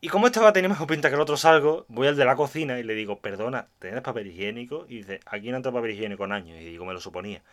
Y 0.07 0.09
como 0.09 0.27
este 0.27 0.39
va 0.39 0.47
a 0.47 0.53
tener 0.53 0.69
mejor 0.69 0.87
pinta 0.87 1.09
que 1.09 1.15
el 1.15 1.21
otro 1.21 1.35
salgo, 1.35 1.85
voy 1.89 2.07
al 2.07 2.15
de 2.15 2.23
la 2.23 2.37
cocina 2.37 2.79
y 2.79 2.83
le 2.83 2.95
digo, 2.95 3.19
perdona, 3.19 3.67
¿tienes 3.77 4.01
papel 4.01 4.27
higiénico? 4.27 4.85
Y 4.87 4.99
dice, 4.99 5.19
aquí 5.25 5.51
no 5.51 5.57
entra 5.57 5.73
papel 5.73 5.91
higiénico 5.91 6.23
en 6.23 6.31
años. 6.31 6.61
Y 6.61 6.63
digo, 6.63 6.85
me 6.85 6.93
lo 6.93 7.01
suponía. 7.01 7.43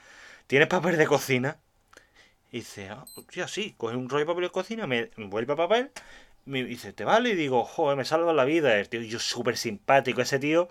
¿Tienes 0.47 0.69
papel 0.69 0.97
de 0.97 1.05
cocina? 1.05 1.59
Y 2.53 2.59
dice, 2.59 2.91
ah, 2.91 3.07
sí, 3.49 3.75
coge 3.77 3.97
un 3.97 4.09
rollo 4.09 4.21
de 4.21 4.27
papel 4.27 4.45
de 4.45 4.51
cocina, 4.51 4.87
me 4.87 5.11
envuelve 5.17 5.53
a 5.53 5.57
papel, 5.57 5.91
me 6.45 6.63
dice, 6.63 6.93
¿te 6.93 7.03
vale? 7.03 7.31
Y 7.31 7.35
digo, 7.35 7.65
joder, 7.65 7.97
me 7.97 8.05
salva 8.05 8.33
la 8.33 8.45
vida. 8.45 8.79
El 8.79 8.89
tío, 8.89 9.01
yo 9.01 9.19
súper 9.19 9.57
simpático, 9.57 10.21
ese 10.21 10.39
tío, 10.39 10.69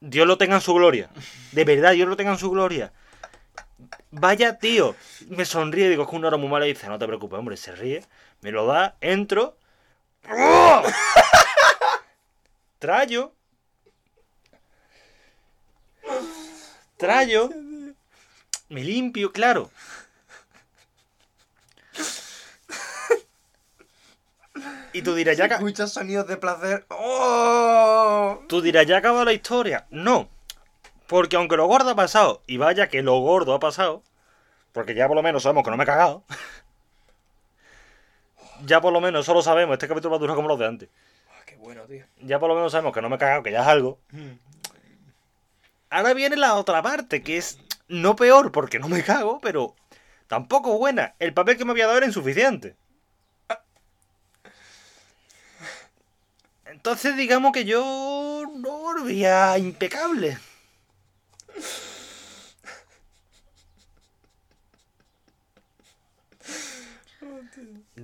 Dios 0.00 0.26
lo 0.26 0.36
tenga 0.36 0.56
en 0.56 0.60
su 0.60 0.74
gloria. 0.74 1.08
De 1.52 1.64
verdad, 1.64 1.92
Dios 1.92 2.10
lo 2.10 2.16
tenga 2.18 2.32
en 2.32 2.38
su 2.38 2.50
gloria. 2.50 2.92
Vaya 4.10 4.58
tío, 4.58 4.94
me 5.30 5.46
sonríe, 5.46 5.88
digo, 5.88 6.02
es 6.02 6.10
que 6.10 6.16
una 6.16 6.28
hora 6.28 6.36
muy 6.36 6.50
mala 6.50 6.66
y 6.66 6.74
dice, 6.74 6.88
no 6.88 6.98
te 6.98 7.06
preocupes, 7.06 7.38
hombre, 7.38 7.56
se 7.56 7.74
ríe, 7.74 8.04
me 8.42 8.50
lo 8.50 8.66
da, 8.66 8.98
entro. 9.00 9.56
¡Oh! 10.28 10.82
Trayo. 12.78 13.32
Trayo. 16.96 17.50
Me 18.68 18.84
limpio, 18.84 19.32
claro. 19.32 19.70
Y 24.92 25.02
tú 25.02 25.14
dirás, 25.14 25.36
ya, 25.36 25.46
Escuchas 25.46 25.92
sonidos 25.92 26.26
de 26.26 26.36
placer. 26.36 26.84
¡Oh! 26.88 28.40
tú 28.48 28.60
dirás, 28.60 28.86
ya 28.86 28.98
acabó 28.98 29.24
la 29.24 29.32
historia. 29.32 29.86
No. 29.90 30.28
Porque 31.06 31.36
aunque 31.36 31.56
lo 31.56 31.66
gordo 31.66 31.90
ha 31.90 31.96
pasado, 31.96 32.42
y 32.46 32.56
vaya 32.56 32.88
que 32.88 33.02
lo 33.02 33.18
gordo 33.20 33.54
ha 33.54 33.60
pasado, 33.60 34.02
porque 34.72 34.94
ya 34.94 35.08
por 35.08 35.16
lo 35.16 35.22
menos 35.22 35.42
sabemos 35.42 35.64
que 35.64 35.70
no 35.70 35.76
me 35.76 35.84
he 35.84 35.86
cagado. 35.86 36.24
Ya 38.64 38.80
por 38.80 38.92
lo 38.92 39.00
menos 39.00 39.26
solo 39.26 39.42
sabemos, 39.42 39.74
este 39.74 39.88
capítulo 39.88 40.12
va 40.12 40.16
a 40.16 40.20
durar 40.20 40.36
como 40.36 40.48
los 40.48 40.58
de 40.58 40.66
antes. 40.66 40.88
Ah, 41.30 41.42
qué 41.46 41.56
bueno, 41.56 41.82
tío. 41.84 42.04
Ya 42.20 42.38
por 42.38 42.48
lo 42.48 42.54
menos 42.54 42.72
sabemos 42.72 42.92
que 42.92 43.02
no 43.02 43.08
me 43.08 43.16
he 43.16 43.18
cagado, 43.18 43.42
que 43.42 43.52
ya 43.52 43.60
es 43.62 43.66
algo. 43.66 43.98
Ahora 45.90 46.14
viene 46.14 46.36
la 46.36 46.54
otra 46.54 46.82
parte, 46.82 47.22
que 47.22 47.36
es 47.36 47.58
no 47.88 48.16
peor 48.16 48.52
porque 48.52 48.78
no 48.78 48.88
me 48.88 49.02
cago, 49.02 49.40
pero 49.40 49.74
tampoco 50.28 50.78
buena. 50.78 51.14
El 51.18 51.34
papel 51.34 51.56
que 51.56 51.64
me 51.64 51.72
había 51.72 51.86
dado 51.86 51.98
era 51.98 52.06
insuficiente. 52.06 52.76
Entonces 56.66 57.16
digamos 57.16 57.52
que 57.52 57.64
yo 57.64 58.44
no 58.56 58.92
lo 58.92 59.04
veía 59.04 59.58
impecable. 59.58 60.38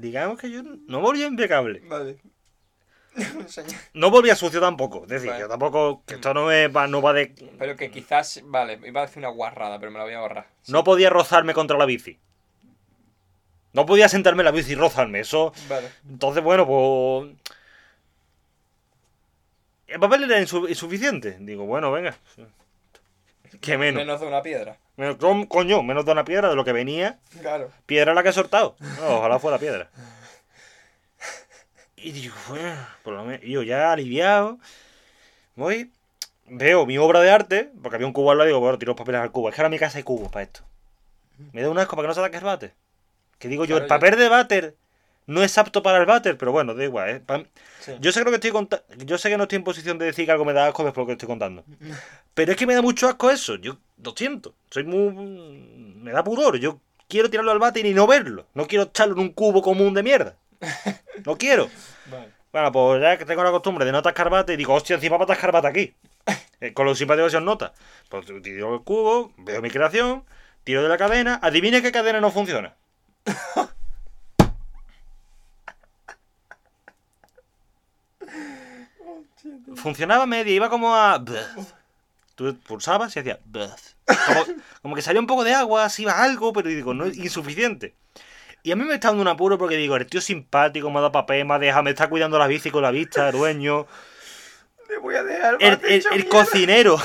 Digamos 0.01 0.39
que 0.39 0.51
yo 0.51 0.63
no 0.63 1.01
volvía 1.01 1.27
impecable. 1.27 1.81
Vale. 1.87 2.19
No 3.95 4.11
volvía 4.11 4.37
sucio 4.37 4.61
tampoco. 4.61 5.05
Es 5.05 5.09
decir, 5.09 5.31
Vale. 5.31 5.41
yo 5.41 5.49
tampoco. 5.49 6.03
Que 6.05 6.15
esto 6.17 6.35
no, 6.35 6.51
es, 6.53 6.69
va- 6.75 6.87
no 6.87 7.01
va 7.01 7.15
de. 7.15 7.33
Pero 7.59 7.75
que 7.75 7.91
quizás, 7.91 8.43
vale, 8.45 8.79
iba 8.85 9.01
a 9.01 9.07
decir 9.07 9.21
una 9.21 9.29
guarrada, 9.31 9.79
pero 9.79 9.91
me 9.91 9.97
la 9.99 10.05
voy 10.05 10.13
a 10.13 10.19
ahorrar. 10.19 10.47
No 10.69 10.85
podía 10.85 11.09
rozarme 11.09 11.55
contra 11.55 11.79
la 11.79 11.87
bici. 11.87 12.19
No 13.73 13.87
podía 13.87 14.09
sentarme 14.11 14.43
en 14.43 14.47
la 14.47 14.51
bici 14.51 14.73
y 14.73 14.75
rozarme. 14.75 15.21
Eso. 15.21 15.53
Vale. 15.69 15.89
Entonces, 16.09 16.43
bueno, 16.45 16.67
pues. 16.67 17.33
El 19.87 20.01
papel 20.01 20.25
era 20.25 20.39
insu- 20.41 20.69
insuficiente. 20.69 21.39
Digo, 21.41 21.65
bueno, 21.65 21.91
venga. 21.93 22.17
Que 23.61 23.79
menos. 23.79 24.03
Menos 24.03 24.21
de 24.21 24.27
una 24.27 24.43
piedra. 24.43 24.79
Menos- 24.97 25.17
coño, 25.49 25.83
menos 25.83 26.05
de 26.05 26.13
una 26.13 26.25
piedra 26.25 26.49
de 26.49 26.57
lo 26.57 26.65
que 26.65 26.73
venía. 26.73 27.19
Claro. 27.41 27.71
Piedra 27.87 28.15
la 28.15 28.23
que 28.23 28.31
he 28.31 28.33
soltado. 28.33 28.77
No, 29.01 29.19
ojalá 29.19 29.39
fuera 29.39 29.59
piedra. 29.59 29.91
Y 31.97 32.13
digo, 32.13 32.35
bueno, 32.49 32.77
por 33.03 33.15
lo 33.15 33.25
menos. 33.25 33.43
Yo 33.43 33.63
ya 33.63 33.93
aliviado. 33.93 34.59
Voy. 35.55 35.91
Veo 36.47 36.87
mi 36.87 36.99
obra 36.99 37.21
de 37.21 37.31
arte. 37.31 37.71
Porque 37.83 37.97
había 37.97 38.07
un 38.07 38.13
cubo 38.13 38.31
al 38.31 38.39
lado 38.39 38.49
y 38.49 38.51
digo, 38.51 38.61
bueno, 38.61 38.79
tiro 38.79 38.91
los 38.91 38.99
papeles 38.99 39.21
al 39.21 39.33
cubo. 39.33 39.49
Es 39.49 39.55
que 39.55 39.61
ahora 39.61 39.69
en 39.69 39.73
mi 39.73 39.79
casa 39.79 39.99
hay 39.99 40.05
cubos 40.05 40.31
para 40.31 40.45
esto. 40.45 40.61
Me 41.53 41.63
da 41.63 41.71
un 41.71 41.79
asco 41.79 41.97
para 41.97 42.07
que 42.07 42.09
no 42.09 42.15
se 42.15 42.21
ataque 42.21 42.37
el 42.39 42.45
váter. 42.45 42.75
Que 43.39 43.49
digo 43.49 43.65
yo, 43.65 43.77
el 43.77 43.87
papel 43.87 44.17
de 44.17 44.29
váter 44.29 44.77
no 45.27 45.43
es 45.43 45.59
apto 45.59 45.83
para 45.83 45.99
el 45.99 46.07
váter, 46.07 46.37
pero 46.39 46.53
bueno, 46.53 46.75
da 46.75 46.85
igual. 46.85 47.11
¿eh? 47.11 47.47
Sí. 47.81 47.93
Yo 48.01 48.13
sé 48.13 48.21
que 48.21 48.25
lo 48.25 48.31
que 48.31 48.37
estoy 48.37 48.51
conta- 48.53 48.83
Yo 49.05 49.19
sé 49.19 49.29
que 49.29 49.37
no 49.37 49.45
estoy 49.45 49.57
en 49.57 49.65
posición 49.65 49.99
de 49.99 50.07
decir 50.07 50.25
que 50.27 50.33
algo 50.33 50.45
me 50.45 50.53
da 50.53 50.67
asco 50.67 50.85
después 50.85 50.95
de 50.95 51.03
lo 51.03 51.07
que 51.07 51.13
estoy 51.13 51.29
contando. 51.29 51.65
Pero 52.35 52.53
es 52.53 52.57
que 52.59 52.67
me 52.67 52.75
da 52.75 52.83
mucho 52.83 53.09
asco 53.09 53.31
eso. 53.31 53.57
Yo 53.57 53.77
lo 54.03 54.13
siento. 54.17 54.55
Soy 54.71 54.85
muy. 54.85 55.11
Me 56.03 56.13
da 56.13 56.23
pudor. 56.25 56.59
Yo 56.59 56.81
quiero 57.09 57.29
tirarlo 57.31 57.51
al 57.53 57.59
váter 57.59 57.85
y 57.87 57.95
no 57.95 58.07
verlo. 58.07 58.47
No 58.55 58.67
quiero 58.67 58.85
echarlo 58.85 59.15
en 59.15 59.21
un 59.21 59.29
cubo 59.33 59.63
común 59.63 59.95
de 59.95 60.03
mierda. 60.03 60.37
No 61.25 61.37
quiero. 61.37 61.69
Vale. 62.11 62.29
Bueno, 62.53 62.73
pues 62.73 63.03
ya 63.03 63.19
que 63.19 63.25
tengo 63.27 63.45
la 63.45 63.51
costumbre 63.51 63.85
de 63.85 63.93
no 63.93 63.99
atascar 63.99 64.31
bate, 64.31 64.55
y 64.55 64.57
digo, 64.57 64.73
hostia, 64.73 64.95
encima 64.95 65.19
para 65.19 65.25
atascar 65.25 65.53
bate 65.53 65.67
aquí. 65.69 65.95
Eh, 66.61 66.73
con 66.73 66.87
lo 66.87 66.95
simpático 66.95 67.27
que 67.27 67.31
se 67.33 67.37
os 67.37 67.43
nota. 67.43 67.75
Pues 68.09 68.25
tiro 68.43 68.75
el 68.75 68.81
cubo, 68.83 69.31
veo 69.37 69.61
mi 69.61 69.69
creación, 69.71 70.25
tiro 70.65 70.83
de 70.83 70.89
la 70.89 70.97
cadena. 70.97 71.39
Adivine 71.43 71.83
qué 71.83 71.93
cadena 71.93 72.19
no 72.21 72.31
funciona. 72.31 72.75
Funcionaba 79.75 80.27
media, 80.27 80.55
iba 80.55 80.69
como 80.71 80.95
a. 80.95 81.23
Tú 82.35 82.57
pulsabas 82.67 83.15
y 83.17 83.21
hacía. 83.21 83.39
Como, 84.27 84.45
como 84.83 84.95
que 84.95 85.03
salía 85.03 85.21
un 85.21 85.27
poco 85.27 85.43
de 85.45 85.55
agua, 85.55 85.85
así 85.85 86.03
iba 86.03 86.23
algo, 86.23 86.53
pero 86.53 86.69
digo, 86.69 86.95
no 86.95 87.07
es 87.07 87.17
insuficiente. 87.17 87.95
Y 88.63 88.73
a 88.73 88.77
mí 88.77 88.85
me 88.85 88.95
está 88.95 89.09
dando 89.09 89.23
un 89.23 89.29
apuro 89.29 89.59
porque 89.59 89.77
digo, 89.77 89.97
el 89.97 90.07
tío 90.07 90.21
simpático, 90.21 90.91
me 90.91 90.99
ha 90.99 91.01
dado 91.03 91.13
papel, 91.13 91.45
me 91.45 91.55
ha 91.55 91.59
dejado, 91.59 91.83
me 91.85 91.91
está 91.91 92.09
cuidando 92.09 92.39
la 92.39 92.47
bici 92.47 92.71
con 92.71 92.83
la 92.83 92.91
vista, 92.91 93.31
dueño. 93.33 93.87
Le 94.89 94.99
voy 94.99 95.15
a 95.17 95.23
dejar 95.25 95.57
El, 95.61 95.81
el- 95.85 96.05
el 96.13 96.29
cocinero 96.29 96.97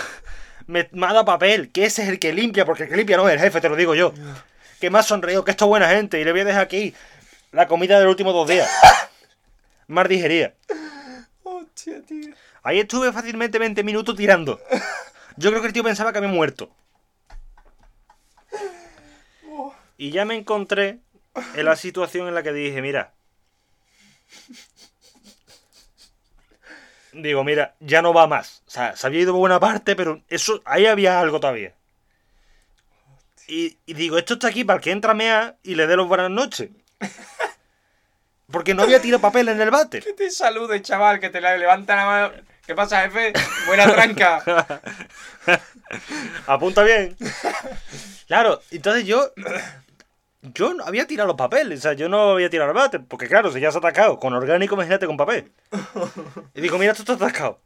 me, 0.67 0.88
me 0.91 1.06
ha 1.08 1.13
dado 1.13 1.26
papel, 1.26 1.71
que 1.71 1.86
ese 1.86 2.04
es 2.04 2.10
el 2.10 2.19
que 2.19 2.34
limpia, 2.34 2.65
porque 2.65 2.84
el 2.84 2.89
que 2.89 2.97
limpia 2.97 3.17
no 3.17 3.28
es 3.28 3.36
el 3.36 3.39
jefe, 3.41 3.62
te 3.62 3.69
lo 3.69 3.76
digo 3.76 3.95
yo. 3.95 4.13
Que 4.80 4.89
me 4.89 5.00
ha 5.00 5.04
sonreído, 5.04 5.43
que 5.45 5.52
esto 5.52 5.65
es 5.65 5.69
buena 5.69 5.89
gente, 5.89 6.19
y 6.19 6.24
le 6.24 6.32
voy 6.32 6.41
a 6.41 6.45
dejar 6.45 6.62
aquí 6.63 6.93
la 7.52 7.67
comida 7.67 7.97
de 8.00 8.06
los 8.06 8.12
últimos 8.12 8.34
dos 8.34 8.47
días. 8.47 8.69
Más 9.88 10.08
digería. 10.10 10.54
Hostia, 11.43 12.02
tío. 12.08 12.34
Ahí 12.63 12.80
estuve 12.80 13.12
fácilmente 13.12 13.58
20 13.60 13.84
minutos 13.84 14.15
tirando. 14.15 14.60
Yo 15.38 15.50
creo 15.50 15.62
que 15.62 15.67
el 15.67 15.74
tío 15.74 15.84
pensaba 15.84 16.12
que 16.12 16.19
había 16.19 16.30
muerto. 16.30 16.69
Y 19.97 20.12
ya 20.12 20.26
me 20.26 20.36
encontré 20.36 21.00
en 21.56 21.65
la 21.65 21.76
situación 21.76 22.28
en 22.28 22.36
la 22.36 22.43
que 22.43 22.54
dije, 22.54 22.82
mira. 22.82 23.13
Digo, 27.13 27.43
mira, 27.43 27.76
ya 27.80 28.02
no 28.02 28.13
va 28.13 28.28
más. 28.28 28.63
O 28.67 28.71
sea, 28.71 28.95
se 28.95 29.06
había 29.06 29.21
ido 29.21 29.34
buena 29.34 29.60
parte, 29.60 29.95
pero 29.95 30.21
eso, 30.30 30.62
ahí 30.65 30.86
había 30.86 31.19
algo 31.19 31.39
todavía. 31.39 31.74
Y, 33.47 33.78
digo, 33.86 34.17
esto 34.17 34.36
está 34.36 34.47
aquí 34.47 34.63
para 34.63 34.78
el 34.78 34.84
que 34.84 34.91
entra 34.91 35.12
a 35.12 35.15
mear 35.15 35.58
y 35.62 35.76
le 35.76 35.86
dé 35.88 35.97
los 35.97 36.08
buenas 36.08 36.30
noches. 36.30 36.69
Porque 38.50 38.74
no 38.74 38.84
había 38.84 39.02
tirado 39.02 39.21
papel 39.21 39.50
en 39.50 39.60
el 39.60 39.71
váter. 39.71 40.04
Que 40.04 40.13
te 40.13 40.32
salude, 40.32 40.82
chaval, 40.82 41.19
que 41.19 41.30
te 41.30 41.41
levanta 41.41 41.95
la 41.95 42.06
mano. 42.06 42.34
¿Qué 42.65 42.76
pasa, 42.76 43.02
jefe? 43.02 43.34
Buena 43.67 43.91
tranca. 43.91 44.82
Apunta 46.47 46.84
bien. 46.84 47.15
Claro, 48.28 48.62
entonces 48.71 49.06
yo. 49.06 49.32
Yo 50.43 50.74
no 50.74 50.84
había 50.86 51.06
tirado 51.06 51.28
los 51.28 51.38
papeles, 51.38 51.80
o 51.80 51.82
sea, 51.84 51.93
yo 51.93 52.10
no 52.10 52.32
había 52.32 52.50
tirado 52.50 52.71
el 52.71 52.76
váter. 52.76 53.02
Porque 53.08 53.28
claro, 53.28 53.52
si 53.52 53.60
ya 53.60 53.71
se 53.71 53.78
ha 53.78 53.80
atacado 53.80 54.19
con 54.19 54.34
orgánico, 54.34 54.74
imagínate 54.74 55.06
con 55.06 55.15
papel. 55.15 55.52
Y 56.56 56.62
digo, 56.62 56.80
mira, 56.80 56.93
esto 56.93 57.04
está 57.04 57.13
atascado. 57.13 57.60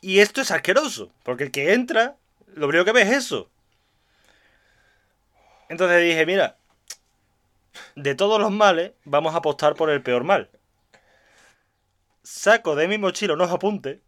Y 0.00 0.20
esto 0.20 0.40
es 0.40 0.50
asqueroso, 0.52 1.10
porque 1.24 1.44
el 1.44 1.50
que 1.50 1.72
entra, 1.72 2.14
lo 2.54 2.68
primero 2.68 2.84
que 2.84 2.92
ve 2.92 3.02
es 3.02 3.10
eso. 3.10 3.50
Entonces 5.68 6.02
dije, 6.02 6.24
mira, 6.24 6.56
de 7.96 8.14
todos 8.14 8.40
los 8.40 8.50
males, 8.50 8.92
vamos 9.04 9.34
a 9.34 9.38
apostar 9.38 9.74
por 9.74 9.90
el 9.90 10.02
peor 10.02 10.24
mal. 10.24 10.50
Saco 12.32 12.76
de 12.76 12.86
mi 12.86 12.96
mochila 12.96 13.34
unos 13.34 13.50
apuntes. 13.50 13.98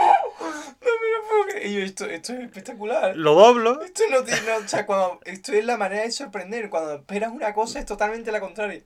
No 0.00 0.92
me 1.00 1.10
lo 1.16 1.28
puedo 1.28 1.44
creer. 1.48 1.66
Y 1.66 1.74
yo, 1.74 1.80
esto, 1.80 2.04
esto 2.06 2.32
es 2.32 2.40
espectacular. 2.40 3.16
Lo 3.16 3.34
doblo. 3.34 3.80
Esto 3.82 4.02
no 4.10 4.22
tiene. 4.24 4.40
no, 4.42 4.56
o 4.64 4.68
sea, 4.68 4.84
cuando, 4.86 5.20
esto 5.24 5.52
es 5.52 5.64
la 5.64 5.76
manera 5.76 6.02
de 6.02 6.10
sorprender. 6.10 6.68
Cuando 6.68 6.94
esperas 6.94 7.30
una 7.32 7.54
cosa 7.54 7.78
es 7.78 7.86
totalmente 7.86 8.32
la 8.32 8.40
contraria. 8.40 8.82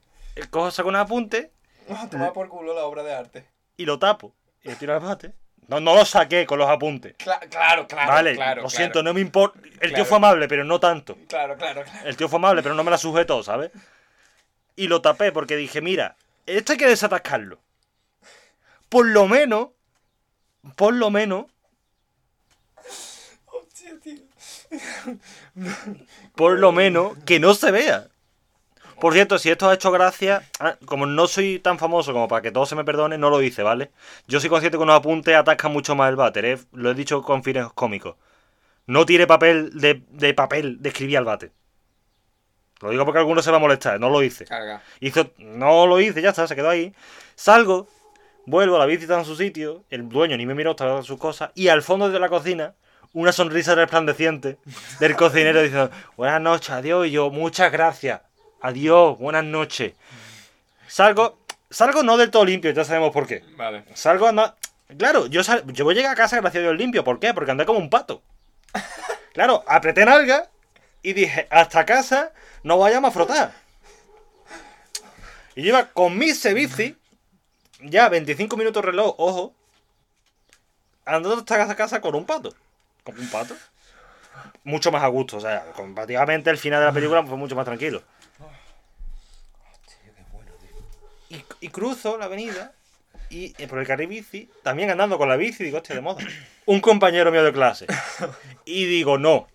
Cojo, 0.51 0.71
saco 0.71 0.89
unos 0.91 1.03
apuntes 1.03 1.49
Vamos 1.89 2.05
a 2.05 2.11
tomar 2.11 2.33
por 2.33 2.49
culo 2.49 2.73
la 2.75 2.85
obra 2.85 3.03
de 3.03 3.15
arte. 3.15 3.47
y 3.77 3.85
lo 3.85 3.99
tapo. 3.99 4.35
Y 4.63 4.69
le 4.69 4.77
tiro 4.77 4.95
al 4.95 5.01
bate. 5.01 5.33
No, 5.71 5.79
no 5.79 5.95
lo 5.95 6.05
saqué 6.05 6.45
con 6.47 6.59
los 6.59 6.69
apuntes. 6.69 7.15
Cla- 7.17 7.39
claro, 7.49 7.87
claro. 7.87 8.11
vale, 8.11 8.35
claro, 8.35 8.63
lo 8.63 8.69
claro. 8.69 8.71
siento, 8.71 9.03
no 9.05 9.15
me 9.15 9.21
importa. 9.21 9.61
El 9.81 9.93
tío 9.93 10.05
fue 10.05 10.17
amable, 10.17 10.49
pero 10.49 10.65
no 10.65 10.81
tanto. 10.81 11.17
Claro, 11.29 11.57
claro, 11.57 11.85
claro. 11.85 12.09
El 12.09 12.17
tío 12.17 12.29
fue 12.29 12.39
amable, 12.39 12.61
pero 12.63 12.75
no 12.75 12.83
me 12.83 12.91
la 12.91 12.99
sujetó, 12.99 13.41
¿sabes? 13.45 13.71
Y 14.75 14.89
lo 14.89 15.01
tapé 15.01 15.31
porque 15.31 15.55
dije, 15.57 15.81
mira, 15.81 16.17
esto 16.45 16.73
hay 16.73 16.79
que 16.79 16.89
desatascarlo. 16.89 17.61
Por 18.89 19.07
lo 19.07 19.29
menos, 19.29 19.69
por 20.75 20.93
lo 20.93 21.09
menos, 21.09 21.47
Hostia, 23.47 23.93
tío. 24.03 24.17
por 26.35 26.59
lo 26.59 26.73
menos, 26.73 27.17
que 27.25 27.39
no 27.39 27.55
se 27.55 27.71
vea. 27.71 28.09
Por 29.01 29.15
cierto, 29.15 29.39
si 29.39 29.51
esto 29.51 29.69
ha 29.69 29.75
hecho 29.75 29.91
gracia, 29.91 30.43
ah, 30.61 30.77
como 30.85 31.07
no 31.07 31.27
soy 31.27 31.59
tan 31.59 31.79
famoso 31.79 32.13
como 32.13 32.29
para 32.29 32.43
que 32.43 32.53
todo 32.53 32.67
se 32.67 32.77
me 32.77 32.85
perdone, 32.85 33.19
no 33.19 33.31
lo 33.31 33.43
hice, 33.43 33.63
¿vale? 33.63 33.91
Yo 34.29 34.41
soy 34.41 34.49
consciente 34.51 34.79
que 34.79 34.83
unos 34.83 34.97
apuntes 34.97 35.35
atascan 35.35 35.73
mucho 35.73 35.95
más 35.95 36.11
el 36.11 36.17
váter, 36.17 36.45
¿eh? 36.45 36.59
Lo 36.73 36.91
he 36.91 36.95
dicho 36.95 37.23
con 37.23 37.43
fines 37.43 37.67
cómicos. 37.75 38.17
No 38.87 39.07
tire 39.07 39.27
papel 39.27 39.71
de, 39.79 40.03
de 40.11 40.35
papel 40.35 40.83
de 40.83 40.89
escribir 40.91 41.19
al 41.19 41.25
váter. 41.25 41.53
Lo 42.81 42.91
digo 42.91 43.05
porque 43.05 43.19
alguno 43.19 43.43
se 43.43 43.51
va 43.51 43.59
a 43.59 43.61
molestar, 43.61 44.01
no 44.01 44.09
lo 44.09 44.23
hice. 44.23 44.47
Carga. 44.47 44.83
Hizo, 45.01 45.31
no 45.39 45.87
lo 45.87 46.01
hice, 46.01 46.23
ya 46.23 46.31
está, 46.31 46.47
se 46.47 46.57
quedó 46.57 46.71
ahí. 46.71 46.95
Salgo, 47.35 47.89
vuelvo, 48.47 48.79
la 48.79 48.87
bici 48.87 49.03
está 49.03 49.19
en 49.19 49.25
su 49.25 49.37
sitio, 49.37 49.85
el 49.91 50.09
dueño 50.09 50.37
ni 50.37 50.47
me 50.47 50.55
miró, 50.55 50.73
estaba 50.73 50.97
en 50.97 51.05
sus 51.05 51.19
cosas, 51.19 51.51
y 51.55 51.69
al 51.69 51.83
fondo 51.83 52.11
de 52.11 52.19
la 52.19 52.29
cocina, 52.29 52.75
una 53.13 53.33
sonrisa 53.33 53.75
resplandeciente 53.75 54.59
del 54.99 55.17
cocinero 55.17 55.63
diciendo, 55.63 55.91
buenas 56.17 56.41
noches, 56.41 56.71
adiós, 56.71 57.07
y 57.07 57.11
yo, 57.11 57.31
muchas 57.31 57.71
gracias, 57.71 58.23
adiós, 58.61 59.19
buenas 59.19 59.45
noches. 59.45 59.95
Salgo, 60.87 61.39
salgo 61.71 62.03
no 62.03 62.17
del 62.17 62.31
todo 62.31 62.45
limpio, 62.45 62.71
ya 62.73 62.85
sabemos 62.85 63.13
por 63.13 63.27
qué. 63.27 63.45
Vale. 63.57 63.85
Salgo 63.95 64.27
anda... 64.27 64.57
Claro, 64.99 65.27
yo, 65.27 65.45
sal- 65.45 65.63
yo 65.73 65.85
voy 65.85 65.95
a 65.95 65.97
llegar 65.99 66.13
a 66.13 66.17
casa 66.17 66.41
gracias 66.41 66.61
a 66.61 66.67
Dios 66.67 66.77
limpio, 66.77 67.05
¿por 67.05 67.21
qué? 67.21 67.33
Porque 67.33 67.53
andé 67.53 67.65
como 67.65 67.79
un 67.79 67.91
pato. 67.91 68.23
Claro, 69.33 69.63
apreté 69.69 70.05
nalga 70.05 70.49
y 71.03 71.13
dije, 71.13 71.47
hasta 71.51 71.87
casa 71.87 72.33
no 72.65 72.77
vayamos 72.79 73.11
a 73.11 73.13
frotar. 73.13 73.53
Y 75.55 75.69
iba 75.69 75.87
con 75.87 76.19
mi 76.19 76.33
bici, 76.33 76.97
ya 77.81 78.09
25 78.09 78.57
minutos 78.57 78.85
reloj, 78.85 79.15
ojo, 79.19 79.55
andando 81.05 81.39
hasta 81.39 81.77
casa 81.77 82.01
con 82.01 82.15
un 82.17 82.25
pato. 82.27 82.53
Con 83.05 83.19
un 83.19 83.29
pato. 83.31 83.57
Mucho 84.65 84.91
más 84.91 85.03
a 85.05 85.09
gusto, 85.09 85.37
o 85.37 85.41
sea, 85.41 85.67
comparativamente 85.73 86.51
el 86.51 86.59
final 86.59 86.81
de 86.81 86.87
la 86.87 86.93
película 86.93 87.23
fue 87.25 87.37
mucho 87.37 87.55
más 87.55 87.65
tranquilo. 87.65 88.03
Y, 91.31 91.43
y 91.61 91.69
cruzo 91.69 92.19
la 92.19 92.27
avenida 92.27 92.75
y 93.31 93.55
eh, 93.59 93.69
por 93.69 93.79
el 93.79 93.87
carril 93.87 94.09
bici, 94.09 94.51
también 94.63 94.91
andando 94.91 95.17
con 95.17 95.29
la 95.29 95.37
bici, 95.37 95.63
digo, 95.63 95.79
hostia, 95.79 95.95
de 95.95 96.03
moda. 96.03 96.23
Un 96.67 96.81
compañero 96.81 97.31
mío 97.31 97.45
de 97.45 97.53
clase. 97.53 97.87
Y 98.65 98.85
digo, 98.85 99.19
no, 99.19 99.49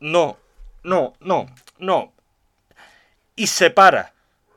no, 0.00 0.38
no, 0.82 1.14
no, 1.20 1.46
no. 1.78 2.12
Y 3.36 3.46
se 3.48 3.70
para. 3.70 4.12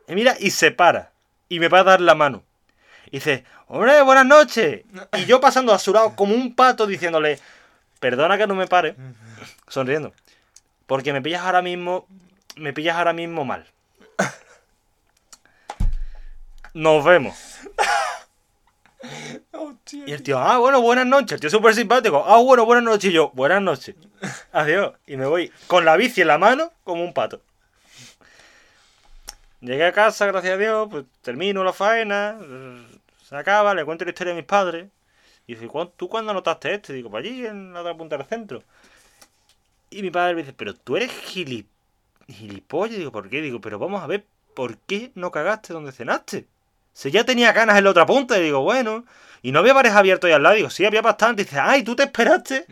Y 0.07 0.15
mira, 0.15 0.35
y 0.39 0.51
se 0.51 0.71
para. 0.71 1.11
Y 1.49 1.59
me 1.59 1.67
va 1.67 1.79
a 1.79 1.83
dar 1.83 2.01
la 2.01 2.15
mano. 2.15 2.43
Y 3.07 3.17
dice, 3.17 3.43
hombre, 3.67 4.01
buenas 4.03 4.25
noches. 4.25 4.83
Y 5.17 5.25
yo 5.25 5.41
pasando 5.41 5.73
a 5.73 5.79
su 5.79 5.91
lado 5.91 6.15
como 6.15 6.33
un 6.33 6.55
pato 6.55 6.87
diciéndole, 6.87 7.39
perdona 7.99 8.37
que 8.37 8.47
no 8.47 8.55
me 8.55 8.67
pare. 8.67 8.95
Sonriendo. 9.67 10.13
Porque 10.85 11.11
me 11.11 11.21
pillas 11.21 11.41
ahora 11.41 11.61
mismo, 11.61 12.07
me 12.55 12.73
pillas 12.73 12.95
ahora 12.95 13.13
mismo 13.13 13.43
mal. 13.43 13.65
Nos 16.75 17.05
vemos. 17.05 17.35
Hostia. 19.53 20.03
Y 20.07 20.11
el 20.11 20.21
tío, 20.23 20.37
ah, 20.37 20.57
bueno, 20.57 20.81
buenas 20.81 21.05
noches. 21.05 21.31
El 21.33 21.39
tío 21.39 21.49
súper 21.49 21.73
simpático. 21.73 22.25
Ah, 22.27 22.37
bueno, 22.41 22.65
buenas 22.65 22.83
noches. 22.83 23.11
Y 23.11 23.13
yo, 23.13 23.31
buenas 23.33 23.61
noches. 23.61 23.95
Adiós. 24.51 24.91
Y 25.07 25.15
me 25.15 25.25
voy 25.25 25.53
con 25.67 25.85
la 25.85 25.95
bici 25.95 26.19
en 26.21 26.27
la 26.27 26.37
mano 26.37 26.73
como 26.83 27.01
un 27.05 27.13
pato. 27.13 27.41
Llegué 29.61 29.85
a 29.85 29.93
casa, 29.93 30.25
gracias 30.25 30.55
a 30.55 30.57
Dios, 30.57 30.87
pues 30.91 31.05
termino 31.21 31.63
la 31.63 31.71
faena, 31.71 32.37
se 33.23 33.35
acaba, 33.37 33.73
le 33.73 33.85
cuento 33.85 34.03
la 34.03 34.11
historia 34.11 34.33
a 34.33 34.35
mis 34.35 34.43
padres. 34.45 34.89
Y 35.47 35.53
dice, 35.55 35.67
"¿Cuán- 35.67 35.91
¿tú 35.95 36.09
cuándo 36.09 36.31
anotaste 36.31 36.73
esto? 36.73 36.91
Y 36.91 36.97
digo, 36.97 37.09
pues 37.09 37.23
allí, 37.25 37.45
en 37.45 37.73
la 37.73 37.79
otra 37.81 37.95
punta 37.95 38.17
del 38.17 38.27
centro. 38.27 38.63
Y 39.89 40.01
mi 40.01 40.11
padre 40.11 40.35
me 40.35 40.41
dice, 40.41 40.51
pero 40.51 40.73
tú 40.75 40.97
eres 40.97 41.09
gili... 41.11 41.67
gilipollas. 42.27 42.97
Digo, 42.97 43.13
¿por 43.13 43.29
qué? 43.29 43.41
Digo, 43.41 43.61
pero 43.61 43.79
vamos 43.79 44.03
a 44.03 44.07
ver, 44.07 44.25
¿por 44.55 44.77
qué 44.79 45.11
no 45.15 45.31
cagaste 45.31 45.71
donde 45.71 45.93
cenaste? 45.93 46.47
Si 46.95 47.11
ya 47.11 47.25
tenía 47.25 47.51
ganas 47.51 47.77
en 47.77 47.83
la 47.83 47.89
otra 47.89 48.05
punta, 48.05 48.37
y 48.37 48.43
digo, 48.43 48.61
bueno. 48.61 49.03
Y 49.41 49.51
no 49.51 49.59
había 49.59 49.73
bares 49.73 49.91
abiertos 49.91 50.29
ahí 50.29 50.33
al 50.33 50.41
lado. 50.41 50.55
Digo, 50.55 50.69
sí, 50.69 50.85
había 50.85 51.01
bastante. 51.01 51.43
Dice, 51.43 51.59
ay, 51.59 51.83
tú 51.83 51.93
te 51.93 52.03
esperaste 52.03 52.65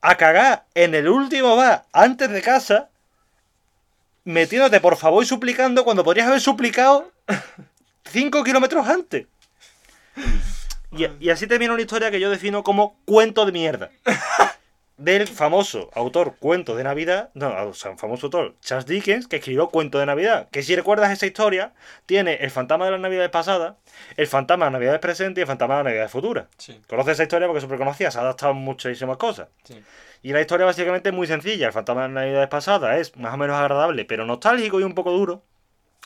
a 0.00 0.16
cagar 0.16 0.64
en 0.74 0.96
el 0.96 1.08
último 1.08 1.54
bar 1.54 1.84
antes 1.92 2.28
de 2.28 2.42
casa, 2.42 2.88
metiéndote 4.24 4.80
por 4.80 4.96
favor 4.96 5.22
y 5.22 5.26
suplicando 5.26 5.84
cuando 5.84 6.02
podrías 6.02 6.26
haber 6.26 6.40
suplicado 6.40 7.12
5 8.10 8.42
kilómetros 8.42 8.88
antes. 8.88 9.26
Y, 10.90 11.06
y 11.20 11.30
así 11.30 11.46
termina 11.46 11.72
una 11.72 11.82
historia 11.82 12.10
que 12.10 12.18
yo 12.18 12.30
defino 12.30 12.64
como 12.64 12.98
cuento 13.04 13.46
de 13.46 13.52
mierda. 13.52 13.90
Del 15.00 15.26
famoso 15.26 15.88
autor 15.94 16.36
Cuento 16.38 16.76
de 16.76 16.84
Navidad, 16.84 17.30
no, 17.32 17.48
o 17.64 17.72
sea, 17.72 17.90
un 17.90 17.96
famoso 17.98 18.26
autor, 18.26 18.54
Charles 18.60 18.84
Dickens, 18.84 19.26
que 19.26 19.36
escribió 19.36 19.70
Cuento 19.70 19.98
de 19.98 20.04
Navidad. 20.04 20.48
Que 20.50 20.62
si 20.62 20.76
recuerdas 20.76 21.10
esa 21.10 21.24
historia, 21.24 21.72
tiene 22.04 22.34
el 22.34 22.50
fantasma 22.50 22.84
de 22.84 22.90
las 22.90 23.00
Navidades 23.00 23.30
pasadas, 23.30 23.76
el 24.18 24.26
fantasma 24.26 24.66
de 24.66 24.70
las 24.72 24.78
Navidades 24.78 25.00
presentes 25.00 25.40
y 25.40 25.42
el 25.42 25.46
fantasma 25.46 25.76
de 25.76 25.78
las 25.78 25.84
Navidades 25.86 26.10
futuras. 26.12 26.48
Sí, 26.58 26.78
Conoces 26.86 27.14
esa 27.14 27.22
historia 27.22 27.48
porque 27.48 27.62
súper 27.62 27.78
conocida, 27.78 28.10
se 28.10 28.18
ha 28.18 28.20
adaptado 28.20 28.52
a 28.52 28.54
muchísimas 28.54 29.16
cosas. 29.16 29.48
sí. 29.64 29.82
Y 30.22 30.34
la 30.34 30.42
historia 30.42 30.66
básicamente 30.66 31.08
es 31.08 31.14
muy 31.14 31.26
sencilla. 31.26 31.68
El 31.68 31.72
fantasma 31.72 32.02
de 32.02 32.08
las 32.08 32.14
Navidades 32.14 32.48
pasadas 32.48 32.98
es 32.98 33.16
más 33.16 33.32
o 33.32 33.38
menos 33.38 33.56
agradable, 33.56 34.04
pero 34.04 34.26
nostálgico 34.26 34.78
y 34.78 34.82
un 34.82 34.94
poco 34.94 35.12
duro. 35.12 35.42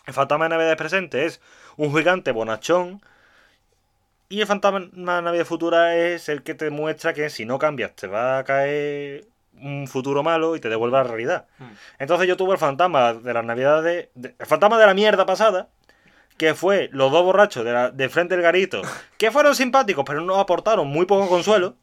El 0.07 0.15
fantasma 0.15 0.45
de 0.45 0.51
Navidades 0.51 0.77
presente 0.77 1.25
es 1.25 1.41
un 1.77 1.93
gigante 1.93 2.31
bonachón. 2.31 3.03
Y 4.29 4.41
el 4.41 4.47
fantasma 4.47 4.81
de 4.81 5.23
Navidad 5.23 5.45
futura 5.45 5.97
es 5.97 6.29
el 6.29 6.43
que 6.43 6.55
te 6.55 6.71
muestra 6.71 7.13
que 7.13 7.31
si 7.31 7.45
no 7.45 7.59
cambias 7.59 7.95
te 7.95 8.07
va 8.07 8.39
a 8.39 8.45
caer 8.45 9.25
un 9.61 9.87
futuro 9.87 10.23
malo 10.23 10.57
y 10.57 10.61
te 10.61 10.69
devuelve 10.69 10.97
a 10.99 11.03
la 11.05 11.09
realidad. 11.11 11.47
Hmm. 11.59 11.71
Entonces 11.99 12.27
yo 12.27 12.37
tuve 12.37 12.53
el 12.53 12.59
fantasma 12.59 13.15
de 13.15 13.33
las 13.35 13.45
Navidades, 13.45 14.09
de- 14.15 14.35
el 14.39 14.47
fantasma 14.47 14.79
de 14.79 14.87
la 14.87 14.95
mierda 14.95 15.27
pasada, 15.27 15.69
que 16.37 16.55
fue 16.55 16.89
los 16.93 17.13
dos 17.13 17.23
borrachos 17.23 17.65
de, 17.65 17.73
la- 17.73 17.91
de 17.91 18.09
frente 18.09 18.35
del 18.35 18.43
garito, 18.43 18.83
que 19.19 19.31
fueron 19.31 19.55
simpáticos 19.55 20.05
pero 20.07 20.21
nos 20.23 20.39
aportaron 20.39 20.89
muy 20.89 21.07
poco 21.07 21.29
consuelo. 21.29 21.77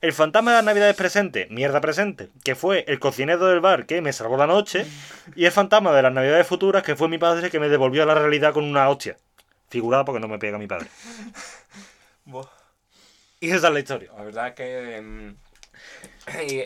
El 0.00 0.12
fantasma 0.12 0.52
de 0.52 0.56
las 0.58 0.64
navidades 0.64 0.94
presente, 0.96 1.48
mierda 1.50 1.80
presente, 1.80 2.28
que 2.44 2.54
fue 2.54 2.84
el 2.88 3.00
cocinero 3.00 3.46
del 3.46 3.58
bar 3.60 3.84
que 3.86 4.00
me 4.00 4.12
salvó 4.12 4.36
la 4.36 4.46
noche. 4.46 4.86
Y 5.36 5.44
el 5.44 5.52
fantasma 5.52 5.92
de 5.92 6.02
las 6.02 6.12
navidades 6.12 6.46
futuras, 6.46 6.82
que 6.82 6.96
fue 6.96 7.08
mi 7.08 7.18
padre 7.18 7.50
que 7.50 7.60
me 7.60 7.68
devolvió 7.68 8.02
a 8.04 8.06
la 8.06 8.14
realidad 8.14 8.52
con 8.54 8.64
una 8.64 8.88
hostia. 8.88 9.16
Figurada 9.68 10.04
porque 10.04 10.20
no 10.20 10.28
me 10.28 10.38
pega 10.38 10.58
mi 10.58 10.66
padre. 10.66 10.88
Y 13.40 13.50
esa 13.50 13.68
es 13.68 13.72
la 13.72 13.78
historia. 13.80 14.10
La 14.16 14.24
verdad 14.24 14.54
que... 14.54 15.00
mm, 15.00 15.36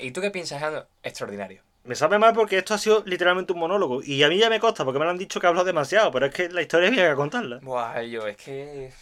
¿Y, 0.03 0.11
tú 0.11 0.21
qué 0.21 0.31
piensas, 0.31 0.63
Ando? 0.63 0.87
Extraordinario. 1.03 1.63
Me 1.85 1.95
sabe 1.95 2.19
mal 2.19 2.33
porque 2.33 2.59
esto 2.59 2.75
ha 2.75 2.79
sido 2.79 3.03
literalmente 3.07 3.53
un 3.53 3.59
monólogo. 3.61 4.03
Y 4.03 4.23
a 4.23 4.29
mí 4.29 4.39
ya 4.39 4.49
me 4.49 4.59
consta 4.61 4.85
porque 4.85 4.99
me 4.99 5.05
lo 5.05 5.11
han 5.11 5.19
dicho 5.19 5.41
que 5.41 5.47
hablo 5.47 5.65
demasiado. 5.65 6.11
Pero 6.11 6.27
es 6.27 6.35
que 6.35 6.49
la 6.49 6.63
historia 6.63 6.89
había 6.89 7.11
que 7.11 7.17
contarla. 7.17 7.59
Buah, 7.63 8.03
yo, 8.03 8.27
es 8.27 8.37
que... 8.37 8.93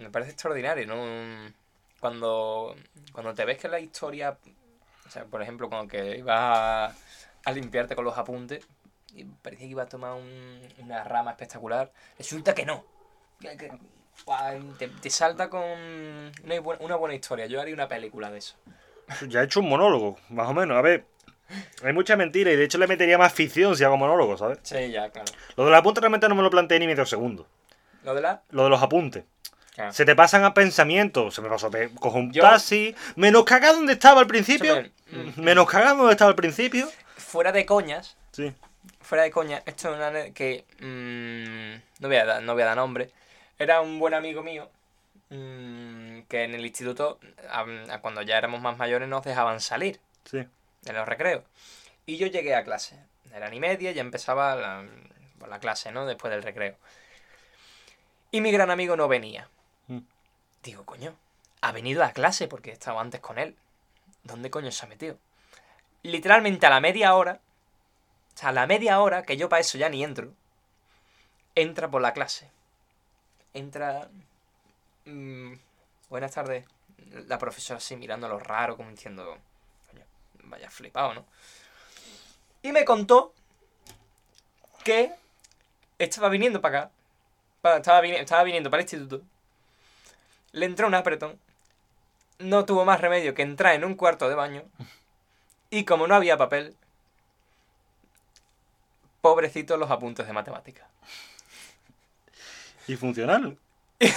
Me 0.00 0.10
parece 0.10 0.32
extraordinario, 0.32 0.86
¿no? 0.86 1.52
Cuando, 2.00 2.74
cuando 3.12 3.32
te 3.34 3.44
ves 3.44 3.58
que 3.58 3.68
la 3.68 3.78
historia... 3.80 4.36
O 5.06 5.10
sea, 5.10 5.24
por 5.24 5.40
ejemplo, 5.40 5.68
cuando 5.68 5.88
que 5.88 6.18
ibas 6.18 6.38
a, 6.38 6.94
a 7.44 7.52
limpiarte 7.52 7.94
con 7.96 8.04
los 8.04 8.18
apuntes 8.18 8.66
y 9.14 9.24
parecía 9.24 9.66
que 9.66 9.70
ibas 9.72 9.86
a 9.86 9.90
tomar 9.90 10.12
un- 10.14 10.60
una 10.78 11.02
rama 11.04 11.30
espectacular, 11.30 11.90
resulta 12.18 12.54
que 12.54 12.66
no. 12.66 12.84
Te, 14.78 14.88
te 14.88 15.10
salta 15.10 15.48
con 15.48 15.62
una, 15.62 16.54
bu- 16.56 16.76
una 16.80 16.96
buena 16.96 17.14
historia. 17.14 17.46
Yo 17.46 17.60
haría 17.60 17.74
una 17.74 17.88
película 17.88 18.30
de 18.30 18.38
eso. 18.38 18.54
Ya 19.28 19.40
he 19.40 19.44
hecho 19.44 19.60
un 19.60 19.68
monólogo, 19.68 20.18
más 20.28 20.48
o 20.48 20.54
menos. 20.54 20.76
A 20.76 20.82
ver, 20.82 21.04
hay 21.82 21.92
mucha 21.92 22.16
mentira 22.16 22.50
y 22.52 22.56
de 22.56 22.64
hecho 22.64 22.78
le 22.78 22.86
metería 22.86 23.16
más 23.16 23.32
ficción 23.32 23.76
si 23.76 23.84
hago 23.84 23.96
monólogo, 23.96 24.36
¿sabes? 24.36 24.58
Sí, 24.62 24.90
ya, 24.90 25.08
claro. 25.10 25.32
Lo 25.56 25.64
de 25.64 25.70
los 25.70 25.78
apuntes 25.78 26.02
realmente 26.02 26.28
no 26.28 26.34
me 26.34 26.42
lo 26.42 26.50
planteé 26.50 26.78
ni 26.78 26.86
medio 26.86 27.06
segundo. 27.06 27.46
Lo 28.04 28.14
de 28.14 28.20
la... 28.20 28.42
Lo 28.50 28.64
de 28.64 28.70
los 28.70 28.82
apuntes. 28.82 29.24
Claro. 29.74 29.92
Se 29.92 30.04
te 30.04 30.14
pasan 30.16 30.44
a 30.44 30.52
pensamientos. 30.52 31.34
Se 31.34 31.40
me 31.40 31.48
pasó, 31.48 31.70
cojo 32.00 32.18
un 32.18 32.32
Yo- 32.32 32.42
taxi. 32.42 32.94
Menos 33.16 33.44
caga 33.44 33.72
donde 33.72 33.94
estaba 33.94 34.20
al 34.20 34.26
principio. 34.26 34.74
Me-. 35.10 35.32
Menos 35.36 35.68
caga 35.68 35.94
donde 35.94 36.12
estaba 36.12 36.30
al 36.30 36.36
principio. 36.36 36.88
Fuera 37.16 37.52
de 37.52 37.64
coñas, 37.64 38.16
Sí. 38.32 38.52
fuera 39.00 39.24
de 39.24 39.30
coña, 39.30 39.62
esto 39.66 39.90
es 39.90 39.96
una 39.96 40.30
que 40.32 40.64
mm, 40.80 42.00
no, 42.02 42.08
voy 42.08 42.16
a 42.16 42.24
dar, 42.24 42.42
no 42.42 42.52
voy 42.54 42.62
a 42.62 42.66
dar 42.66 42.76
nombre. 42.76 43.10
Era 43.58 43.80
un 43.80 43.98
buen 43.98 44.14
amigo 44.14 44.42
mío 44.42 44.70
mm, 45.30 46.20
que 46.28 46.44
en 46.44 46.54
el 46.54 46.64
instituto, 46.64 47.18
a- 47.50 47.66
a 47.94 48.00
cuando 48.00 48.22
ya 48.22 48.38
éramos 48.38 48.60
más 48.60 48.76
mayores, 48.78 49.08
nos 49.08 49.24
dejaban 49.24 49.60
salir 49.60 50.00
Sí. 50.24 50.38
en 50.86 50.94
los 50.94 51.06
recreos. 51.08 51.44
Y 52.06 52.16
yo 52.16 52.26
llegué 52.28 52.54
a 52.54 52.64
clase. 52.64 52.96
Eran 53.34 53.52
y 53.52 53.60
media, 53.60 53.92
ya 53.92 54.00
empezaba 54.00 54.54
la, 54.56 54.86
la 55.46 55.58
clase, 55.60 55.92
¿no? 55.92 56.06
Después 56.06 56.30
del 56.30 56.42
recreo. 56.42 56.76
Y 58.30 58.40
mi 58.40 58.52
gran 58.52 58.70
amigo 58.70 58.96
no 58.96 59.08
venía. 59.08 59.48
Mm. 59.88 59.98
Digo, 60.62 60.84
coño, 60.86 61.14
ha 61.60 61.72
venido 61.72 62.02
a 62.04 62.12
clase 62.12 62.48
porque 62.48 62.70
estaba 62.70 63.00
antes 63.00 63.20
con 63.20 63.38
él. 63.38 63.56
¿Dónde 64.22 64.50
coño 64.50 64.70
se 64.70 64.84
ha 64.86 64.88
metido? 64.88 65.18
Literalmente 66.02 66.66
a 66.66 66.70
la 66.70 66.80
media 66.80 67.14
hora, 67.14 67.40
o 68.34 68.38
sea, 68.38 68.50
a 68.50 68.52
la 68.52 68.66
media 68.66 69.00
hora, 69.00 69.22
que 69.24 69.36
yo 69.36 69.48
para 69.48 69.60
eso 69.60 69.76
ya 69.78 69.88
ni 69.88 70.04
entro, 70.04 70.32
entra 71.54 71.90
por 71.90 72.00
la 72.00 72.12
clase. 72.12 72.50
Entra... 73.54 74.08
mm, 75.04 75.52
buenas 76.08 76.32
tardes. 76.32 76.64
La 77.26 77.38
profesora 77.38 77.78
así 77.78 77.96
mirándolo 77.96 78.38
raro, 78.38 78.76
como 78.76 78.90
diciendo... 78.90 79.38
Vaya 80.44 80.70
flipado, 80.70 81.14
¿no? 81.14 81.26
Y 82.62 82.72
me 82.72 82.84
contó 82.84 83.34
que 84.82 85.12
estaba 85.98 86.28
viniendo 86.28 86.60
para 86.60 86.78
acá. 86.78 86.90
estaba, 87.76 88.06
estaba 88.06 88.42
viniendo 88.44 88.70
para 88.70 88.80
el 88.80 88.84
instituto. 88.84 89.22
Le 90.52 90.66
entró 90.66 90.86
un 90.86 90.94
apretón. 90.94 91.38
No 92.38 92.64
tuvo 92.64 92.84
más 92.84 93.00
remedio 93.00 93.34
que 93.34 93.42
entrar 93.42 93.74
en 93.74 93.84
un 93.84 93.94
cuarto 93.94 94.28
de 94.28 94.34
baño. 94.34 94.64
Y 95.70 95.84
como 95.84 96.06
no 96.06 96.14
había 96.14 96.38
papel, 96.38 96.74
pobrecitos 99.20 99.78
los 99.78 99.90
apuntes 99.90 100.26
de 100.26 100.32
matemáticas. 100.32 100.88
Y 102.88 102.96
funcionaron. 102.96 103.58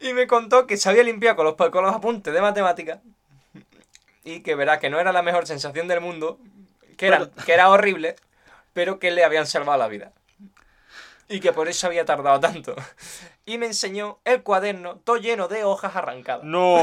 Y 0.00 0.12
me 0.12 0.26
contó 0.26 0.66
que 0.66 0.76
se 0.76 0.90
había 0.90 1.02
limpiado 1.02 1.34
con 1.36 1.46
los, 1.46 1.54
con 1.54 1.82
los 1.82 1.94
apuntes 1.94 2.34
de 2.34 2.42
matemáticas. 2.42 2.98
Y 4.22 4.40
que 4.40 4.54
verá 4.54 4.78
que 4.78 4.90
no 4.90 5.00
era 5.00 5.12
la 5.12 5.22
mejor 5.22 5.46
sensación 5.46 5.88
del 5.88 6.02
mundo. 6.02 6.38
Que 6.98 7.06
era, 7.06 7.30
que 7.46 7.54
era 7.54 7.70
horrible. 7.70 8.16
Pero 8.74 8.98
que 8.98 9.10
le 9.10 9.24
habían 9.24 9.46
salvado 9.46 9.78
la 9.78 9.88
vida. 9.88 10.12
Y 11.26 11.40
que 11.40 11.54
por 11.54 11.68
eso 11.68 11.86
había 11.86 12.04
tardado 12.04 12.38
tanto. 12.38 12.76
Y 13.46 13.56
me 13.56 13.64
enseñó 13.64 14.18
el 14.24 14.42
cuaderno 14.42 14.96
todo 14.96 15.16
lleno 15.16 15.48
de 15.48 15.64
hojas 15.64 15.96
arrancadas. 15.96 16.44
No. 16.44 16.82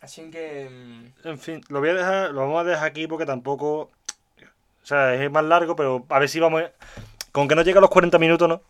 Así 0.00 0.30
que... 0.30 0.68
mm, 0.70 1.28
En 1.28 1.38
fin, 1.38 1.62
lo 1.68 1.80
voy 1.80 1.90
a 1.90 1.94
dejar, 1.94 2.30
lo 2.30 2.40
vamos 2.42 2.60
a 2.60 2.64
dejar 2.64 2.86
aquí 2.86 3.06
porque 3.06 3.26
tampoco. 3.26 3.90
O 4.84 4.86
sea, 4.86 5.14
es 5.14 5.30
más 5.30 5.42
largo, 5.44 5.74
pero 5.74 6.04
a 6.08 6.18
ver 6.18 6.28
si 6.28 6.38
vamos. 6.38 6.62
Con 7.32 7.48
que 7.48 7.54
no 7.56 7.62
llegue 7.62 7.78
a 7.78 7.80
los 7.80 7.90
40 7.90 8.16
minutos, 8.18 8.46
¿no? 8.48 8.60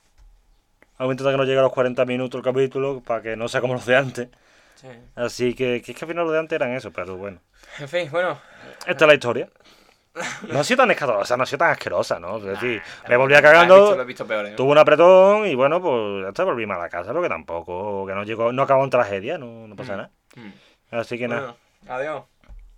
Vamos 0.99 1.11
a 1.11 1.13
intentar 1.13 1.33
que 1.35 1.39
no 1.39 1.45
llegue 1.45 1.59
a 1.59 1.63
los 1.63 1.73
40 1.73 2.05
minutos 2.07 2.39
el 2.39 2.45
capítulo 2.45 3.03
para 3.05 3.21
que 3.21 3.37
no 3.37 3.49
sea 3.49 3.61
como 3.61 3.75
los 3.75 3.85
de 3.85 3.97
antes. 3.97 4.29
sí. 4.77 4.87
Así 5.17 5.55
que, 5.55 5.83
que 5.83 5.93
es 5.93 5.99
que 5.99 6.05
al 6.05 6.09
final 6.11 6.25
los 6.25 6.33
de 6.33 6.39
antes 6.39 6.57
eran 6.57 6.73
eso, 6.73 6.91
pero 6.93 7.17
bueno. 7.17 7.41
En 7.81 7.89
fin, 7.89 8.09
bueno. 8.11 8.39
Esta 8.87 9.05
es 9.05 9.09
la 9.09 9.15
historia. 9.15 9.49
No 10.49 10.61
ha 10.61 10.65
sido 10.65 10.79
tan 10.79 10.93
escandalosa, 10.93 11.37
no 11.37 11.43
ha 11.43 11.47
sido 11.47 11.59
tan 11.59 11.71
asquerosa, 11.73 12.21
¿no? 12.21 12.37
Es 12.39 12.45
decir, 12.45 12.81
Nah, 13.09 13.19
me 13.19 13.27
visto, 13.27 13.43
cagando, 13.43 13.97
lo 13.97 14.05
visto 14.05 14.25
peor, 14.25 14.47
¿eh? 14.47 14.53
tuvo 14.57 14.71
un 14.71 14.79
apretón 14.79 15.45
y 15.49 15.57
bueno, 15.57 15.83
pues 15.83 16.23
ya 16.23 16.29
está, 16.29 16.45
volví 16.45 16.65
mal 16.67 16.81
a 16.81 16.89
casa, 16.89 17.13
porque 17.13 17.29
tampoco, 17.29 18.07
que 18.07 18.15
no 18.15 18.23
llegó, 18.23 18.53
no 18.53 18.63
acabó 18.63 18.85
en 18.85 18.91
tragedia, 18.91 19.37
no, 19.39 19.67
no 19.67 19.75
pasa 19.75 19.95
Mm. 19.95 19.97
nada. 19.97 20.11
Mm. 20.37 20.95
Así 20.95 21.19
que 21.19 21.27
nada. 21.27 21.41
Bueno, 21.41 21.57
adiós. 21.89 22.23